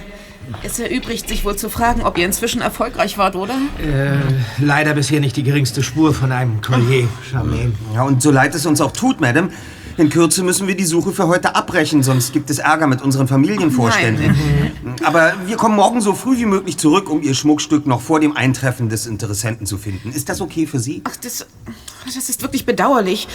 Es 0.62 0.78
erübrigt 0.78 1.26
sich 1.28 1.44
wohl 1.44 1.56
zu 1.56 1.70
fragen, 1.70 2.02
ob 2.02 2.18
ihr 2.18 2.26
inzwischen 2.26 2.60
erfolgreich 2.60 3.16
wart, 3.16 3.34
oder? 3.34 3.54
Äh, 3.82 4.18
leider 4.58 4.92
bisher 4.92 5.20
nicht 5.20 5.36
die 5.36 5.42
geringste 5.42 5.82
Spur 5.82 6.12
von 6.12 6.32
einem 6.32 6.60
Collier, 6.60 7.08
Charmaine. 7.30 7.72
Ja, 7.94 8.02
und 8.02 8.20
so 8.22 8.30
leid 8.30 8.54
es 8.54 8.66
uns 8.66 8.80
auch 8.82 8.92
tut, 8.92 9.22
Madame, 9.22 9.50
in 9.96 10.08
Kürze 10.10 10.42
müssen 10.42 10.66
wir 10.66 10.76
die 10.76 10.84
Suche 10.84 11.12
für 11.12 11.26
heute 11.28 11.54
abbrechen, 11.54 12.02
sonst 12.02 12.32
gibt 12.32 12.50
es 12.50 12.58
Ärger 12.58 12.86
mit 12.86 13.02
unseren 13.02 13.28
Familienvorständen. 13.28 14.34
Aber 15.04 15.34
wir 15.46 15.56
kommen 15.56 15.76
morgen 15.76 16.00
so 16.00 16.14
früh 16.14 16.38
wie 16.38 16.46
möglich 16.46 16.78
zurück, 16.78 17.08
um 17.10 17.22
Ihr 17.22 17.34
Schmuckstück 17.34 17.86
noch 17.86 18.00
vor 18.00 18.20
dem 18.20 18.36
Eintreffen 18.36 18.88
des 18.88 19.06
Interessenten 19.06 19.66
zu 19.66 19.78
finden. 19.78 20.10
Ist 20.10 20.28
das 20.28 20.40
okay 20.40 20.66
für 20.66 20.78
Sie? 20.78 21.02
Ach, 21.04 21.16
das, 21.16 21.46
das 22.04 22.28
ist 22.28 22.42
wirklich 22.42 22.66
bedauerlich. 22.66 23.28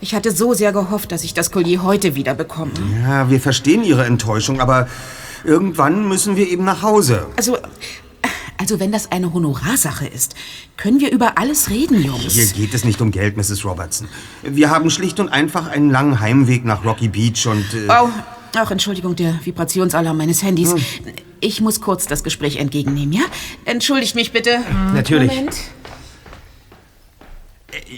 Ich 0.00 0.14
hatte 0.14 0.30
so 0.30 0.54
sehr 0.54 0.72
gehofft, 0.72 1.12
dass 1.12 1.24
ich 1.24 1.34
das 1.34 1.50
Collier 1.50 1.82
heute 1.82 2.14
wieder 2.14 2.34
bekomme. 2.34 2.72
Ja, 3.02 3.30
wir 3.30 3.40
verstehen 3.40 3.82
Ihre 3.82 4.04
Enttäuschung, 4.04 4.60
aber 4.60 4.88
irgendwann 5.44 6.08
müssen 6.08 6.36
wir 6.36 6.48
eben 6.48 6.64
nach 6.64 6.82
Hause. 6.82 7.26
Also, 7.36 7.56
also 8.58 8.80
wenn 8.80 8.92
das 8.92 9.10
eine 9.12 9.32
Honorarsache 9.32 10.06
ist, 10.06 10.34
können 10.76 11.00
wir 11.00 11.10
über 11.12 11.38
alles 11.38 11.70
reden, 11.70 12.02
Jungs. 12.02 12.32
Hier 12.32 12.46
geht 12.46 12.74
es 12.74 12.84
nicht 12.84 13.00
um 13.00 13.10
Geld, 13.10 13.36
Mrs. 13.36 13.64
Robertson. 13.64 14.08
Wir 14.42 14.70
haben 14.70 14.90
schlicht 14.90 15.20
und 15.20 15.28
einfach 15.28 15.68
einen 15.68 15.90
langen 15.90 16.20
Heimweg 16.20 16.64
nach 16.64 16.84
Rocky 16.84 17.08
Beach 17.08 17.46
und... 17.46 17.64
Äh, 17.74 17.88
Oh, 17.88 18.08
ach, 18.54 18.70
Entschuldigung, 18.70 19.16
der 19.16 19.38
Vibrationsalarm 19.44 20.16
meines 20.16 20.42
Handys. 20.42 20.74
Ich 21.40 21.60
muss 21.60 21.80
kurz 21.80 22.06
das 22.06 22.24
Gespräch 22.24 22.56
entgegennehmen, 22.56 23.12
ja? 23.12 23.22
Entschuldigt 23.64 24.14
mich 24.14 24.32
bitte. 24.32 24.58
Natürlich. 24.94 25.30
Moment. 25.34 25.56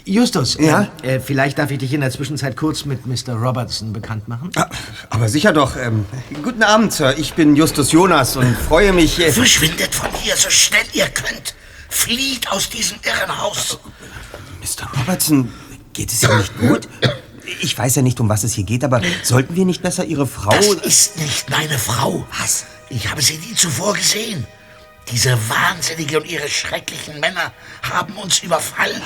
Justus, 0.05 0.57
Ja? 0.61 0.89
äh, 1.03 1.17
äh, 1.17 1.21
vielleicht 1.21 1.59
darf 1.59 1.71
ich 1.71 1.79
dich 1.79 1.93
in 1.93 2.01
der 2.01 2.11
Zwischenzeit 2.11 2.57
kurz 2.57 2.85
mit 2.85 3.07
Mr. 3.07 3.35
Robertson 3.35 3.93
bekannt 3.93 4.29
machen. 4.29 4.51
Ah, 4.57 4.69
Aber 5.11 5.29
sicher 5.29 5.53
doch. 5.53 5.77
Ähm, 5.77 6.05
guten 6.43 6.63
Abend, 6.63 6.93
Sir. 6.93 7.17
Ich 7.19 7.35
bin 7.35 7.57
Justus 7.57 7.93
Jonas 7.93 8.37
und 8.37 8.57
freue 8.57 8.93
mich... 8.93 9.19
Äh, 9.19 9.33
Verschwindet 9.33 9.95
von 9.95 10.11
hier 10.23 10.37
so 10.37 10.51
schnell 10.51 10.85
ihr 10.93 11.09
könnt. 11.09 11.55
Flieht 11.89 12.51
aus 12.51 12.69
diesem 12.69 12.99
Irrenhaus. 13.05 13.79
Mr. 14.61 14.89
Robertson, 14.99 15.53
geht 15.93 16.11
es 16.13 16.23
Ihnen 16.23 16.39
nicht 16.39 16.59
gut? 16.59 16.89
Ich 17.63 17.77
weiß 17.79 17.97
ja 17.97 18.03
nicht, 18.03 18.21
um 18.21 18.29
was 18.29 18.45
es 18.45 18.53
hier 18.53 18.65
geht, 18.65 18.85
aber 18.85 19.01
sollten 19.23 19.57
wir 19.57 19.65
nicht 19.65 19.83
besser 19.83 20.05
Ihre 20.05 20.27
Frau... 20.27 20.51
Das 20.51 20.67
ist 20.67 21.17
nicht 21.19 21.49
meine 21.49 21.79
Frau. 21.79 22.27
Was? 22.39 22.67
Ich 22.91 23.11
habe 23.11 23.23
sie 23.23 23.39
nie 23.39 23.55
zuvor 23.55 23.95
gesehen. 23.95 24.47
Diese 25.11 25.39
Wahnsinnige 25.49 26.21
und 26.21 26.31
ihre 26.31 26.49
schrecklichen 26.49 27.19
Männer 27.21 27.53
haben 27.83 28.13
uns 28.15 28.41
überfallen. 28.41 29.01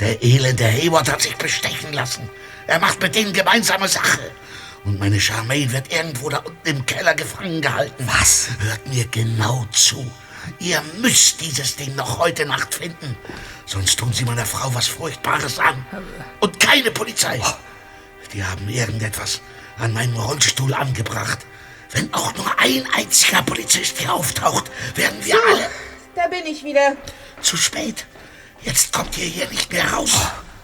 Der 0.00 0.22
elende 0.22 0.66
Hayward 0.66 1.10
hat 1.10 1.22
sich 1.22 1.36
bestechen 1.36 1.92
lassen. 1.92 2.28
Er 2.66 2.78
macht 2.78 3.00
mit 3.00 3.14
denen 3.14 3.32
gemeinsame 3.32 3.88
Sache. 3.88 4.30
Und 4.84 4.98
meine 4.98 5.20
Charmaine 5.20 5.72
wird 5.72 5.92
irgendwo 5.92 6.28
da 6.28 6.38
unten 6.38 6.68
im 6.68 6.86
Keller 6.86 7.14
gefangen 7.14 7.60
gehalten. 7.60 8.08
Was? 8.18 8.48
Hört 8.60 8.86
mir 8.88 9.06
genau 9.06 9.66
zu. 9.70 10.10
Ihr 10.58 10.82
müsst 10.98 11.40
dieses 11.40 11.76
Ding 11.76 11.94
noch 11.94 12.18
heute 12.18 12.46
Nacht 12.46 12.74
finden. 12.74 13.16
Sonst 13.66 13.98
tun 13.98 14.12
sie 14.12 14.24
meiner 14.24 14.44
Frau 14.44 14.74
was 14.74 14.88
Furchtbares 14.88 15.58
an. 15.58 15.86
Und 16.40 16.58
keine 16.58 16.90
Polizei. 16.90 17.40
Die 18.32 18.42
haben 18.44 18.68
irgendetwas 18.68 19.40
an 19.78 19.92
meinem 19.92 20.16
Rollstuhl 20.16 20.74
angebracht. 20.74 21.40
Wenn 21.92 22.12
auch 22.14 22.34
nur 22.34 22.58
ein 22.58 22.86
einziger 22.94 23.42
Polizist 23.42 23.98
hier 23.98 24.12
auftaucht, 24.12 24.70
werden 24.94 25.24
wir 25.24 25.36
alle... 25.48 25.70
Da 26.14 26.26
bin 26.28 26.44
ich 26.46 26.64
wieder. 26.64 26.96
Zu 27.40 27.56
spät. 27.56 28.06
Jetzt 28.64 28.92
kommt 28.92 29.16
ihr 29.18 29.24
hier 29.24 29.48
nicht 29.48 29.72
mehr 29.72 29.84
raus. 29.92 30.16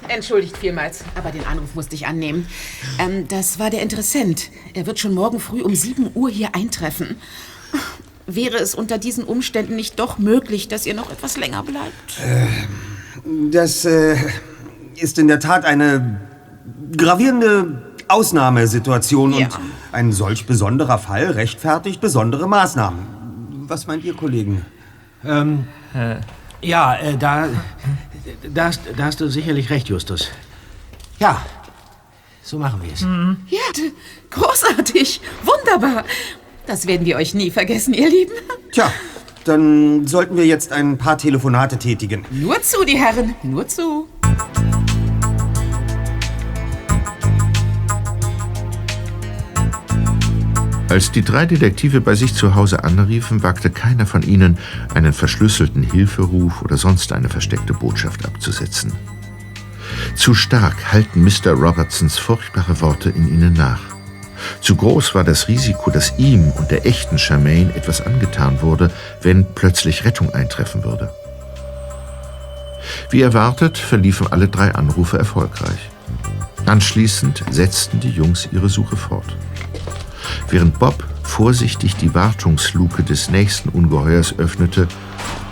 Entschuldigt 0.06 0.56
vielmals, 0.56 1.04
aber 1.16 1.30
den 1.32 1.44
Anruf 1.44 1.74
musste 1.74 1.94
ich 1.94 2.06
annehmen. 2.06 2.46
Ähm, 2.98 3.26
das 3.28 3.58
war 3.58 3.70
der 3.70 3.82
Interessent. 3.82 4.50
Er 4.74 4.86
wird 4.86 4.98
schon 4.98 5.12
morgen 5.14 5.40
früh 5.40 5.60
um 5.62 5.74
7 5.74 6.10
Uhr 6.14 6.30
hier 6.30 6.54
eintreffen. 6.54 7.16
Wäre 8.26 8.56
es 8.58 8.74
unter 8.74 8.98
diesen 8.98 9.24
Umständen 9.24 9.74
nicht 9.76 9.98
doch 9.98 10.18
möglich, 10.18 10.68
dass 10.68 10.86
ihr 10.86 10.94
noch 10.94 11.10
etwas 11.10 11.36
länger 11.36 11.62
bleibt? 11.62 12.20
Das 13.52 13.84
äh, 13.84 14.16
ist 14.96 15.18
in 15.18 15.28
der 15.28 15.40
Tat 15.40 15.64
eine 15.64 16.20
gravierende 16.96 17.82
Ausnahmesituation 18.08 19.32
Ja. 19.32 19.46
und 19.46 19.58
ein 19.92 20.12
solch 20.12 20.46
besonderer 20.46 20.98
Fall 20.98 21.30
rechtfertigt 21.32 22.00
besondere 22.00 22.48
Maßnahmen. 22.48 22.98
Was 23.66 23.86
meint 23.86 24.04
ihr, 24.04 24.14
Kollegen? 24.14 24.64
Ähm, 25.24 25.66
ja, 26.62 26.96
äh, 26.96 27.16
da, 27.16 27.48
da, 28.52 28.64
hast, 28.66 28.80
da 28.96 29.04
hast 29.04 29.20
du 29.20 29.28
sicherlich 29.28 29.70
recht, 29.70 29.88
Justus. 29.88 30.28
Ja, 31.18 31.42
so 32.42 32.58
machen 32.58 32.80
wir 32.82 32.92
es. 32.92 33.00
Ja, 33.02 33.72
d- 33.76 33.92
großartig. 34.30 35.20
Wunderbar. 35.44 36.04
Das 36.66 36.86
werden 36.86 37.06
wir 37.06 37.16
euch 37.16 37.34
nie 37.34 37.50
vergessen, 37.50 37.94
ihr 37.94 38.08
Lieben. 38.08 38.32
Tja, 38.72 38.92
dann 39.44 40.06
sollten 40.06 40.36
wir 40.36 40.46
jetzt 40.46 40.72
ein 40.72 40.98
paar 40.98 41.16
Telefonate 41.18 41.78
tätigen. 41.78 42.24
Nur 42.30 42.60
zu, 42.62 42.84
die 42.84 42.98
Herren. 42.98 43.34
Nur 43.42 43.66
zu. 43.66 44.06
Als 50.88 51.12
die 51.12 51.22
drei 51.22 51.44
Detektive 51.44 52.00
bei 52.00 52.14
sich 52.14 52.34
zu 52.34 52.54
Hause 52.54 52.82
anriefen, 52.82 53.42
wagte 53.42 53.68
keiner 53.68 54.06
von 54.06 54.22
ihnen, 54.22 54.56
einen 54.94 55.12
verschlüsselten 55.12 55.82
Hilferuf 55.82 56.62
oder 56.62 56.78
sonst 56.78 57.12
eine 57.12 57.28
versteckte 57.28 57.74
Botschaft 57.74 58.24
abzusetzen. 58.24 58.92
Zu 60.14 60.32
stark 60.32 60.92
halten 60.92 61.22
Mr. 61.22 61.52
Robertsons 61.52 62.18
furchtbare 62.18 62.80
Worte 62.80 63.10
in 63.10 63.28
ihnen 63.28 63.52
nach. 63.52 63.80
Zu 64.62 64.76
groß 64.76 65.14
war 65.14 65.24
das 65.24 65.48
Risiko, 65.48 65.90
dass 65.90 66.18
ihm 66.18 66.52
und 66.52 66.70
der 66.70 66.86
echten 66.86 67.18
Charmaine 67.18 67.74
etwas 67.74 68.00
angetan 68.00 68.62
wurde, 68.62 68.90
wenn 69.20 69.44
plötzlich 69.54 70.04
Rettung 70.04 70.32
eintreffen 70.32 70.84
würde. 70.84 71.10
Wie 73.10 73.20
erwartet 73.20 73.76
verliefen 73.76 74.26
alle 74.30 74.48
drei 74.48 74.74
Anrufe 74.74 75.18
erfolgreich. 75.18 75.90
Anschließend 76.64 77.44
setzten 77.50 78.00
die 78.00 78.10
Jungs 78.10 78.48
ihre 78.52 78.68
Suche 78.68 78.96
fort. 78.96 79.36
Während 80.50 80.78
Bob 80.78 81.04
vorsichtig 81.22 81.96
die 81.96 82.14
Wartungsluke 82.14 83.02
des 83.02 83.30
nächsten 83.30 83.68
Ungeheuers 83.68 84.38
öffnete, 84.38 84.88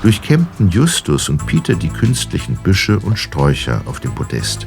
durchkämmten 0.03 0.71
Justus 0.71 1.29
und 1.29 1.47
Peter 1.47 1.75
die 1.75 1.89
künstlichen 1.89 2.57
Büsche 2.57 2.99
und 2.99 3.19
Sträucher 3.19 3.83
auf 3.87 4.01
dem 4.01 4.15
Podest. 4.15 4.67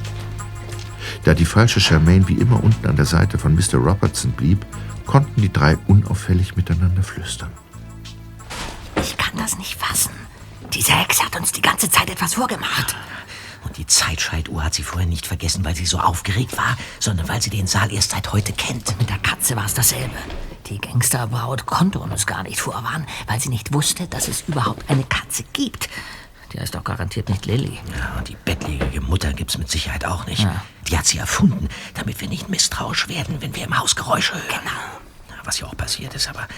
Da 1.23 1.33
die 1.33 1.45
falsche 1.45 1.79
Charmaine 1.79 2.27
wie 2.27 2.35
immer 2.35 2.63
unten 2.63 2.87
an 2.87 2.95
der 2.95 3.05
Seite 3.05 3.37
von 3.37 3.55
Mr. 3.55 3.75
Robertson 3.75 4.31
blieb, 4.31 4.65
konnten 5.05 5.41
die 5.41 5.51
drei 5.51 5.77
unauffällig 5.87 6.55
miteinander 6.55 7.03
flüstern. 7.03 7.49
Ich 9.01 9.17
kann 9.17 9.37
das 9.37 9.57
nicht 9.57 9.75
fassen. 9.75 10.11
Diese 10.73 10.91
Hexe 10.91 11.23
hat 11.23 11.35
uns 11.39 11.51
die 11.51 11.61
ganze 11.61 11.89
Zeit 11.89 12.09
etwas 12.09 12.35
vorgemacht. 12.35 12.95
Und 13.79 13.87
die 13.87 13.93
Zeitschaltuhr 13.93 14.61
hat 14.61 14.73
sie 14.73 14.83
vorher 14.83 15.07
nicht 15.07 15.25
vergessen, 15.25 15.63
weil 15.63 15.73
sie 15.73 15.85
so 15.85 15.99
aufgeregt 15.99 16.57
war, 16.57 16.77
sondern 16.99 17.29
weil 17.29 17.41
sie 17.41 17.49
den 17.49 17.65
Saal 17.65 17.93
erst 17.93 18.11
seit 18.11 18.33
heute 18.33 18.51
kennt. 18.51 18.99
Mit 18.99 19.09
der 19.09 19.19
Katze 19.19 19.55
war 19.55 19.63
es 19.63 19.73
dasselbe. 19.73 20.17
Die 20.67 20.79
Gangsterbraut 20.79 21.65
konnte 21.65 21.99
uns 21.99 22.27
gar 22.27 22.43
nicht 22.43 22.59
vorwarnen, 22.59 23.07
weil 23.27 23.39
sie 23.39 23.47
nicht 23.47 23.73
wusste, 23.73 24.05
dass 24.07 24.27
es 24.27 24.43
überhaupt 24.49 24.89
eine 24.89 25.05
Katze 25.05 25.45
gibt. 25.53 25.87
Die 26.51 26.59
heißt 26.59 26.75
doch 26.75 26.83
garantiert 26.83 27.29
nicht 27.29 27.45
Lilly. 27.45 27.79
Ja, 27.97 28.17
und 28.17 28.27
die 28.27 28.35
bettlägerige 28.43 28.99
Mutter 28.99 29.31
gibt's 29.31 29.57
mit 29.57 29.71
Sicherheit 29.71 30.03
auch 30.03 30.25
nicht. 30.25 30.43
Ja. 30.43 30.61
Die 30.89 30.97
hat 30.97 31.05
sie 31.05 31.17
erfunden, 31.17 31.69
damit 31.93 32.19
wir 32.19 32.27
nicht 32.27 32.49
misstrauisch 32.49 33.07
werden, 33.07 33.37
wenn 33.39 33.55
wir 33.55 33.63
im 33.63 33.79
Haus 33.79 33.95
Geräusche 33.95 34.33
hören. 34.33 34.43
Genau. 34.49 35.37
Was 35.45 35.61
ja 35.61 35.67
auch 35.67 35.77
passiert 35.77 36.13
ist, 36.15 36.27
aber 36.27 36.49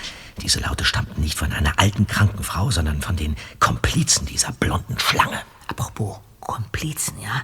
diese 0.42 0.60
Laute 0.60 0.86
stammten 0.86 1.22
nicht 1.22 1.38
von 1.38 1.54
einer 1.54 1.78
alten, 1.78 2.08
kranken 2.08 2.44
Frau, 2.44 2.72
sondern 2.72 3.00
von 3.04 3.16
den 3.16 3.36
Komplizen 3.60 4.26
dieser 4.26 4.54
blonden 4.54 4.98
Schlange. 4.98 5.40
Apropos 5.68 6.18
Komplizen, 6.42 7.20
ja? 7.22 7.44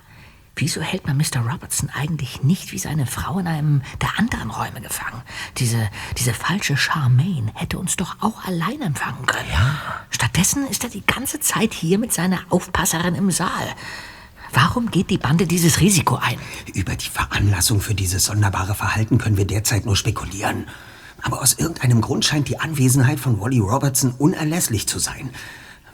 Wieso 0.59 0.81
hält 0.81 1.05
man 1.05 1.17
Mr. 1.17 1.41
Robertson 1.47 1.91
eigentlich 1.93 2.41
nicht 2.41 2.71
wie 2.71 2.79
seine 2.79 3.05
Frau 3.05 3.37
in 3.37 3.45
einem 3.45 3.83
der 4.01 4.17
anderen 4.17 4.49
Räume 4.49 4.81
gefangen? 4.81 5.21
Diese, 5.57 5.87
diese 6.17 6.33
falsche 6.33 6.75
Charmaine 6.75 7.51
hätte 7.53 7.77
uns 7.77 7.95
doch 7.95 8.17
auch 8.21 8.43
allein 8.43 8.81
empfangen 8.81 9.27
können. 9.27 9.49
Ja. 9.53 9.75
Stattdessen 10.09 10.65
ist 10.67 10.83
er 10.83 10.89
die 10.89 11.05
ganze 11.05 11.39
Zeit 11.39 11.75
hier 11.75 11.99
mit 11.99 12.11
seiner 12.11 12.39
Aufpasserin 12.49 13.13
im 13.13 13.29
Saal. 13.29 13.75
Warum 14.51 14.89
geht 14.89 15.11
die 15.11 15.19
Bande 15.19 15.45
dieses 15.45 15.79
Risiko 15.79 16.15
ein? 16.15 16.39
Über 16.73 16.95
die 16.95 17.09
Veranlassung 17.09 17.79
für 17.79 17.93
dieses 17.93 18.25
sonderbare 18.25 18.73
Verhalten 18.73 19.19
können 19.19 19.37
wir 19.37 19.45
derzeit 19.45 19.85
nur 19.85 19.95
spekulieren. 19.95 20.65
Aber 21.21 21.41
aus 21.41 21.53
irgendeinem 21.53 22.01
Grund 22.01 22.25
scheint 22.25 22.47
die 22.47 22.59
Anwesenheit 22.59 23.19
von 23.19 23.39
Wally 23.39 23.59
Robertson 23.59 24.15
unerlässlich 24.17 24.87
zu 24.87 24.97
sein. 24.97 25.29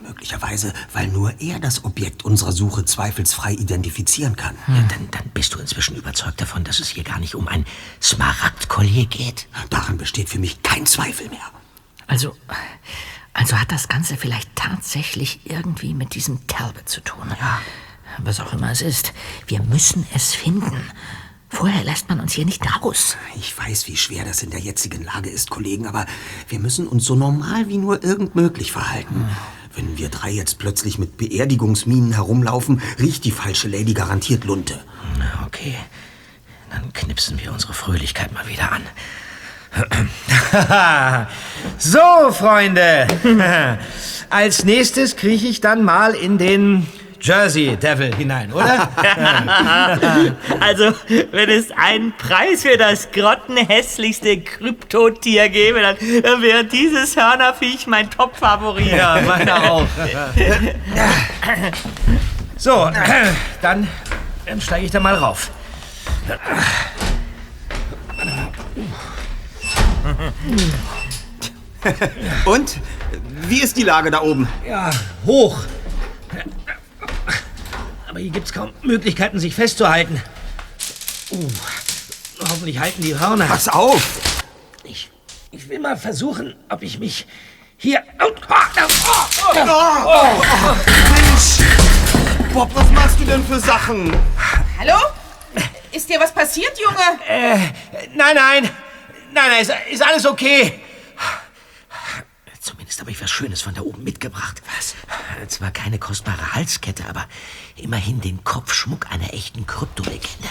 Möglicherweise, 0.03 0.73
weil 0.91 1.07
nur 1.07 1.39
er 1.39 1.59
das 1.59 1.85
Objekt 1.85 2.25
unserer 2.25 2.51
Suche 2.51 2.83
zweifelsfrei 2.83 3.53
identifizieren 3.53 4.35
kann. 4.35 4.55
Ja, 4.67 4.83
dann, 4.89 5.09
dann 5.11 5.29
bist 5.33 5.53
du 5.53 5.59
inzwischen 5.59 5.95
überzeugt 5.95 6.41
davon, 6.41 6.63
dass 6.63 6.79
es 6.79 6.89
hier 6.89 7.03
gar 7.03 7.19
nicht 7.19 7.35
um 7.35 7.47
ein 7.47 7.65
Smaragdkollier 8.01 9.05
geht. 9.05 9.47
Daran 9.69 9.97
besteht 9.97 10.29
für 10.29 10.39
mich 10.39 10.61
kein 10.61 10.85
Zweifel 10.85 11.29
mehr. 11.29 11.39
Also, 12.07 12.35
also 13.33 13.57
hat 13.59 13.71
das 13.71 13.87
Ganze 13.87 14.17
vielleicht 14.17 14.53
tatsächlich 14.55 15.39
irgendwie 15.45 15.93
mit 15.93 16.15
diesem 16.15 16.45
Talbot 16.47 16.89
zu 16.89 17.01
tun. 17.01 17.33
Ja. 17.39 17.61
Was 18.19 18.39
auch 18.41 18.53
immer 18.53 18.71
es 18.71 18.81
ist. 18.81 19.13
Wir 19.47 19.61
müssen 19.63 20.05
es 20.13 20.35
finden. 20.35 20.91
Vorher 21.49 21.83
lässt 21.83 22.09
man 22.09 22.19
uns 22.19 22.33
hier 22.33 22.45
nicht 22.45 22.63
raus. 22.65 23.15
Ich 23.35 23.55
weiß, 23.57 23.87
wie 23.87 23.95
schwer 23.95 24.25
das 24.25 24.41
in 24.41 24.49
der 24.49 24.59
jetzigen 24.59 25.03
Lage 25.03 25.29
ist, 25.29 25.51
Kollegen, 25.51 25.85
aber 25.85 26.07
wir 26.49 26.59
müssen 26.59 26.87
uns 26.87 27.05
so 27.05 27.15
normal 27.15 27.69
wie 27.69 27.77
nur 27.77 28.03
irgend 28.03 28.35
möglich 28.35 28.71
verhalten. 28.71 29.29
Wenn 29.75 29.97
wir 29.97 30.09
drei 30.09 30.29
jetzt 30.29 30.59
plötzlich 30.59 30.99
mit 30.99 31.17
Beerdigungsminen 31.17 32.13
herumlaufen, 32.13 32.81
riecht 32.99 33.25
die 33.25 33.31
falsche 33.31 33.67
Lady 33.67 33.93
garantiert 33.93 34.43
Lunte. 34.45 34.79
Na, 35.17 35.45
okay. 35.47 35.75
Dann 36.69 36.93
knipsen 36.93 37.39
wir 37.39 37.51
unsere 37.51 37.73
Fröhlichkeit 37.73 38.33
mal 38.33 38.47
wieder 38.47 38.71
an. 38.71 38.81
so, 41.77 42.31
Freunde. 42.31 43.07
Als 44.29 44.63
nächstes 44.63 45.15
krieche 45.15 45.47
ich 45.47 45.61
dann 45.61 45.83
mal 45.83 46.13
in 46.13 46.37
den 46.37 46.87
Jersey 47.23 47.77
Devil 47.77 48.13
hinein, 48.13 48.51
oder? 48.51 48.89
also, 50.59 50.93
wenn 51.31 51.49
es 51.49 51.71
einen 51.71 52.11
Preis 52.17 52.63
für 52.63 52.75
das 52.77 53.11
grottenhässlichste 53.13 54.41
Kryptotier 54.41 55.47
gäbe, 55.47 55.79
dann, 55.81 55.95
dann 56.21 56.41
wäre 56.41 56.65
dieses 56.65 57.15
Hörnerviech 57.15 57.87
mein 57.87 58.09
Top-Favorit. 58.09 58.91
Ja, 58.91 59.21
meiner 59.25 59.71
auch. 59.71 59.87
so, 62.57 62.91
dann, 63.61 63.87
dann 64.45 64.59
steige 64.59 64.85
ich 64.85 64.91
da 64.91 64.99
mal 64.99 65.15
rauf. 65.15 65.49
Und? 72.43 72.79
Wie 73.47 73.61
ist 73.61 73.77
die 73.77 73.83
Lage 73.83 74.11
da 74.11 74.21
oben? 74.21 74.49
Ja, 74.67 74.89
hoch. 75.25 75.63
Aber 78.13 78.19
hier 78.19 78.29
gibt's 78.29 78.53
kaum 78.53 78.71
Möglichkeiten, 78.83 79.39
sich 79.39 79.55
festzuhalten. 79.55 80.21
Uh, 81.31 81.49
hoffentlich 82.41 82.77
halten 82.77 83.01
die 83.01 83.17
Hörner. 83.17 83.47
Pass 83.47 83.67
auf! 83.67 84.03
Ich, 84.83 85.09
ich 85.49 85.67
will 85.67 85.79
mal 85.79 85.97
versuchen, 85.97 86.55
ob 86.69 86.83
ich 86.83 86.99
mich 86.99 87.25
hier. 87.75 88.03
Oh, 88.21 88.25
oh, 88.27 88.53
oh, 89.47 89.63
Oh, 90.05 90.75
Mensch! 91.15 92.53
Bob, 92.53 92.69
was 92.75 92.87
machst 92.91 93.19
du 93.19 93.25
denn 93.25 93.43
für 93.47 93.59
Sachen? 93.59 94.15
Hallo? 94.77 94.99
Ist 95.91 96.07
dir 96.07 96.19
was 96.19 96.31
passiert, 96.31 96.77
Junge? 96.77 97.19
Äh, 97.27 97.57
nein, 98.15 98.35
nein. 98.35 98.69
Nein, 99.33 99.49
nein, 99.49 99.61
ist, 99.63 99.73
ist 99.89 100.03
alles 100.03 100.27
okay. 100.27 100.79
Zumindest 102.61 102.99
habe 103.01 103.09
ich 103.09 103.19
was 103.19 103.31
Schönes 103.31 103.63
von 103.63 103.73
da 103.73 103.81
oben 103.81 104.03
mitgebracht. 104.03 104.61
Was? 104.77 104.93
Zwar 105.49 105.71
keine 105.71 105.97
kostbare 105.97 106.53
Halskette, 106.53 107.05
aber 107.09 107.27
immerhin 107.75 108.21
den 108.21 108.43
Kopfschmuck 108.43 109.11
einer 109.11 109.33
echten 109.33 109.65
Kryptolegende. 109.65 110.49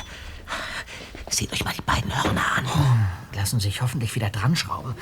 Seht 1.29 1.53
euch 1.53 1.65
mal 1.65 1.73
die 1.77 1.83
beiden 1.83 2.11
Hörner 2.23 2.43
an. 2.57 2.67
Lassen 3.35 3.59
sich 3.61 3.81
hoffentlich 3.81 4.15
wieder 4.15 4.31
dran 4.31 4.55
schrauben. 4.57 4.95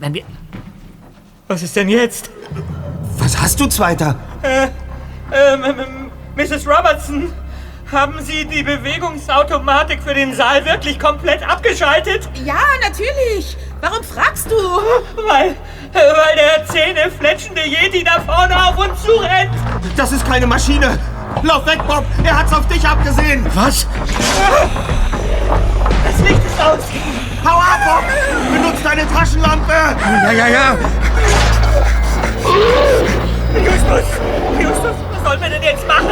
Wenn 0.00 0.14
wir. 0.14 0.24
Was 1.46 1.62
ist 1.62 1.76
denn 1.76 1.90
jetzt? 1.90 2.30
Was 3.18 3.38
hast 3.38 3.60
du, 3.60 3.66
Zweiter? 3.66 4.18
Äh, 4.42 4.68
ähm, 5.32 5.64
ähm, 5.64 6.10
Mrs. 6.36 6.66
Robertson, 6.66 7.30
haben 7.94 8.20
Sie 8.20 8.44
die 8.44 8.62
Bewegungsautomatik 8.62 10.02
für 10.02 10.14
den 10.14 10.34
Saal 10.34 10.64
wirklich 10.64 10.98
komplett 10.98 11.48
abgeschaltet? 11.48 12.28
Ja, 12.44 12.58
natürlich. 12.82 13.56
Warum 13.80 14.02
fragst 14.02 14.50
du? 14.50 14.56
Weil, 15.16 15.54
weil 15.92 16.36
der 16.36 16.66
zähnefletschende 16.66 17.62
Yeti 17.62 18.02
da 18.02 18.20
vorne 18.20 18.56
auf 18.66 18.76
uns 18.76 19.00
zurennt. 19.02 19.50
Das 19.96 20.10
ist 20.10 20.26
keine 20.26 20.46
Maschine. 20.46 20.98
Lauf 21.42 21.64
weg, 21.66 21.78
Bob. 21.86 22.04
Er 22.24 22.38
hat's 22.38 22.52
auf 22.52 22.66
dich 22.66 22.86
abgesehen. 22.86 23.46
Was? 23.54 23.86
Das 26.04 26.20
Licht 26.28 26.44
ist 26.44 26.60
aus. 26.60 26.84
Hau 27.44 27.58
ab, 27.58 27.78
Bob. 27.84 28.04
Benutz 28.52 28.82
deine 28.82 29.08
Taschenlampe. 29.08 29.72
Ja, 29.72 30.32
ja, 30.32 30.48
ja. 30.48 30.76
Justus, 33.54 34.04
Justus, 34.60 35.13
sollen 35.24 35.40
wir 35.40 35.48
denn 35.48 35.62
jetzt 35.62 35.86
machen? 35.88 36.10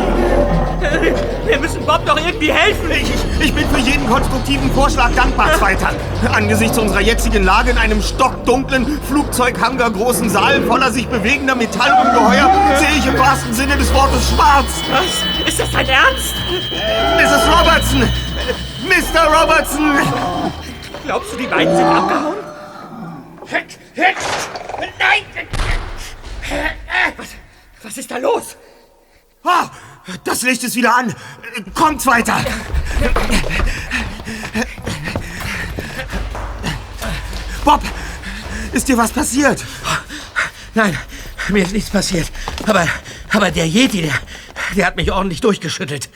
Wir 1.46 1.58
müssen 1.58 1.84
Bob 1.84 2.04
doch 2.06 2.18
irgendwie 2.18 2.52
helfen. 2.52 2.90
Ich, 2.90 3.44
ich 3.44 3.54
bin 3.54 3.68
für 3.68 3.78
jeden 3.78 4.08
konstruktiven 4.08 4.70
Vorschlag 4.72 5.10
dankbar, 5.14 5.52
Zweiter. 5.54 5.90
Angesichts 6.32 6.78
unserer 6.78 7.00
jetzigen 7.00 7.44
Lage 7.44 7.70
in 7.70 7.78
einem 7.78 8.02
stockdunklen, 8.02 9.00
Flugzeughangar 9.08 9.90
großen 9.90 10.28
Saal 10.28 10.62
voller 10.62 10.90
sich 10.90 11.06
bewegender 11.06 11.54
Metallungeheuer 11.54 12.50
sehe 12.78 12.98
ich 12.98 13.06
im 13.06 13.18
wahrsten 13.18 13.52
Sinne 13.54 13.76
des 13.76 13.92
Wortes 13.94 14.30
schwarz. 14.30 14.66
Was? 14.90 15.48
Ist 15.48 15.60
das 15.60 15.70
dein 15.70 15.88
Ernst? 15.88 16.34
Mrs. 17.16 17.46
Robertson! 17.48 18.00
Mr. 18.88 19.26
Robertson! 19.26 19.92
Glaubst 21.04 21.32
du, 21.32 21.36
die 21.36 21.46
beiden 21.46 21.76
sind 21.76 21.86
abgehauen? 21.86 22.36
Nein! 24.98 25.46
Was, 27.16 27.28
was 27.82 27.98
ist 27.98 28.10
da 28.10 28.16
los? 28.18 28.56
Ah, 29.44 29.70
das 30.24 30.42
Licht 30.42 30.62
ist 30.62 30.76
wieder 30.76 30.96
an. 30.96 31.14
Kommt 31.74 32.04
weiter. 32.06 32.44
Bob, 37.64 37.82
ist 38.72 38.88
dir 38.88 38.96
was 38.96 39.12
passiert? 39.12 39.64
Nein, 40.74 40.96
mir 41.48 41.64
ist 41.64 41.72
nichts 41.72 41.90
passiert. 41.90 42.30
Aber, 42.66 42.86
aber 43.30 43.50
der 43.50 43.66
Yeti, 43.66 44.02
der, 44.02 44.14
der 44.76 44.86
hat 44.86 44.96
mich 44.96 45.10
ordentlich 45.12 45.40
durchgeschüttelt. 45.40 46.08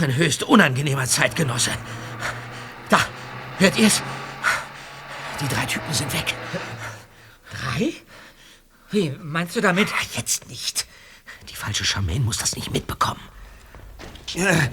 Ein 0.00 0.14
höchst 0.16 0.42
unangenehmer 0.42 1.06
Zeitgenosse. 1.06 1.70
Da, 2.88 3.00
hört 3.58 3.78
ihr's? 3.78 4.02
Die 5.40 5.48
drei 5.48 5.66
Typen 5.66 5.92
sind 5.92 6.12
weg. 6.12 6.34
Drei? 7.50 7.92
Wie, 8.90 9.10
meinst 9.20 9.56
du 9.56 9.60
damit? 9.60 9.88
Jetzt 10.16 10.48
nicht. 10.48 10.81
Die 11.62 11.66
falsche 11.66 11.84
Charmaine 11.84 12.24
muss 12.24 12.38
das 12.38 12.56
nicht 12.56 12.72
mitbekommen. 12.72 13.20
Äh, 14.34 14.68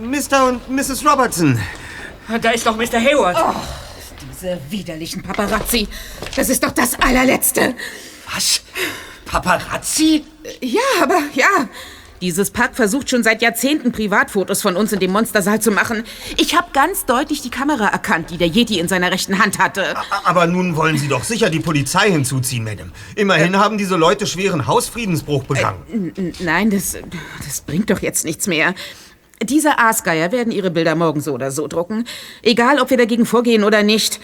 Mr. 0.00 0.48
und 0.48 0.70
Mrs. 0.70 1.04
Robertson. 1.04 1.60
Da 2.40 2.50
ist 2.50 2.64
doch 2.66 2.74
Mr. 2.74 2.98
Hayward. 2.98 3.36
Oh, 3.38 3.54
diese 4.32 4.58
widerlichen 4.70 5.22
Paparazzi. 5.22 5.86
Das 6.34 6.48
ist 6.48 6.62
doch 6.64 6.70
das 6.70 6.94
allerletzte. 6.94 7.74
Was? 8.32 8.62
Paparazzi? 9.26 10.24
Ja, 10.62 10.80
aber 11.02 11.20
ja. 11.34 11.68
Dieses 12.20 12.50
Pack 12.50 12.74
versucht 12.74 13.10
schon 13.10 13.22
seit 13.22 13.42
Jahrzehnten 13.42 13.92
Privatfotos 13.92 14.60
von 14.62 14.76
uns 14.76 14.92
in 14.92 14.98
dem 14.98 15.12
Monstersaal 15.12 15.60
zu 15.60 15.70
machen. 15.70 16.04
Ich 16.36 16.56
habe 16.56 16.68
ganz 16.72 17.06
deutlich 17.06 17.42
die 17.42 17.50
Kamera 17.50 17.88
erkannt, 17.88 18.30
die 18.30 18.38
der 18.38 18.48
Yeti 18.48 18.78
in 18.78 18.88
seiner 18.88 19.10
rechten 19.12 19.38
Hand 19.38 19.58
hatte. 19.58 19.94
Aber 20.24 20.46
nun 20.46 20.76
wollen 20.76 20.98
Sie 20.98 21.08
doch 21.08 21.24
sicher 21.24 21.50
die 21.50 21.60
Polizei 21.60 22.10
hinzuziehen, 22.10 22.64
Madame. 22.64 22.90
Immerhin 23.16 23.56
haben 23.56 23.78
diese 23.78 23.96
Leute 23.96 24.26
schweren 24.26 24.66
Hausfriedensbruch 24.66 25.44
begangen. 25.44 25.78
N- 25.92 26.12
n- 26.16 26.34
Nein, 26.40 26.70
das, 26.70 26.96
das 27.44 27.60
bringt 27.60 27.90
doch 27.90 28.00
jetzt 28.00 28.24
nichts 28.24 28.46
mehr. 28.46 28.74
Diese 29.42 29.78
Aasgeier 29.78 30.32
werden 30.32 30.52
ihre 30.52 30.70
Bilder 30.72 30.96
morgen 30.96 31.20
so 31.20 31.32
oder 31.32 31.52
so 31.52 31.68
drucken. 31.68 32.04
Egal, 32.42 32.80
ob 32.80 32.90
wir 32.90 32.96
dagegen 32.96 33.24
vorgehen 33.26 33.62
oder 33.62 33.84
nicht. 33.84 34.18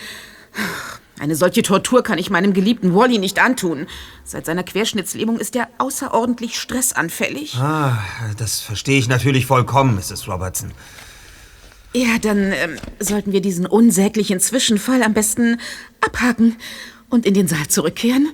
Eine 1.18 1.36
solche 1.36 1.62
Tortur 1.62 2.02
kann 2.02 2.18
ich 2.18 2.30
meinem 2.30 2.52
geliebten 2.52 2.94
Wally 2.94 3.18
nicht 3.18 3.38
antun. 3.38 3.86
Seit 4.24 4.46
seiner 4.46 4.64
Querschnittslähmung 4.64 5.38
ist 5.38 5.54
er 5.54 5.68
außerordentlich 5.78 6.58
stressanfällig. 6.58 7.56
Ah, 7.56 7.98
das 8.36 8.60
verstehe 8.60 8.98
ich 8.98 9.08
natürlich 9.08 9.46
vollkommen, 9.46 9.94
Mrs. 9.94 10.28
Robertson. 10.28 10.72
Ja, 11.92 12.18
dann 12.20 12.52
ähm, 12.52 12.76
sollten 12.98 13.30
wir 13.30 13.40
diesen 13.40 13.66
unsäglichen 13.66 14.40
Zwischenfall 14.40 15.04
am 15.04 15.14
besten 15.14 15.60
abhaken 16.00 16.56
und 17.08 17.24
in 17.24 17.34
den 17.34 17.46
Saal 17.46 17.68
zurückkehren. 17.68 18.30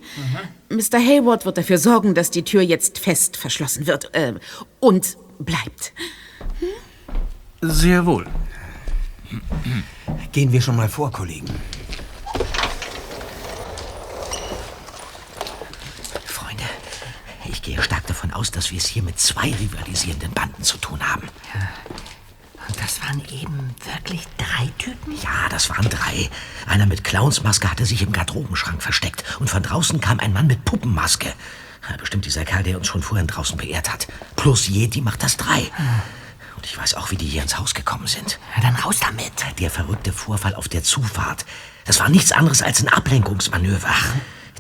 Mr. 0.71 0.99
Hayward 0.99 1.45
wird 1.45 1.59
dafür 1.59 1.77
sorgen, 1.77 2.15
dass 2.15 2.31
die 2.31 2.45
Tür 2.45 2.63
jetzt 2.63 2.99
fest 2.99 3.37
verschlossen 3.37 3.87
wird 3.87 4.15
äh, 4.15 4.35
und 4.79 5.19
bleibt. 5.39 5.93
Sehr 7.61 8.07
wohl. 8.07 8.27
Gehen 10.33 10.53
wir 10.53 10.63
schon 10.63 10.77
mal 10.77 10.89
vor, 10.89 11.11
Kollegen. 11.11 11.51
Ich 17.51 17.63
gehe 17.63 17.83
stark 17.83 18.07
davon 18.07 18.33
aus, 18.33 18.51
dass 18.51 18.71
wir 18.71 18.79
es 18.79 18.87
hier 18.87 19.03
mit 19.03 19.19
zwei 19.19 19.53
rivalisierenden 19.53 20.33
Banden 20.33 20.63
zu 20.63 20.79
tun 20.79 21.01
haben. 21.07 21.29
Und 22.69 22.81
das 22.81 23.01
waren 23.03 23.21
eben 23.31 23.75
wirklich 23.85 24.27
drei 24.39 24.69
Typen? 24.79 25.15
Ja, 25.23 25.49
das 25.51 25.71
waren 25.71 25.89
drei. 25.89 26.31
Einer 26.67 26.87
mit 26.87 27.03
Clownsmaske 27.03 27.71
hatte 27.71 27.85
sich 27.85 28.03
im 28.03 28.13
Garderobenschrank 28.13 28.83
versteckt. 28.83 29.25
Und 29.41 29.51
von 29.51 29.63
draußen 29.63 30.01
kam 30.01 30.21
ein 30.21 30.33
Mann 30.33 30.47
mit 30.47 30.65
Puppenmaske. 30.65 31.33
Ja, 31.89 31.97
Bestimmt 31.97 32.27
dieser 32.27 32.45
Kerl, 32.45 32.63
der 32.63 32.79
uns 32.79 32.87
schon 32.87 33.03
vorhin 33.03 33.27
draußen 33.27 33.57
beehrt 33.57 33.93
hat. 33.93 34.07
Plus 34.37 34.69
Yeti 34.69 35.01
macht 35.01 35.23
das 35.23 35.37
drei. 35.37 35.71
Und 36.57 36.65
ich 36.65 36.79
weiß 36.79 36.95
auch, 36.95 37.11
wie 37.11 37.17
die 37.17 37.27
hier 37.27 37.43
ins 37.43 37.59
Haus 37.59 37.75
gekommen 37.75 38.07
sind. 38.07 38.39
Na, 38.55 38.63
dann 38.63 38.77
raus 38.77 38.99
damit. 39.01 39.33
Der 39.59 39.71
verrückte 39.71 40.13
Vorfall 40.13 40.55
auf 40.55 40.69
der 40.69 40.85
Zufahrt. 40.85 41.47
Das 41.87 41.99
war 41.99 42.09
nichts 42.09 42.33
anderes 42.33 42.63
als 42.63 42.81
ein 42.83 42.89
Ablenkungsmanöver. 42.89 43.95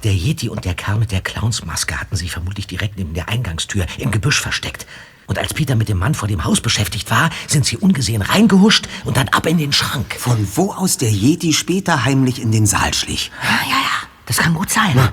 Der 0.02 0.14
Yeti 0.14 0.48
und 0.48 0.64
der 0.64 0.74
Kerl 0.74 0.98
mit 0.98 1.12
der 1.12 1.20
Clownsmaske 1.20 2.00
hatten 2.00 2.16
sich 2.16 2.30
vermutlich 2.30 2.66
direkt 2.66 2.96
neben 2.96 3.12
der 3.12 3.28
Eingangstür 3.28 3.84
im 3.98 4.10
Gebüsch 4.10 4.40
versteckt. 4.40 4.86
Und 5.26 5.38
als 5.38 5.52
Peter 5.52 5.76
mit 5.76 5.88
dem 5.88 5.98
Mann 5.98 6.14
vor 6.14 6.26
dem 6.26 6.42
Haus 6.44 6.60
beschäftigt 6.60 7.10
war, 7.10 7.30
sind 7.46 7.66
sie 7.66 7.76
ungesehen 7.76 8.22
reingehuscht 8.22 8.88
und 9.04 9.16
dann 9.16 9.28
ab 9.28 9.46
in 9.46 9.58
den 9.58 9.72
Schrank. 9.72 10.16
Von 10.18 10.48
wo 10.54 10.72
aus 10.72 10.96
der 10.96 11.10
Yeti 11.10 11.52
später 11.52 12.04
heimlich 12.04 12.40
in 12.40 12.50
den 12.50 12.66
Saal 12.66 12.94
schlich. 12.94 13.30
Ja, 13.42 13.50
ja, 13.68 13.76
ja. 13.76 14.08
Das 14.26 14.38
kann 14.38 14.54
gut 14.54 14.70
sein. 14.70 15.10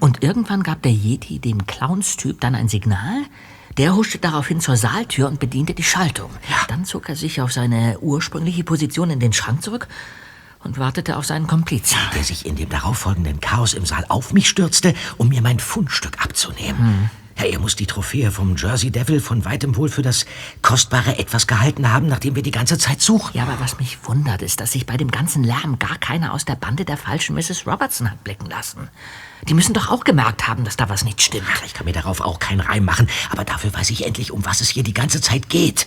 Und 0.00 0.22
irgendwann 0.22 0.64
gab 0.64 0.82
der 0.82 0.92
Yeti 0.92 1.38
dem 1.38 1.66
Clownstyp 1.66 2.40
dann 2.40 2.54
ein 2.54 2.68
Signal. 2.68 3.24
Der 3.76 3.94
huschte 3.94 4.18
daraufhin 4.18 4.60
zur 4.60 4.76
Saaltür 4.76 5.28
und 5.28 5.38
bediente 5.38 5.72
die 5.72 5.84
Schaltung. 5.84 6.30
Dann 6.66 6.84
zog 6.84 7.08
er 7.08 7.14
sich 7.14 7.40
auf 7.40 7.52
seine 7.52 8.00
ursprüngliche 8.00 8.64
Position 8.64 9.10
in 9.10 9.20
den 9.20 9.32
Schrank 9.32 9.62
zurück 9.62 9.86
und 10.68 10.78
wartete 10.78 11.16
auf 11.16 11.24
seinen 11.24 11.46
Komplizen. 11.46 11.98
Der 12.14 12.22
sich 12.22 12.44
in 12.44 12.54
dem 12.54 12.68
darauffolgenden 12.68 13.40
Chaos 13.40 13.72
im 13.72 13.86
Saal 13.86 14.04
auf 14.08 14.34
mich 14.34 14.48
stürzte, 14.48 14.94
um 15.16 15.30
mir 15.30 15.40
mein 15.40 15.58
Fundstück 15.58 16.22
abzunehmen. 16.22 17.10
Ja, 17.38 17.44
er 17.44 17.58
muss 17.58 17.76
die 17.76 17.86
Trophäe 17.86 18.30
vom 18.30 18.56
Jersey 18.56 18.90
Devil 18.90 19.20
von 19.20 19.44
weitem 19.44 19.76
wohl 19.76 19.88
für 19.88 20.02
das 20.02 20.26
kostbare 20.60 21.18
Etwas 21.18 21.46
gehalten 21.46 21.90
haben, 21.90 22.08
nachdem 22.08 22.34
wir 22.34 22.42
die 22.42 22.50
ganze 22.50 22.76
Zeit 22.78 23.00
suchen. 23.00 23.30
Ja, 23.34 23.44
aber 23.44 23.60
was 23.60 23.78
mich 23.78 23.96
wundert, 24.02 24.42
ist, 24.42 24.60
dass 24.60 24.72
sich 24.72 24.84
bei 24.84 24.96
dem 24.96 25.10
ganzen 25.10 25.42
Lärm 25.42 25.78
gar 25.78 25.96
keiner 25.98 26.34
aus 26.34 26.44
der 26.44 26.56
Bande 26.56 26.84
der 26.84 26.96
falschen 26.96 27.34
Mrs. 27.34 27.66
Robertson 27.66 28.10
hat 28.10 28.22
blicken 28.24 28.46
lassen. 28.46 28.88
Die 29.48 29.54
müssen 29.54 29.72
doch 29.72 29.88
auch 29.88 30.04
gemerkt 30.04 30.48
haben, 30.48 30.64
dass 30.64 30.76
da 30.76 30.88
was 30.88 31.04
nicht 31.04 31.22
stimmt. 31.22 31.46
Ich 31.64 31.74
kann 31.74 31.86
mir 31.86 31.92
darauf 31.92 32.20
auch 32.20 32.40
keinen 32.40 32.60
Reim 32.60 32.84
machen, 32.84 33.08
aber 33.30 33.44
dafür 33.44 33.72
weiß 33.72 33.88
ich 33.90 34.04
endlich, 34.04 34.32
um 34.32 34.44
was 34.44 34.60
es 34.60 34.68
hier 34.68 34.82
die 34.82 34.94
ganze 34.94 35.20
Zeit 35.20 35.48
geht. 35.48 35.86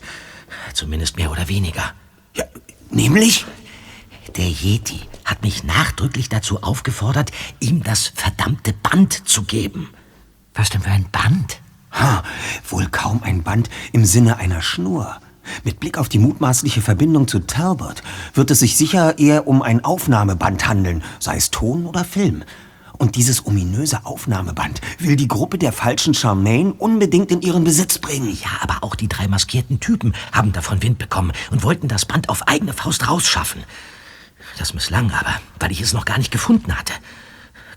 Zumindest 0.74 1.18
mehr 1.18 1.30
oder 1.32 1.50
weniger. 1.50 1.94
Ja, 2.34 2.46
nämlich? 2.90 3.46
Der 4.38 4.48
Yeti 4.48 5.02
hat 5.26 5.44
mich 5.44 5.66
nachdrücklich 5.66 6.30
dazu 6.30 6.64
aufgefordert, 6.64 7.32
ihm 7.60 7.84
das 7.84 8.14
verdammte 8.16 8.74
Band 8.74 9.28
zu 9.28 9.44
geben. 9.44 9.90
Was 10.54 10.70
denn 10.70 10.82
für 10.82 10.90
ein 10.90 11.10
Band? 11.12 11.60
Ha, 11.92 12.24
wohl 12.70 12.88
kaum 12.88 13.24
ein 13.24 13.44
Band 13.44 13.70
im 13.92 14.06
Sinne 14.06 14.38
einer 14.38 14.62
Schnur. 14.62 15.20
Mit 15.66 15.82
Blick 15.82 15.98
auf 15.98 16.08
die 16.08 16.20
mutmaßliche 16.20 16.82
Verbindung 16.82 17.28
zu 17.28 17.40
Talbot 17.40 18.04
wird 18.34 18.52
es 18.52 18.60
sich 18.60 18.78
sicher 18.78 19.20
eher 19.20 19.48
um 19.48 19.62
ein 19.62 19.84
Aufnahmeband 19.84 20.66
handeln, 20.66 21.04
sei 21.20 21.36
es 21.36 21.52
Ton 21.52 21.86
oder 21.86 22.06
Film. 22.06 22.44
Und 22.98 23.16
dieses 23.16 23.46
ominöse 23.46 24.06
Aufnahmeband 24.06 24.80
will 25.00 25.16
die 25.16 25.28
Gruppe 25.28 25.58
der 25.58 25.74
falschen 25.74 26.14
Charmaine 26.14 26.74
unbedingt 26.74 27.32
in 27.32 27.42
ihren 27.42 27.64
Besitz 27.64 27.98
bringen. 27.98 28.38
Ja, 28.42 28.52
aber 28.62 28.84
auch 28.84 28.96
die 28.96 29.10
drei 29.10 29.28
maskierten 29.28 29.80
Typen 29.80 30.14
haben 30.32 30.54
davon 30.54 30.84
Wind 30.84 31.00
bekommen 31.00 31.32
und 31.50 31.64
wollten 31.64 31.88
das 31.88 32.06
Band 32.06 32.30
auf 32.30 32.48
eigene 32.48 32.74
Faust 32.74 33.10
rausschaffen. 33.10 33.64
Das 34.62 34.76
misslang 34.76 35.10
aber, 35.12 35.34
weil 35.60 35.72
ich 35.72 35.82
es 35.82 35.92
noch 35.92 36.06
gar 36.06 36.20
nicht 36.20 36.30
gefunden 36.30 36.78
hatte. 36.78 36.94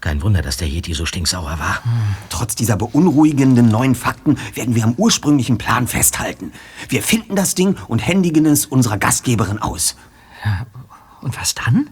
Kein 0.03 0.21
Wunder, 0.21 0.43
dass 0.43 0.59
der 0.59 0.69
Yeti 0.69 0.93
so 0.93 1.07
stinksauer 1.07 1.59
war. 1.59 1.83
Trotz 2.29 2.57
dieser 2.57 2.77
beunruhigenden 2.77 3.71
neuen 3.71 3.95
Fakten 3.95 4.37
werden 4.53 4.75
wir 4.75 4.85
am 4.85 4.93
ursprünglichen 4.99 5.57
Plan 5.57 5.89
festhalten. 5.89 6.53
Wir 6.91 7.03
finden 7.03 7.37
das 7.37 7.55
Ding 7.55 7.79
und 7.89 8.01
händigen 8.01 8.45
es 8.45 8.67
unserer 8.67 8.99
Gastgeberin 8.99 9.63
aus. 9.63 9.97
Ja, 10.45 10.67
und 11.23 11.41
was 11.41 11.55
dann? 11.55 11.89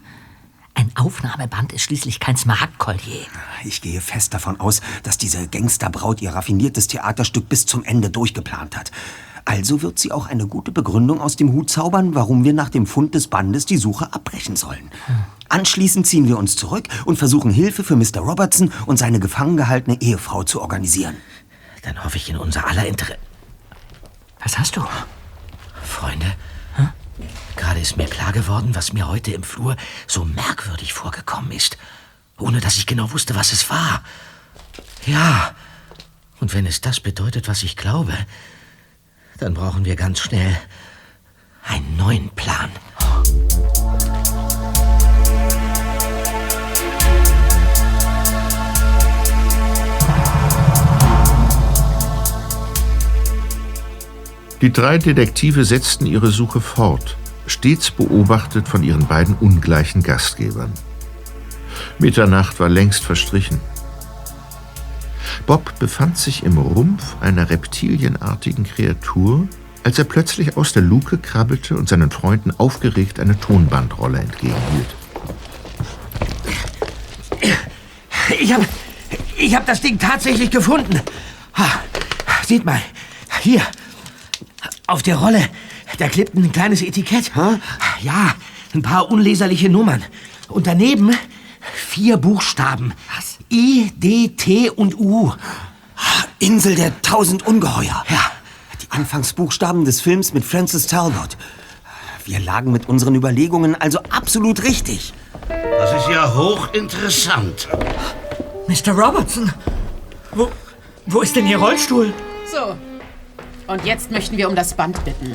Ein 0.74 0.92
Aufnahmeband 0.94 1.72
ist 1.72 1.84
schließlich 1.84 2.20
kein 2.20 2.36
Smaragdkollier. 2.36 3.24
Ich 3.64 3.80
gehe 3.80 4.02
fest 4.02 4.34
davon 4.34 4.60
aus, 4.60 4.82
dass 5.04 5.16
diese 5.16 5.48
Gangsterbraut 5.48 6.20
ihr 6.20 6.34
raffiniertes 6.34 6.86
Theaterstück 6.88 7.48
bis 7.48 7.64
zum 7.64 7.82
Ende 7.82 8.10
durchgeplant 8.10 8.76
hat. 8.76 8.90
Also 9.44 9.82
wird 9.82 9.98
sie 9.98 10.12
auch 10.12 10.26
eine 10.26 10.46
gute 10.46 10.72
Begründung 10.72 11.20
aus 11.20 11.36
dem 11.36 11.52
Hut 11.52 11.68
zaubern, 11.68 12.14
warum 12.14 12.44
wir 12.44 12.52
nach 12.52 12.68
dem 12.68 12.86
Fund 12.86 13.14
des 13.14 13.28
Bandes 13.28 13.66
die 13.66 13.76
Suche 13.76 14.12
abbrechen 14.12 14.56
sollen. 14.56 14.90
Anschließend 15.48 16.06
ziehen 16.06 16.28
wir 16.28 16.38
uns 16.38 16.56
zurück 16.56 16.88
und 17.04 17.18
versuchen 17.18 17.50
Hilfe 17.50 17.84
für 17.84 17.96
Mr. 17.96 18.20
Robertson 18.20 18.72
und 18.86 18.98
seine 18.98 19.20
gefangen 19.20 19.56
gehaltene 19.56 20.00
Ehefrau 20.00 20.44
zu 20.44 20.60
organisieren. 20.60 21.16
Dann 21.82 22.04
hoffe 22.04 22.16
ich 22.16 22.30
in 22.30 22.36
unser 22.36 22.66
aller 22.66 22.86
Interesse. 22.86 23.18
Was 24.42 24.58
hast 24.58 24.76
du? 24.76 24.82
Freunde, 25.82 26.26
gerade 27.56 27.80
ist 27.80 27.96
mir 27.96 28.06
klar 28.06 28.32
geworden, 28.32 28.74
was 28.74 28.92
mir 28.92 29.08
heute 29.08 29.32
im 29.32 29.42
Flur 29.42 29.76
so 30.06 30.24
merkwürdig 30.24 30.92
vorgekommen 30.92 31.52
ist, 31.52 31.76
ohne 32.38 32.60
dass 32.60 32.76
ich 32.76 32.86
genau 32.86 33.12
wusste, 33.12 33.34
was 33.34 33.52
es 33.52 33.68
war. 33.70 34.02
Ja, 35.06 35.54
und 36.40 36.54
wenn 36.54 36.66
es 36.66 36.80
das 36.80 37.00
bedeutet, 37.00 37.46
was 37.48 37.62
ich 37.62 37.76
glaube, 37.76 38.14
dann 39.42 39.54
brauchen 39.54 39.84
wir 39.84 39.96
ganz 39.96 40.20
schnell 40.20 40.56
einen 41.64 41.96
neuen 41.96 42.30
Plan. 42.30 42.70
Die 54.60 54.72
drei 54.72 54.98
Detektive 54.98 55.64
setzten 55.64 56.06
ihre 56.06 56.28
Suche 56.28 56.60
fort, 56.60 57.16
stets 57.48 57.90
beobachtet 57.90 58.68
von 58.68 58.84
ihren 58.84 59.08
beiden 59.08 59.34
ungleichen 59.34 60.04
Gastgebern. 60.04 60.72
Mitternacht 61.98 62.60
war 62.60 62.68
längst 62.68 63.02
verstrichen. 63.02 63.71
Bob 65.46 65.78
befand 65.78 66.18
sich 66.18 66.44
im 66.44 66.58
Rumpf 66.58 67.16
einer 67.20 67.50
reptilienartigen 67.50 68.64
Kreatur, 68.64 69.48
als 69.84 69.98
er 69.98 70.04
plötzlich 70.04 70.56
aus 70.56 70.72
der 70.72 70.82
Luke 70.82 71.18
krabbelte 71.18 71.76
und 71.76 71.88
seinen 71.88 72.10
Freunden 72.10 72.52
aufgeregt 72.58 73.20
eine 73.20 73.38
Tonbandrolle 73.38 74.20
entgegenhielt. 74.20 74.94
Ich 78.40 78.52
habe 78.52 78.66
ich 79.36 79.54
hab 79.54 79.66
das 79.66 79.80
Ding 79.80 79.98
tatsächlich 79.98 80.50
gefunden. 80.50 81.00
Ha, 81.54 81.80
Seht 82.46 82.64
mal, 82.64 82.80
hier, 83.40 83.62
auf 84.86 85.02
der 85.02 85.16
Rolle, 85.16 85.48
da 85.98 86.08
klebt 86.08 86.34
ein 86.34 86.52
kleines 86.52 86.82
Etikett. 86.82 87.30
Ja, 88.00 88.34
ein 88.74 88.82
paar 88.82 89.10
unleserliche 89.10 89.68
Nummern. 89.68 90.02
Und 90.48 90.66
daneben 90.66 91.16
vier 91.72 92.16
Buchstaben. 92.16 92.94
I, 93.52 93.92
D, 93.94 94.28
T 94.28 94.70
und 94.70 94.98
U. 94.98 95.32
Insel 96.38 96.74
der 96.74 97.02
tausend 97.02 97.46
Ungeheuer. 97.46 98.02
Ja. 98.08 98.20
Die 98.80 98.90
Anfangsbuchstaben 98.90 99.84
des 99.84 100.00
Films 100.00 100.32
mit 100.32 100.42
Francis 100.42 100.86
Talbot. 100.86 101.36
Wir 102.24 102.40
lagen 102.40 102.72
mit 102.72 102.88
unseren 102.88 103.14
Überlegungen 103.14 103.74
also 103.74 103.98
absolut 104.08 104.62
richtig. 104.62 105.12
Das 105.48 105.92
ist 105.92 106.08
ja 106.08 106.34
hochinteressant. 106.34 107.68
Mr. 108.68 108.92
Robertson, 108.92 109.52
wo, 110.32 110.50
wo 111.06 111.20
ist 111.20 111.36
denn 111.36 111.46
Ihr 111.46 111.58
Rollstuhl? 111.58 112.14
So. 112.50 112.76
Und 113.66 113.84
jetzt 113.84 114.10
möchten 114.10 114.38
wir 114.38 114.48
um 114.48 114.56
das 114.56 114.72
Band 114.74 115.04
bitten. 115.04 115.34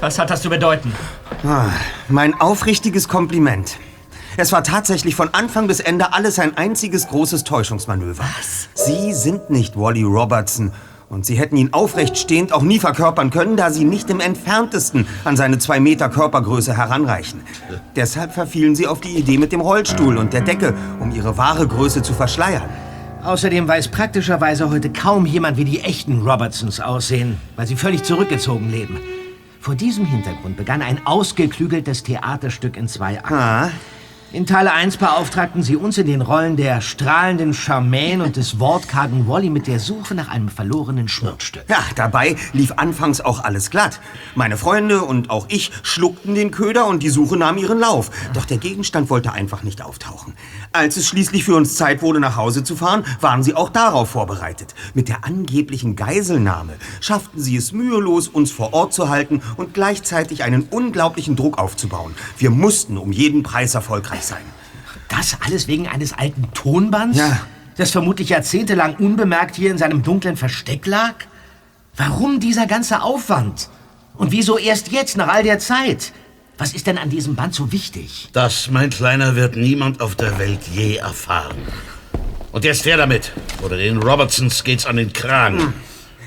Was 0.00 0.18
hat 0.20 0.30
das 0.30 0.42
zu 0.42 0.50
bedeuten? 0.50 0.92
Ah, 1.44 1.70
mein 2.08 2.40
aufrichtiges 2.40 3.08
Kompliment. 3.08 3.76
Es 4.36 4.50
war 4.50 4.64
tatsächlich 4.64 5.14
von 5.14 5.28
Anfang 5.34 5.66
bis 5.66 5.80
Ende 5.80 6.14
alles 6.14 6.38
ein 6.38 6.56
einziges 6.56 7.08
großes 7.08 7.44
Täuschungsmanöver. 7.44 8.24
Was? 8.38 8.68
Sie 8.74 9.12
sind 9.12 9.50
nicht 9.50 9.76
Wally 9.76 10.02
Robertson. 10.02 10.72
Und 11.10 11.26
Sie 11.26 11.34
hätten 11.34 11.58
ihn 11.58 11.74
aufrecht 11.74 12.16
stehend 12.16 12.54
auch 12.54 12.62
nie 12.62 12.78
verkörpern 12.78 13.28
können, 13.28 13.58
da 13.58 13.70
Sie 13.70 13.84
nicht 13.84 14.08
im 14.08 14.20
entferntesten 14.20 15.06
an 15.24 15.36
seine 15.36 15.58
zwei 15.58 15.78
Meter 15.78 16.08
Körpergröße 16.08 16.74
heranreichen. 16.74 17.42
Deshalb 17.94 18.32
verfielen 18.32 18.74
Sie 18.74 18.86
auf 18.86 19.02
die 19.02 19.18
Idee 19.18 19.36
mit 19.36 19.52
dem 19.52 19.60
Rollstuhl 19.60 20.16
und 20.16 20.32
der 20.32 20.40
Decke, 20.40 20.74
um 21.00 21.12
Ihre 21.12 21.36
wahre 21.36 21.68
Größe 21.68 22.00
zu 22.00 22.14
verschleiern. 22.14 22.70
Außerdem 23.22 23.68
weiß 23.68 23.88
praktischerweise 23.88 24.70
heute 24.70 24.90
kaum 24.90 25.26
jemand, 25.26 25.58
wie 25.58 25.66
die 25.66 25.80
echten 25.80 26.22
Robertsons 26.22 26.80
aussehen, 26.80 27.38
weil 27.56 27.66
sie 27.66 27.76
völlig 27.76 28.02
zurückgezogen 28.02 28.70
leben. 28.70 28.98
Vor 29.60 29.74
diesem 29.74 30.06
Hintergrund 30.06 30.56
begann 30.56 30.82
ein 30.82 31.06
ausgeklügeltes 31.06 32.02
Theaterstück 32.02 32.76
in 32.76 32.88
zwei 32.88 33.22
Akten. 33.22 33.72
In 34.34 34.46
Teil 34.46 34.66
1 34.66 34.96
beauftragten 34.96 35.62
sie 35.62 35.76
uns 35.76 35.98
in 35.98 36.06
den 36.06 36.22
Rollen 36.22 36.56
der 36.56 36.80
strahlenden 36.80 37.52
Charmaine 37.52 38.24
und 38.24 38.36
des 38.36 38.58
wortkargen 38.58 39.28
Wally 39.28 39.50
mit 39.50 39.66
der 39.66 39.78
Suche 39.78 40.14
nach 40.14 40.28
einem 40.28 40.48
verlorenen 40.48 41.06
Schmuckstück. 41.06 41.64
Ja, 41.68 41.84
dabei 41.96 42.36
lief 42.54 42.72
anfangs 42.78 43.20
auch 43.20 43.44
alles 43.44 43.68
glatt. 43.68 44.00
Meine 44.34 44.56
Freunde 44.56 45.02
und 45.02 45.28
auch 45.28 45.44
ich 45.50 45.70
schluckten 45.82 46.34
den 46.34 46.50
Köder 46.50 46.86
und 46.86 47.02
die 47.02 47.10
Suche 47.10 47.36
nahm 47.36 47.58
ihren 47.58 47.78
Lauf. 47.78 48.10
Doch 48.32 48.46
der 48.46 48.56
Gegenstand 48.56 49.10
wollte 49.10 49.34
einfach 49.34 49.64
nicht 49.64 49.82
auftauchen. 49.82 50.32
Als 50.72 50.96
es 50.96 51.08
schließlich 51.08 51.44
für 51.44 51.54
uns 51.54 51.74
Zeit 51.74 52.00
wurde, 52.00 52.18
nach 52.18 52.36
Hause 52.36 52.64
zu 52.64 52.74
fahren, 52.74 53.04
waren 53.20 53.42
sie 53.42 53.52
auch 53.52 53.68
darauf 53.68 54.08
vorbereitet. 54.08 54.74
Mit 54.94 55.10
der 55.10 55.26
angeblichen 55.26 55.94
Geiselnahme 55.94 56.72
schafften 57.02 57.38
sie 57.38 57.56
es 57.56 57.72
mühelos, 57.72 58.28
uns 58.28 58.50
vor 58.50 58.72
Ort 58.72 58.94
zu 58.94 59.10
halten 59.10 59.42
und 59.58 59.74
gleichzeitig 59.74 60.42
einen 60.42 60.62
unglaublichen 60.70 61.36
Druck 61.36 61.58
aufzubauen. 61.58 62.14
Wir 62.38 62.48
mussten 62.48 62.96
um 62.96 63.12
jeden 63.12 63.42
Preis 63.42 63.74
erfolgreich 63.74 64.21
sein. 64.22 64.42
Das 65.08 65.36
alles 65.44 65.66
wegen 65.68 65.88
eines 65.88 66.12
alten 66.12 66.48
Tonbands? 66.54 67.18
Ja. 67.18 67.40
Das 67.76 67.90
vermutlich 67.90 68.30
jahrzehntelang 68.30 68.96
unbemerkt 68.96 69.56
hier 69.56 69.70
in 69.70 69.78
seinem 69.78 70.02
dunklen 70.02 70.36
Versteck 70.36 70.86
lag? 70.86 71.14
Warum 71.96 72.40
dieser 72.40 72.66
ganze 72.66 73.02
Aufwand? 73.02 73.68
Und 74.16 74.32
wieso 74.32 74.58
erst 74.58 74.92
jetzt, 74.92 75.16
nach 75.16 75.28
all 75.28 75.42
der 75.42 75.58
Zeit? 75.58 76.12
Was 76.58 76.74
ist 76.74 76.86
denn 76.86 76.98
an 76.98 77.10
diesem 77.10 77.34
Band 77.34 77.54
so 77.54 77.72
wichtig? 77.72 78.28
Das, 78.32 78.70
mein 78.70 78.90
Kleiner, 78.90 79.36
wird 79.36 79.56
niemand 79.56 80.00
auf 80.00 80.14
der 80.14 80.38
Welt 80.38 80.60
je 80.72 80.96
erfahren. 80.96 81.56
Und 82.52 82.64
jetzt 82.64 82.84
her 82.84 82.96
damit. 82.98 83.32
Oder 83.62 83.78
den 83.78 83.96
Robertsons 83.98 84.62
geht's 84.62 84.86
an 84.86 84.96
den 84.96 85.12
Kragen. 85.12 85.72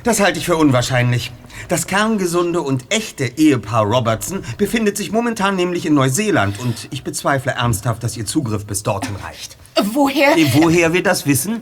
Das 0.04 0.20
halte 0.20 0.40
ich 0.40 0.46
für 0.46 0.58
unwahrscheinlich. 0.58 1.32
Das 1.68 1.88
kerngesunde 1.88 2.62
und 2.62 2.86
echte 2.94 3.26
Ehepaar 3.38 3.86
Robertson 3.86 4.44
befindet 4.58 4.98
sich 4.98 5.12
momentan 5.12 5.56
nämlich 5.56 5.86
in 5.86 5.94
Neuseeland 5.94 6.60
und 6.60 6.88
ich 6.92 7.04
bezweifle 7.04 7.54
ernsthaft, 7.54 8.04
dass 8.04 8.18
ihr 8.18 8.26
Zugriff 8.26 8.66
bis 8.66 8.84
dorthin 8.84 9.16
reicht. 9.16 9.58
Woher? 9.94 10.38
Äh, 10.38 10.46
Woher 10.54 10.94
wir 10.94 11.04
das 11.04 11.26
wissen? 11.26 11.62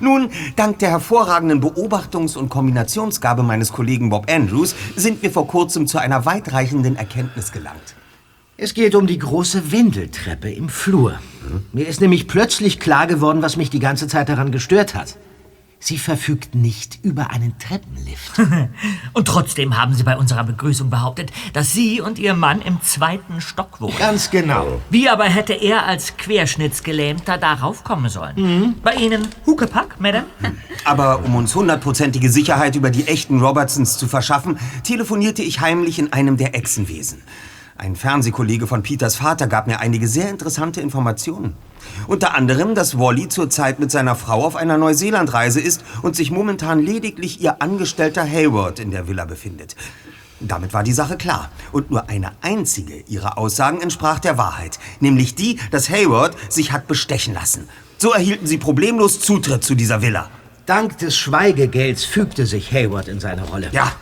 Nun, 0.00 0.30
dank 0.56 0.80
der 0.80 0.90
hervorragenden 0.90 1.62
Beobachtungs- 1.62 2.36
und 2.36 2.48
Kombinationsgabe 2.48 3.42
meines 3.42 3.72
Kollegen 3.72 4.10
Bob 4.10 4.30
Andrews 4.30 4.74
sind 4.96 5.22
wir 5.22 5.30
vor 5.30 5.46
kurzem 5.46 5.86
zu 5.86 5.98
einer 5.98 6.26
weitreichenden 6.26 6.96
Erkenntnis 6.96 7.52
gelangt. 7.52 7.94
Es 8.56 8.74
geht 8.74 8.94
um 8.94 9.06
die 9.06 9.18
große 9.18 9.72
Wendeltreppe 9.72 10.50
im 10.50 10.68
Flur. 10.68 11.18
Mir 11.72 11.88
ist 11.88 12.00
nämlich 12.00 12.28
plötzlich 12.28 12.78
klar 12.78 13.06
geworden, 13.06 13.42
was 13.42 13.56
mich 13.56 13.68
die 13.70 13.80
ganze 13.80 14.06
Zeit 14.06 14.28
daran 14.28 14.52
gestört 14.52 14.94
hat. 14.94 15.16
Sie 15.78 15.98
verfügt 15.98 16.54
nicht 16.54 16.98
über 17.02 17.30
einen 17.30 17.58
Treppenlift. 17.58 18.38
Und 19.12 19.28
trotzdem 19.28 19.76
haben 19.76 19.94
Sie 19.94 20.02
bei 20.02 20.16
unserer 20.16 20.44
Begrüßung 20.44 20.88
behauptet, 20.88 21.30
dass 21.52 21.72
Sie 21.72 22.00
und 22.00 22.18
Ihr 22.18 22.34
Mann 22.34 22.62
im 22.62 22.80
zweiten 22.80 23.40
Stock 23.40 23.80
wohnen. 23.80 23.98
Ganz 23.98 24.30
genau. 24.30 24.80
Wie 24.88 25.10
aber 25.10 25.24
hätte 25.24 25.52
er 25.52 25.86
als 25.86 26.16
Querschnittsgelähmter 26.16 27.36
darauf 27.36 27.84
kommen 27.84 28.08
sollen? 28.08 28.34
Mhm. 28.36 28.74
Bei 28.82 28.94
Ihnen 28.94 29.28
Huckepack, 29.46 30.00
Madame? 30.00 30.26
Aber 30.84 31.24
um 31.24 31.34
uns 31.36 31.54
hundertprozentige 31.54 32.30
Sicherheit 32.30 32.76
über 32.76 32.90
die 32.90 33.06
echten 33.06 33.40
Robertsons 33.40 33.96
zu 33.96 34.06
verschaffen, 34.06 34.58
telefonierte 34.82 35.42
ich 35.42 35.60
heimlich 35.60 35.98
in 35.98 36.12
einem 36.12 36.36
der 36.36 36.54
Echsenwesen. 36.54 37.22
Ein 37.76 37.96
Fernsehkollege 37.96 38.68
von 38.68 38.84
Peters 38.84 39.16
Vater 39.16 39.48
gab 39.48 39.66
mir 39.66 39.80
einige 39.80 40.06
sehr 40.06 40.30
interessante 40.30 40.80
Informationen. 40.80 41.54
Unter 42.06 42.36
anderem, 42.36 42.76
dass 42.76 42.98
Wally 42.98 43.28
zurzeit 43.28 43.80
mit 43.80 43.90
seiner 43.90 44.14
Frau 44.14 44.44
auf 44.44 44.54
einer 44.54 44.78
Neuseelandreise 44.78 45.60
ist 45.60 45.84
und 46.02 46.14
sich 46.14 46.30
momentan 46.30 46.78
lediglich 46.78 47.40
ihr 47.40 47.60
Angestellter 47.60 48.24
Hayward 48.24 48.78
in 48.78 48.92
der 48.92 49.08
Villa 49.08 49.24
befindet. 49.24 49.74
Damit 50.38 50.72
war 50.72 50.84
die 50.84 50.92
Sache 50.92 51.16
klar. 51.16 51.50
Und 51.72 51.90
nur 51.90 52.08
eine 52.08 52.32
einzige 52.42 53.00
ihrer 53.08 53.38
Aussagen 53.38 53.80
entsprach 53.80 54.20
der 54.20 54.38
Wahrheit. 54.38 54.78
Nämlich 55.00 55.34
die, 55.34 55.58
dass 55.72 55.90
Hayward 55.90 56.36
sich 56.48 56.70
hat 56.70 56.86
bestechen 56.86 57.34
lassen. 57.34 57.68
So 57.98 58.12
erhielten 58.12 58.46
sie 58.46 58.58
problemlos 58.58 59.20
Zutritt 59.20 59.64
zu 59.64 59.74
dieser 59.74 60.00
Villa. 60.00 60.30
Dank 60.66 60.98
des 60.98 61.16
Schweigegelds 61.16 62.04
fügte 62.04 62.46
sich 62.46 62.72
Hayward 62.72 63.08
in 63.08 63.20
seine 63.20 63.44
Rolle. 63.44 63.68
Ja. 63.72 63.92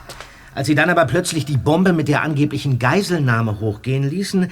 Als 0.54 0.66
sie 0.66 0.74
dann 0.74 0.90
aber 0.90 1.06
plötzlich 1.06 1.44
die 1.46 1.56
Bombe 1.56 1.92
mit 1.92 2.08
der 2.08 2.22
angeblichen 2.22 2.78
Geiselnahme 2.78 3.60
hochgehen 3.60 4.08
ließen, 4.08 4.48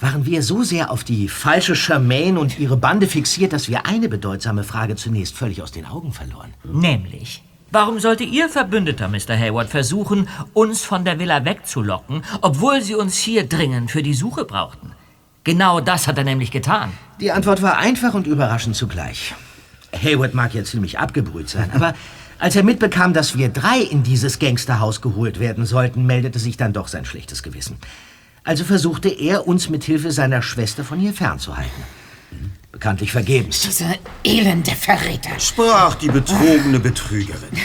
waren 0.00 0.26
wir 0.26 0.42
so 0.42 0.64
sehr 0.64 0.90
auf 0.90 1.04
die 1.04 1.28
falsche 1.28 1.76
Charmaine 1.76 2.40
und 2.40 2.58
ihre 2.58 2.76
Bande 2.76 3.06
fixiert, 3.06 3.52
dass 3.52 3.68
wir 3.68 3.86
eine 3.86 4.08
bedeutsame 4.08 4.64
Frage 4.64 4.96
zunächst 4.96 5.36
völlig 5.36 5.62
aus 5.62 5.70
den 5.70 5.86
Augen 5.86 6.12
verloren. 6.12 6.52
Nämlich, 6.64 7.44
warum 7.70 8.00
sollte 8.00 8.24
Ihr 8.24 8.48
Verbündeter, 8.48 9.08
Mr. 9.08 9.38
Hayward, 9.38 9.68
versuchen, 9.70 10.28
uns 10.52 10.82
von 10.82 11.04
der 11.04 11.20
Villa 11.20 11.44
wegzulocken, 11.44 12.22
obwohl 12.40 12.82
Sie 12.82 12.96
uns 12.96 13.16
hier 13.16 13.46
dringend 13.46 13.92
für 13.92 14.02
die 14.02 14.14
Suche 14.14 14.44
brauchten? 14.44 14.90
Genau 15.44 15.80
das 15.80 16.08
hat 16.08 16.18
er 16.18 16.24
nämlich 16.24 16.50
getan. 16.50 16.92
Die 17.20 17.30
Antwort 17.30 17.62
war 17.62 17.78
einfach 17.78 18.14
und 18.14 18.26
überraschend 18.26 18.74
zugleich. 18.74 19.34
Hayward 20.02 20.34
mag 20.34 20.54
ja 20.54 20.64
ziemlich 20.64 20.98
abgebrüht 20.98 21.48
sein, 21.48 21.70
aber 21.72 21.94
Als 22.38 22.56
er 22.56 22.64
mitbekam, 22.64 23.12
dass 23.12 23.36
wir 23.38 23.48
drei 23.48 23.78
in 23.78 24.02
dieses 24.02 24.38
Gangsterhaus 24.38 25.00
geholt 25.00 25.38
werden 25.38 25.66
sollten, 25.66 26.04
meldete 26.06 26.38
sich 26.38 26.56
dann 26.56 26.72
doch 26.72 26.88
sein 26.88 27.04
schlechtes 27.04 27.42
Gewissen. 27.42 27.76
Also 28.42 28.64
versuchte 28.64 29.08
er, 29.08 29.46
uns 29.46 29.70
mit 29.70 29.84
Hilfe 29.84 30.10
seiner 30.10 30.42
Schwester 30.42 30.84
von 30.84 30.98
hier 30.98 31.14
fernzuhalten. 31.14 31.82
Bekanntlich 32.72 33.12
vergebens. 33.12 33.62
Dieser 33.62 33.94
elende 34.24 34.72
Verräter. 34.72 35.38
Sprach 35.38 35.94
die 35.94 36.08
betrogene 36.08 36.80
Betrügerin. 36.80 37.56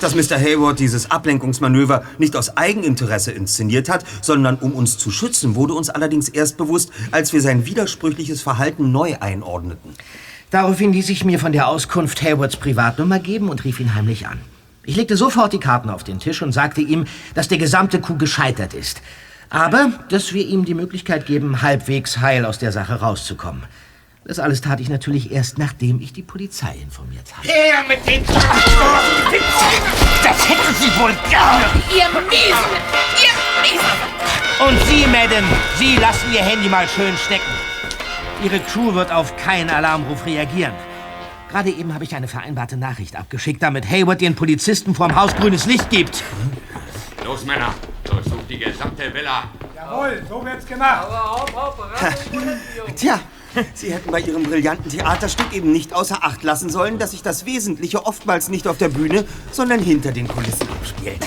Dass 0.00 0.14
Mr. 0.14 0.38
Hayward 0.38 0.78
dieses 0.78 1.10
Ablenkungsmanöver 1.10 2.04
nicht 2.18 2.36
aus 2.36 2.56
Eigeninteresse 2.56 3.32
inszeniert 3.32 3.88
hat, 3.88 4.04
sondern 4.22 4.56
um 4.56 4.72
uns 4.72 4.98
zu 4.98 5.10
schützen, 5.10 5.54
wurde 5.54 5.74
uns 5.74 5.90
allerdings 5.90 6.28
erst 6.28 6.56
bewusst, 6.56 6.90
als 7.12 7.32
wir 7.32 7.40
sein 7.40 7.66
widersprüchliches 7.66 8.42
Verhalten 8.42 8.92
neu 8.92 9.16
einordneten. 9.20 9.94
Daraufhin 10.50 10.92
ließ 10.92 11.10
ich 11.10 11.24
mir 11.24 11.38
von 11.38 11.52
der 11.52 11.68
Auskunft 11.68 12.22
Haywards 12.22 12.56
Privatnummer 12.56 13.18
geben 13.18 13.48
und 13.48 13.64
rief 13.64 13.80
ihn 13.80 13.94
heimlich 13.94 14.28
an. 14.28 14.40
Ich 14.84 14.94
legte 14.94 15.16
sofort 15.16 15.52
die 15.52 15.58
Karten 15.58 15.90
auf 15.90 16.04
den 16.04 16.20
Tisch 16.20 16.42
und 16.42 16.52
sagte 16.52 16.80
ihm, 16.80 17.06
dass 17.34 17.48
der 17.48 17.58
gesamte 17.58 18.00
Coup 18.00 18.18
gescheitert 18.18 18.72
ist. 18.72 19.02
Aber, 19.50 19.90
dass 20.08 20.32
wir 20.32 20.46
ihm 20.46 20.64
die 20.64 20.74
Möglichkeit 20.74 21.26
geben, 21.26 21.62
halbwegs 21.62 22.18
heil 22.18 22.44
aus 22.44 22.58
der 22.58 22.72
Sache 22.72 23.00
rauszukommen. 23.00 23.62
Das 24.24 24.38
alles 24.40 24.60
tat 24.60 24.80
ich 24.80 24.88
natürlich 24.88 25.30
erst, 25.30 25.56
nachdem 25.58 26.00
ich 26.00 26.12
die 26.12 26.22
Polizei 26.22 26.76
informiert 26.82 27.32
hatte. 27.36 27.48
Her 27.48 27.84
mit 27.88 28.04
den 28.06 28.24
Das 28.26 28.44
hätten 30.48 30.74
Sie 30.80 30.90
wohl 31.00 31.14
gerne. 31.30 31.64
Ihr 31.94 32.08
Miesen! 32.28 32.74
Ihr 33.22 33.34
Miesen! 33.62 33.96
Und 34.66 34.78
Sie, 34.88 35.06
Madam, 35.06 35.44
Sie 35.78 35.96
lassen 35.96 36.32
Ihr 36.32 36.42
Handy 36.42 36.68
mal 36.68 36.88
schön 36.88 37.16
stecken. 37.16 37.52
Ihre 38.44 38.60
Crew 38.60 38.94
wird 38.94 39.10
auf 39.10 39.36
keinen 39.36 39.70
Alarmruf 39.70 40.26
reagieren. 40.26 40.72
Gerade 41.50 41.70
eben 41.70 41.94
habe 41.94 42.04
ich 42.04 42.14
eine 42.14 42.28
vereinbarte 42.28 42.76
Nachricht 42.76 43.16
abgeschickt, 43.16 43.62
damit 43.62 43.88
Hayward 43.88 44.20
den 44.20 44.34
Polizisten 44.34 44.94
vorm 44.94 45.14
Haus 45.14 45.34
grünes 45.36 45.66
Licht 45.66 45.88
gibt. 45.90 46.22
Los, 47.24 47.44
Männer, 47.44 47.72
durchsucht 48.04 48.48
die 48.48 48.58
gesamte 48.58 49.12
Villa. 49.12 49.44
Jawohl, 49.74 50.22
so 50.28 50.44
wird's 50.44 50.66
gemacht. 50.66 51.06
Tja, 52.94 53.20
Sie 53.74 53.92
hätten 53.92 54.10
bei 54.10 54.20
Ihrem 54.20 54.42
brillanten 54.42 54.90
Theaterstück 54.90 55.52
eben 55.52 55.72
nicht 55.72 55.94
außer 55.94 56.22
Acht 56.22 56.42
lassen 56.42 56.68
sollen, 56.68 56.98
dass 56.98 57.12
sich 57.12 57.22
das 57.22 57.46
Wesentliche 57.46 58.04
oftmals 58.04 58.48
nicht 58.48 58.68
auf 58.68 58.76
der 58.76 58.88
Bühne, 58.88 59.24
sondern 59.50 59.80
hinter 59.80 60.12
den 60.12 60.28
Kulissen 60.28 60.68
abspielt. 60.68 61.24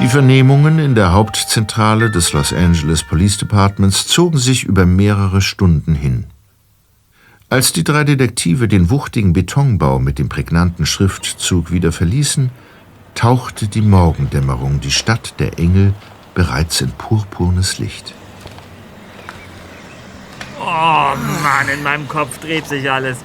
Die 0.00 0.08
Vernehmungen 0.08 0.78
in 0.78 0.94
der 0.94 1.12
Hauptzentrale 1.12 2.08
des 2.08 2.32
Los 2.32 2.52
Angeles 2.52 3.02
Police 3.02 3.36
Departments 3.36 4.06
zogen 4.06 4.38
sich 4.38 4.62
über 4.62 4.86
mehrere 4.86 5.40
Stunden 5.40 5.96
hin. 5.96 6.26
Als 7.50 7.72
die 7.72 7.82
drei 7.82 8.04
Detektive 8.04 8.68
den 8.68 8.90
wuchtigen 8.90 9.32
Betonbau 9.32 9.98
mit 9.98 10.20
dem 10.20 10.28
prägnanten 10.28 10.86
Schriftzug 10.86 11.72
wieder 11.72 11.90
verließen, 11.90 12.50
tauchte 13.16 13.66
die 13.66 13.80
Morgendämmerung 13.80 14.80
die 14.80 14.92
Stadt 14.92 15.34
der 15.40 15.58
Engel 15.58 15.92
bereits 16.32 16.80
in 16.80 16.92
purpurnes 16.92 17.80
Licht. 17.80 18.14
Oh 20.60 20.64
Mann, 21.42 21.68
in 21.74 21.82
meinem 21.82 22.06
Kopf 22.06 22.38
dreht 22.38 22.66
sich 22.66 22.88
alles. 22.88 23.18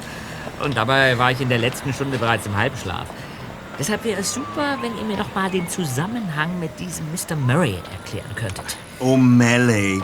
Und 0.64 0.76
dabei 0.76 1.20
war 1.20 1.30
ich 1.30 1.40
in 1.40 1.50
der 1.50 1.60
letzten 1.60 1.94
Stunde 1.94 2.18
bereits 2.18 2.48
im 2.48 2.58
Halbschlaf. 2.58 3.06
Deshalb 3.80 4.04
wäre 4.04 4.22
es 4.22 4.34
super, 4.34 4.78
wenn 4.82 4.96
ihr 4.98 5.04
mir 5.04 5.18
doch 5.18 5.34
mal 5.34 5.50
den 5.50 5.68
Zusammenhang 5.68 6.60
mit 6.60 6.80
diesem 6.80 7.06
Mr. 7.12 7.36
Murray 7.36 7.80
erklären 7.92 8.36
könntet. 8.36 8.78
O'Malley. 9.00 10.02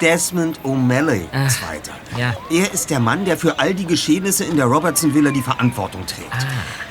Desmond 0.00 0.60
O'Malley, 0.62 1.26
Zweiter. 1.48 1.92
Ja. 2.18 2.34
Er 2.50 2.72
ist 2.72 2.90
der 2.90 3.00
Mann, 3.00 3.24
der 3.24 3.38
für 3.38 3.58
all 3.58 3.72
die 3.72 3.86
Geschehnisse 3.86 4.44
in 4.44 4.56
der 4.56 4.66
Robertson 4.66 5.14
Villa 5.14 5.30
die 5.30 5.40
Verantwortung 5.40 6.04
trägt. 6.04 6.30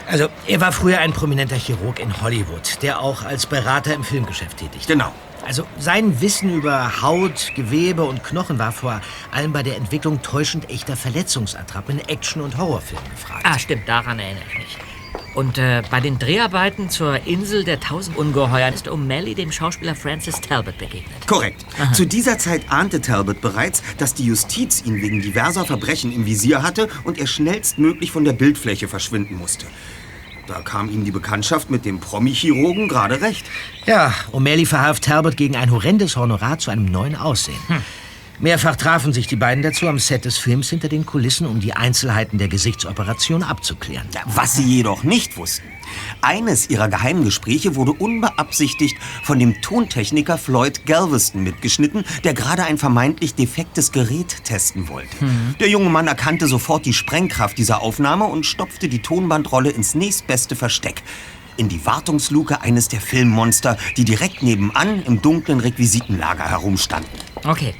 Also, 0.07 0.27
er 0.47 0.61
war 0.61 0.71
früher 0.71 0.99
ein 0.99 1.13
prominenter 1.13 1.55
Chirurg 1.55 1.99
in 1.99 2.21
Hollywood, 2.21 2.81
der 2.81 2.99
auch 2.99 3.23
als 3.23 3.45
Berater 3.45 3.93
im 3.93 4.03
Filmgeschäft 4.03 4.57
tätig 4.57 4.87
war. 4.89 4.95
Genau. 4.95 5.11
Also, 5.45 5.67
sein 5.77 6.19
Wissen 6.21 6.51
über 6.51 7.03
Haut, 7.03 7.51
Gewebe 7.55 8.03
und 8.03 8.23
Knochen 8.23 8.57
war 8.57 8.71
vor 8.71 9.01
allem 9.31 9.53
bei 9.53 9.61
der 9.61 9.77
Entwicklung 9.77 10.23
täuschend 10.23 10.71
echter 10.71 10.95
Verletzungsattrappen 10.95 11.99
in 11.99 12.09
Action- 12.09 12.41
und 12.41 12.57
Horrorfilmen 12.57 13.09
gefragt. 13.11 13.43
Ah, 13.43 13.59
stimmt, 13.59 13.87
daran 13.87 14.17
erinnere 14.17 14.43
ich 14.49 14.57
mich. 14.57 14.77
Und 15.35 15.57
äh, 15.57 15.83
bei 15.91 15.99
den 15.99 16.17
Dreharbeiten 16.17 16.89
zur 16.89 17.27
Insel 17.27 17.65
der 17.65 17.81
Tausend 17.81 18.17
Ungeheuern 18.17 18.73
ist 18.73 18.87
O'Malley 18.87 19.35
dem 19.35 19.51
Schauspieler 19.51 19.93
Francis 19.93 20.39
Talbot 20.39 20.77
begegnet. 20.77 21.27
Korrekt. 21.27 21.65
Zu 21.93 22.05
dieser 22.05 22.37
Zeit 22.37 22.61
ahnte 22.69 23.01
Talbot 23.01 23.41
bereits, 23.41 23.83
dass 23.97 24.13
die 24.13 24.25
Justiz 24.25 24.83
ihn 24.85 25.01
wegen 25.01 25.21
diverser 25.21 25.65
Verbrechen 25.65 26.13
im 26.13 26.25
Visier 26.25 26.63
hatte 26.63 26.87
und 27.03 27.19
er 27.19 27.27
schnellstmöglich 27.27 28.11
von 28.11 28.23
der 28.23 28.33
Bildfläche 28.33 28.87
verschwinden 28.87 29.37
musste. 29.37 29.65
Da 30.47 30.61
kam 30.61 30.89
ihm 30.89 31.03
die 31.03 31.11
Bekanntschaft 31.11 31.69
mit 31.69 31.85
dem 31.85 31.99
Promi-Chirurgen 31.99 32.87
gerade 32.87 33.19
recht. 33.19 33.45
Ja, 33.85 34.13
O'Malley 34.31 34.65
verhalf 34.65 34.99
Talbot 35.01 35.35
gegen 35.35 35.55
ein 35.55 35.71
horrendes 35.71 36.15
Honorar 36.15 36.59
zu 36.59 36.71
einem 36.71 36.85
neuen 36.85 37.15
Aussehen. 37.15 37.59
Mehrfach 38.39 38.75
trafen 38.75 39.13
sich 39.13 39.27
die 39.27 39.37
beiden 39.37 39.63
dazu 39.63 39.87
am 39.87 39.97
Set 39.97 40.25
des 40.25 40.37
Films 40.37 40.69
hinter 40.69 40.89
den 40.89 41.05
Kulissen, 41.05 41.47
um 41.47 41.61
die 41.61 41.73
Einzelheiten 41.73 42.37
der 42.37 42.49
Gesichtsoperation 42.49 43.43
abzuklären. 43.43 44.07
Was 44.25 44.55
sie 44.55 44.63
jedoch 44.63 45.03
nicht 45.03 45.37
wussten. 45.37 45.67
Eines 46.21 46.69
ihrer 46.69 46.89
Geheimgespräche 46.89 47.75
wurde 47.75 47.93
unbeabsichtigt 47.93 48.97
von 49.23 49.39
dem 49.39 49.61
Tontechniker 49.61 50.37
Floyd 50.37 50.85
Galveston 50.85 51.43
mitgeschnitten, 51.43 52.03
der 52.23 52.33
gerade 52.33 52.63
ein 52.63 52.77
vermeintlich 52.77 53.35
defektes 53.35 53.91
Gerät 53.91 54.43
testen 54.43 54.89
wollte. 54.89 55.15
Der 55.59 55.69
junge 55.69 55.89
Mann 55.89 56.07
erkannte 56.07 56.47
sofort 56.47 56.85
die 56.85 56.93
Sprengkraft 56.93 57.57
dieser 57.57 57.81
Aufnahme 57.81 58.25
und 58.25 58.45
stopfte 58.45 58.89
die 58.89 59.01
Tonbandrolle 59.01 59.69
ins 59.69 59.95
nächstbeste 59.95 60.55
Versteck. 60.55 61.03
In 61.57 61.69
die 61.69 61.85
Wartungsluke 61.85 62.61
eines 62.61 62.89
der 62.89 62.99
Filmmonster, 62.99 63.77
die 63.95 64.03
direkt 64.03 64.43
nebenan 64.43 65.03
im 65.03 65.21
dunklen 65.21 65.61
Requisitenlager 65.61 66.49
herumstanden. 66.49 67.09
Okay. 67.45 67.73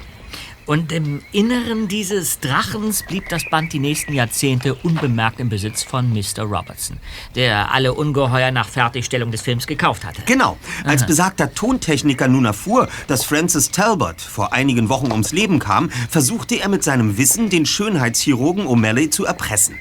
Und 0.66 0.90
im 0.90 1.22
Inneren 1.30 1.86
dieses 1.86 2.40
Drachens 2.40 3.04
blieb 3.04 3.28
das 3.28 3.48
Band 3.48 3.72
die 3.72 3.78
nächsten 3.78 4.12
Jahrzehnte 4.12 4.74
unbemerkt 4.74 5.38
im 5.38 5.48
Besitz 5.48 5.84
von 5.84 6.12
Mr. 6.12 6.42
Robertson, 6.42 6.98
der 7.36 7.72
alle 7.72 7.94
Ungeheuer 7.94 8.50
nach 8.50 8.68
Fertigstellung 8.68 9.30
des 9.30 9.42
Films 9.42 9.68
gekauft 9.68 10.04
hatte. 10.04 10.22
Genau. 10.26 10.58
Als 10.84 11.02
Aha. 11.02 11.06
besagter 11.08 11.54
Tontechniker 11.54 12.26
nun 12.26 12.46
erfuhr, 12.46 12.88
dass 13.06 13.24
Francis 13.24 13.70
Talbot 13.70 14.20
vor 14.20 14.52
einigen 14.52 14.88
Wochen 14.88 15.12
ums 15.12 15.30
Leben 15.30 15.60
kam, 15.60 15.88
versuchte 16.10 16.56
er 16.56 16.68
mit 16.68 16.82
seinem 16.82 17.16
Wissen, 17.16 17.48
den 17.48 17.64
Schönheitschirurgen 17.64 18.66
O'Malley 18.66 19.10
zu 19.10 19.24
erpressen. 19.24 19.76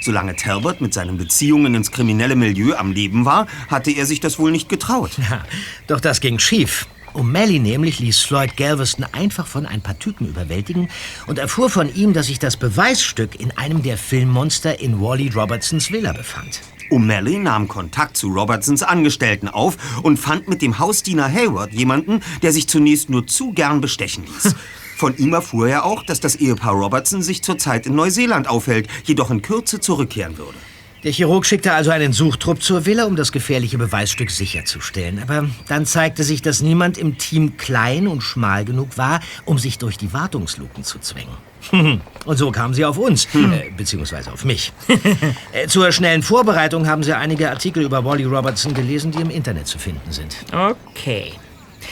Solange 0.00 0.36
Talbot 0.36 0.80
mit 0.80 0.94
seinen 0.94 1.18
Beziehungen 1.18 1.74
ins 1.74 1.92
kriminelle 1.92 2.34
Milieu 2.34 2.76
am 2.76 2.92
Leben 2.92 3.26
war, 3.26 3.46
hatte 3.68 3.90
er 3.90 4.06
sich 4.06 4.20
das 4.20 4.38
wohl 4.38 4.52
nicht 4.52 4.70
getraut. 4.70 5.10
Ja, 5.30 5.44
doch 5.86 6.00
das 6.00 6.20
ging 6.20 6.38
schief. 6.38 6.86
O'Malley 7.14 7.60
nämlich 7.60 7.98
ließ 7.98 8.20
Floyd 8.20 8.56
Galveston 8.56 9.04
einfach 9.12 9.46
von 9.46 9.66
ein 9.66 9.80
paar 9.80 9.98
Typen 9.98 10.28
überwältigen 10.28 10.88
und 11.26 11.38
erfuhr 11.38 11.68
von 11.68 11.92
ihm, 11.94 12.12
dass 12.12 12.26
sich 12.26 12.38
das 12.38 12.56
Beweisstück 12.56 13.40
in 13.40 13.50
einem 13.56 13.82
der 13.82 13.98
Filmmonster 13.98 14.80
in 14.80 15.00
Wally 15.00 15.28
Robertsons 15.28 15.90
Villa 15.90 16.12
befand. 16.12 16.60
O'Malley 16.90 17.38
nahm 17.38 17.68
Kontakt 17.68 18.16
zu 18.16 18.28
Robertsons 18.28 18.82
Angestellten 18.82 19.48
auf 19.48 19.76
und 20.02 20.18
fand 20.18 20.48
mit 20.48 20.62
dem 20.62 20.78
Hausdiener 20.78 21.32
Hayward 21.32 21.72
jemanden, 21.72 22.20
der 22.42 22.52
sich 22.52 22.68
zunächst 22.68 23.10
nur 23.10 23.26
zu 23.26 23.52
gern 23.52 23.80
bestechen 23.80 24.24
ließ. 24.24 24.54
Von 24.96 25.16
ihm 25.16 25.32
erfuhr 25.32 25.68
er 25.68 25.84
auch, 25.86 26.02
dass 26.02 26.20
das 26.20 26.36
Ehepaar 26.36 26.74
Robertson 26.74 27.22
sich 27.22 27.42
zurzeit 27.42 27.86
in 27.86 27.94
Neuseeland 27.94 28.48
aufhält, 28.48 28.86
jedoch 29.04 29.30
in 29.30 29.40
Kürze 29.40 29.80
zurückkehren 29.80 30.36
würde. 30.36 30.58
Der 31.02 31.12
Chirurg 31.12 31.46
schickte 31.46 31.72
also 31.72 31.90
einen 31.90 32.12
Suchtrupp 32.12 32.62
zur 32.62 32.84
Villa, 32.84 33.04
um 33.06 33.16
das 33.16 33.32
gefährliche 33.32 33.78
Beweisstück 33.78 34.30
sicherzustellen. 34.30 35.18
Aber 35.22 35.48
dann 35.66 35.86
zeigte 35.86 36.24
sich, 36.24 36.42
dass 36.42 36.60
niemand 36.60 36.98
im 36.98 37.16
Team 37.16 37.56
klein 37.56 38.06
und 38.06 38.20
schmal 38.22 38.66
genug 38.66 38.98
war, 38.98 39.20
um 39.46 39.58
sich 39.58 39.78
durch 39.78 39.96
die 39.96 40.12
Wartungsluken 40.12 40.84
zu 40.84 40.98
zwängen. 40.98 41.32
Und 42.24 42.36
so 42.38 42.50
kamen 42.50 42.72
sie 42.72 42.86
auf 42.86 42.96
uns, 42.96 43.26
äh, 43.34 43.70
beziehungsweise 43.76 44.32
auf 44.32 44.44
mich. 44.44 44.72
Äh, 45.52 45.66
Zur 45.66 45.92
schnellen 45.92 46.22
Vorbereitung 46.22 46.86
haben 46.86 47.02
sie 47.02 47.16
einige 47.16 47.50
Artikel 47.50 47.82
über 47.82 48.04
Wally 48.04 48.24
Robertson 48.24 48.72
gelesen, 48.72 49.10
die 49.10 49.20
im 49.20 49.30
Internet 49.30 49.66
zu 49.66 49.78
finden 49.78 50.12
sind. 50.12 50.36
Okay. 50.52 51.32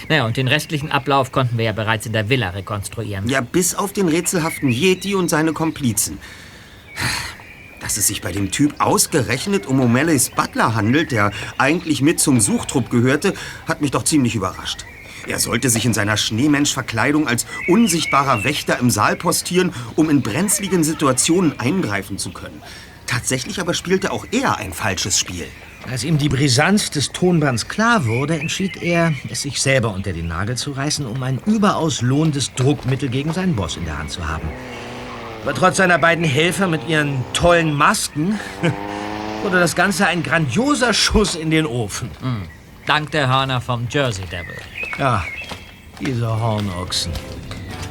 Naja, 0.09 0.25
und 0.27 0.37
den 0.37 0.49
restlichen 0.49 0.91
Ablauf 0.91 1.33
konnten 1.33 1.59
wir 1.59 1.67
ja 1.67 1.73
bereits 1.73 2.07
in 2.07 2.13
der 2.13 2.29
Villa 2.29 2.51
rekonstruieren. 2.51 3.29
Ja, 3.29 3.41
bis 3.41 3.75
auf 3.75 3.93
den 3.93 4.09
rätselhaften 4.09 4.71
Yeti 4.71 5.15
und 5.15 5.29
seine 5.29 5.53
Komplizen. 5.53 6.19
Dass 7.81 7.97
es 7.97 8.07
sich 8.07 8.21
bei 8.21 8.33
dem 8.33 8.51
Typ 8.51 8.75
ausgerechnet 8.79 9.67
um 9.67 9.81
O'Malleys 9.81 10.35
Butler 10.35 10.75
handelt, 10.75 11.13
der 11.13 11.31
eigentlich 11.59 12.03
mit 12.03 12.21
zum 12.21 12.41
Suchtrupp 12.41 12.91
gehörte, 12.91 13.35
hat 13.67 13.81
mich 13.81 13.91
doch 13.91 14.03
ziemlich 14.03 14.35
überrascht. 14.35 14.85
Er 15.27 15.39
sollte 15.39 15.69
sich 15.69 15.85
in 15.85 15.95
seiner 15.95 16.17
Schneemensch-Verkleidung 16.17 17.29
als 17.29 17.47
unsichtbarer 17.69 18.45
Wächter 18.45 18.79
im 18.79 18.91
Saal 18.91 19.17
postieren, 19.17 19.73
um 19.95 20.11
in 20.11 20.23
brenzligen 20.23 20.85
Situationen 20.85 21.59
eingreifen 21.61 22.19
zu 22.19 22.31
können. 22.31 22.63
Tatsächlich 23.07 23.61
aber 23.61 23.75
spielte 23.75 24.11
auch 24.11 24.27
er 24.33 24.59
ein 24.59 24.73
falsches 24.73 25.19
Spiel. 25.19 25.47
Als 25.91 26.05
ihm 26.05 26.19
die 26.19 26.29
Brisanz 26.29 26.91
des 26.91 27.13
Tonbands 27.13 27.69
klar 27.69 28.05
wurde, 28.05 28.39
entschied 28.39 28.83
er, 28.83 29.15
es 29.31 29.43
sich 29.43 29.61
selber 29.61 29.95
unter 29.95 30.13
den 30.13 30.29
Nagel 30.29 30.57
zu 30.57 30.73
reißen, 30.73 31.07
um 31.07 31.23
ein 31.23 31.41
überaus 31.47 32.03
lohnendes 32.03 32.53
Druckmittel 32.55 33.09
gegen 33.09 33.33
seinen 33.33 33.57
Boss 33.57 33.77
in 33.77 33.85
der 33.85 33.99
Hand 33.99 34.11
zu 34.11 34.29
haben. 34.29 34.49
Aber 35.43 35.55
trotz 35.55 35.77
seiner 35.77 35.99
beiden 35.99 36.25
Helfer 36.25 36.67
mit 36.67 36.89
ihren 36.89 37.25
tollen 37.33 37.73
Masken 37.73 38.39
wurde 39.43 39.61
das 39.61 39.77
Ganze 39.77 40.07
ein 40.07 40.23
grandioser 40.23 40.93
Schuss 40.93 41.35
in 41.35 41.51
den 41.51 41.67
Ofen. 41.67 42.11
Dank 42.87 43.11
der 43.13 43.29
Hörner 43.29 43.61
vom 43.61 43.87
Jersey 43.91 44.25
Devil. 44.27 44.57
Ja, 44.99 45.25
diese 46.01 46.29
Hornochsen. 46.29 47.13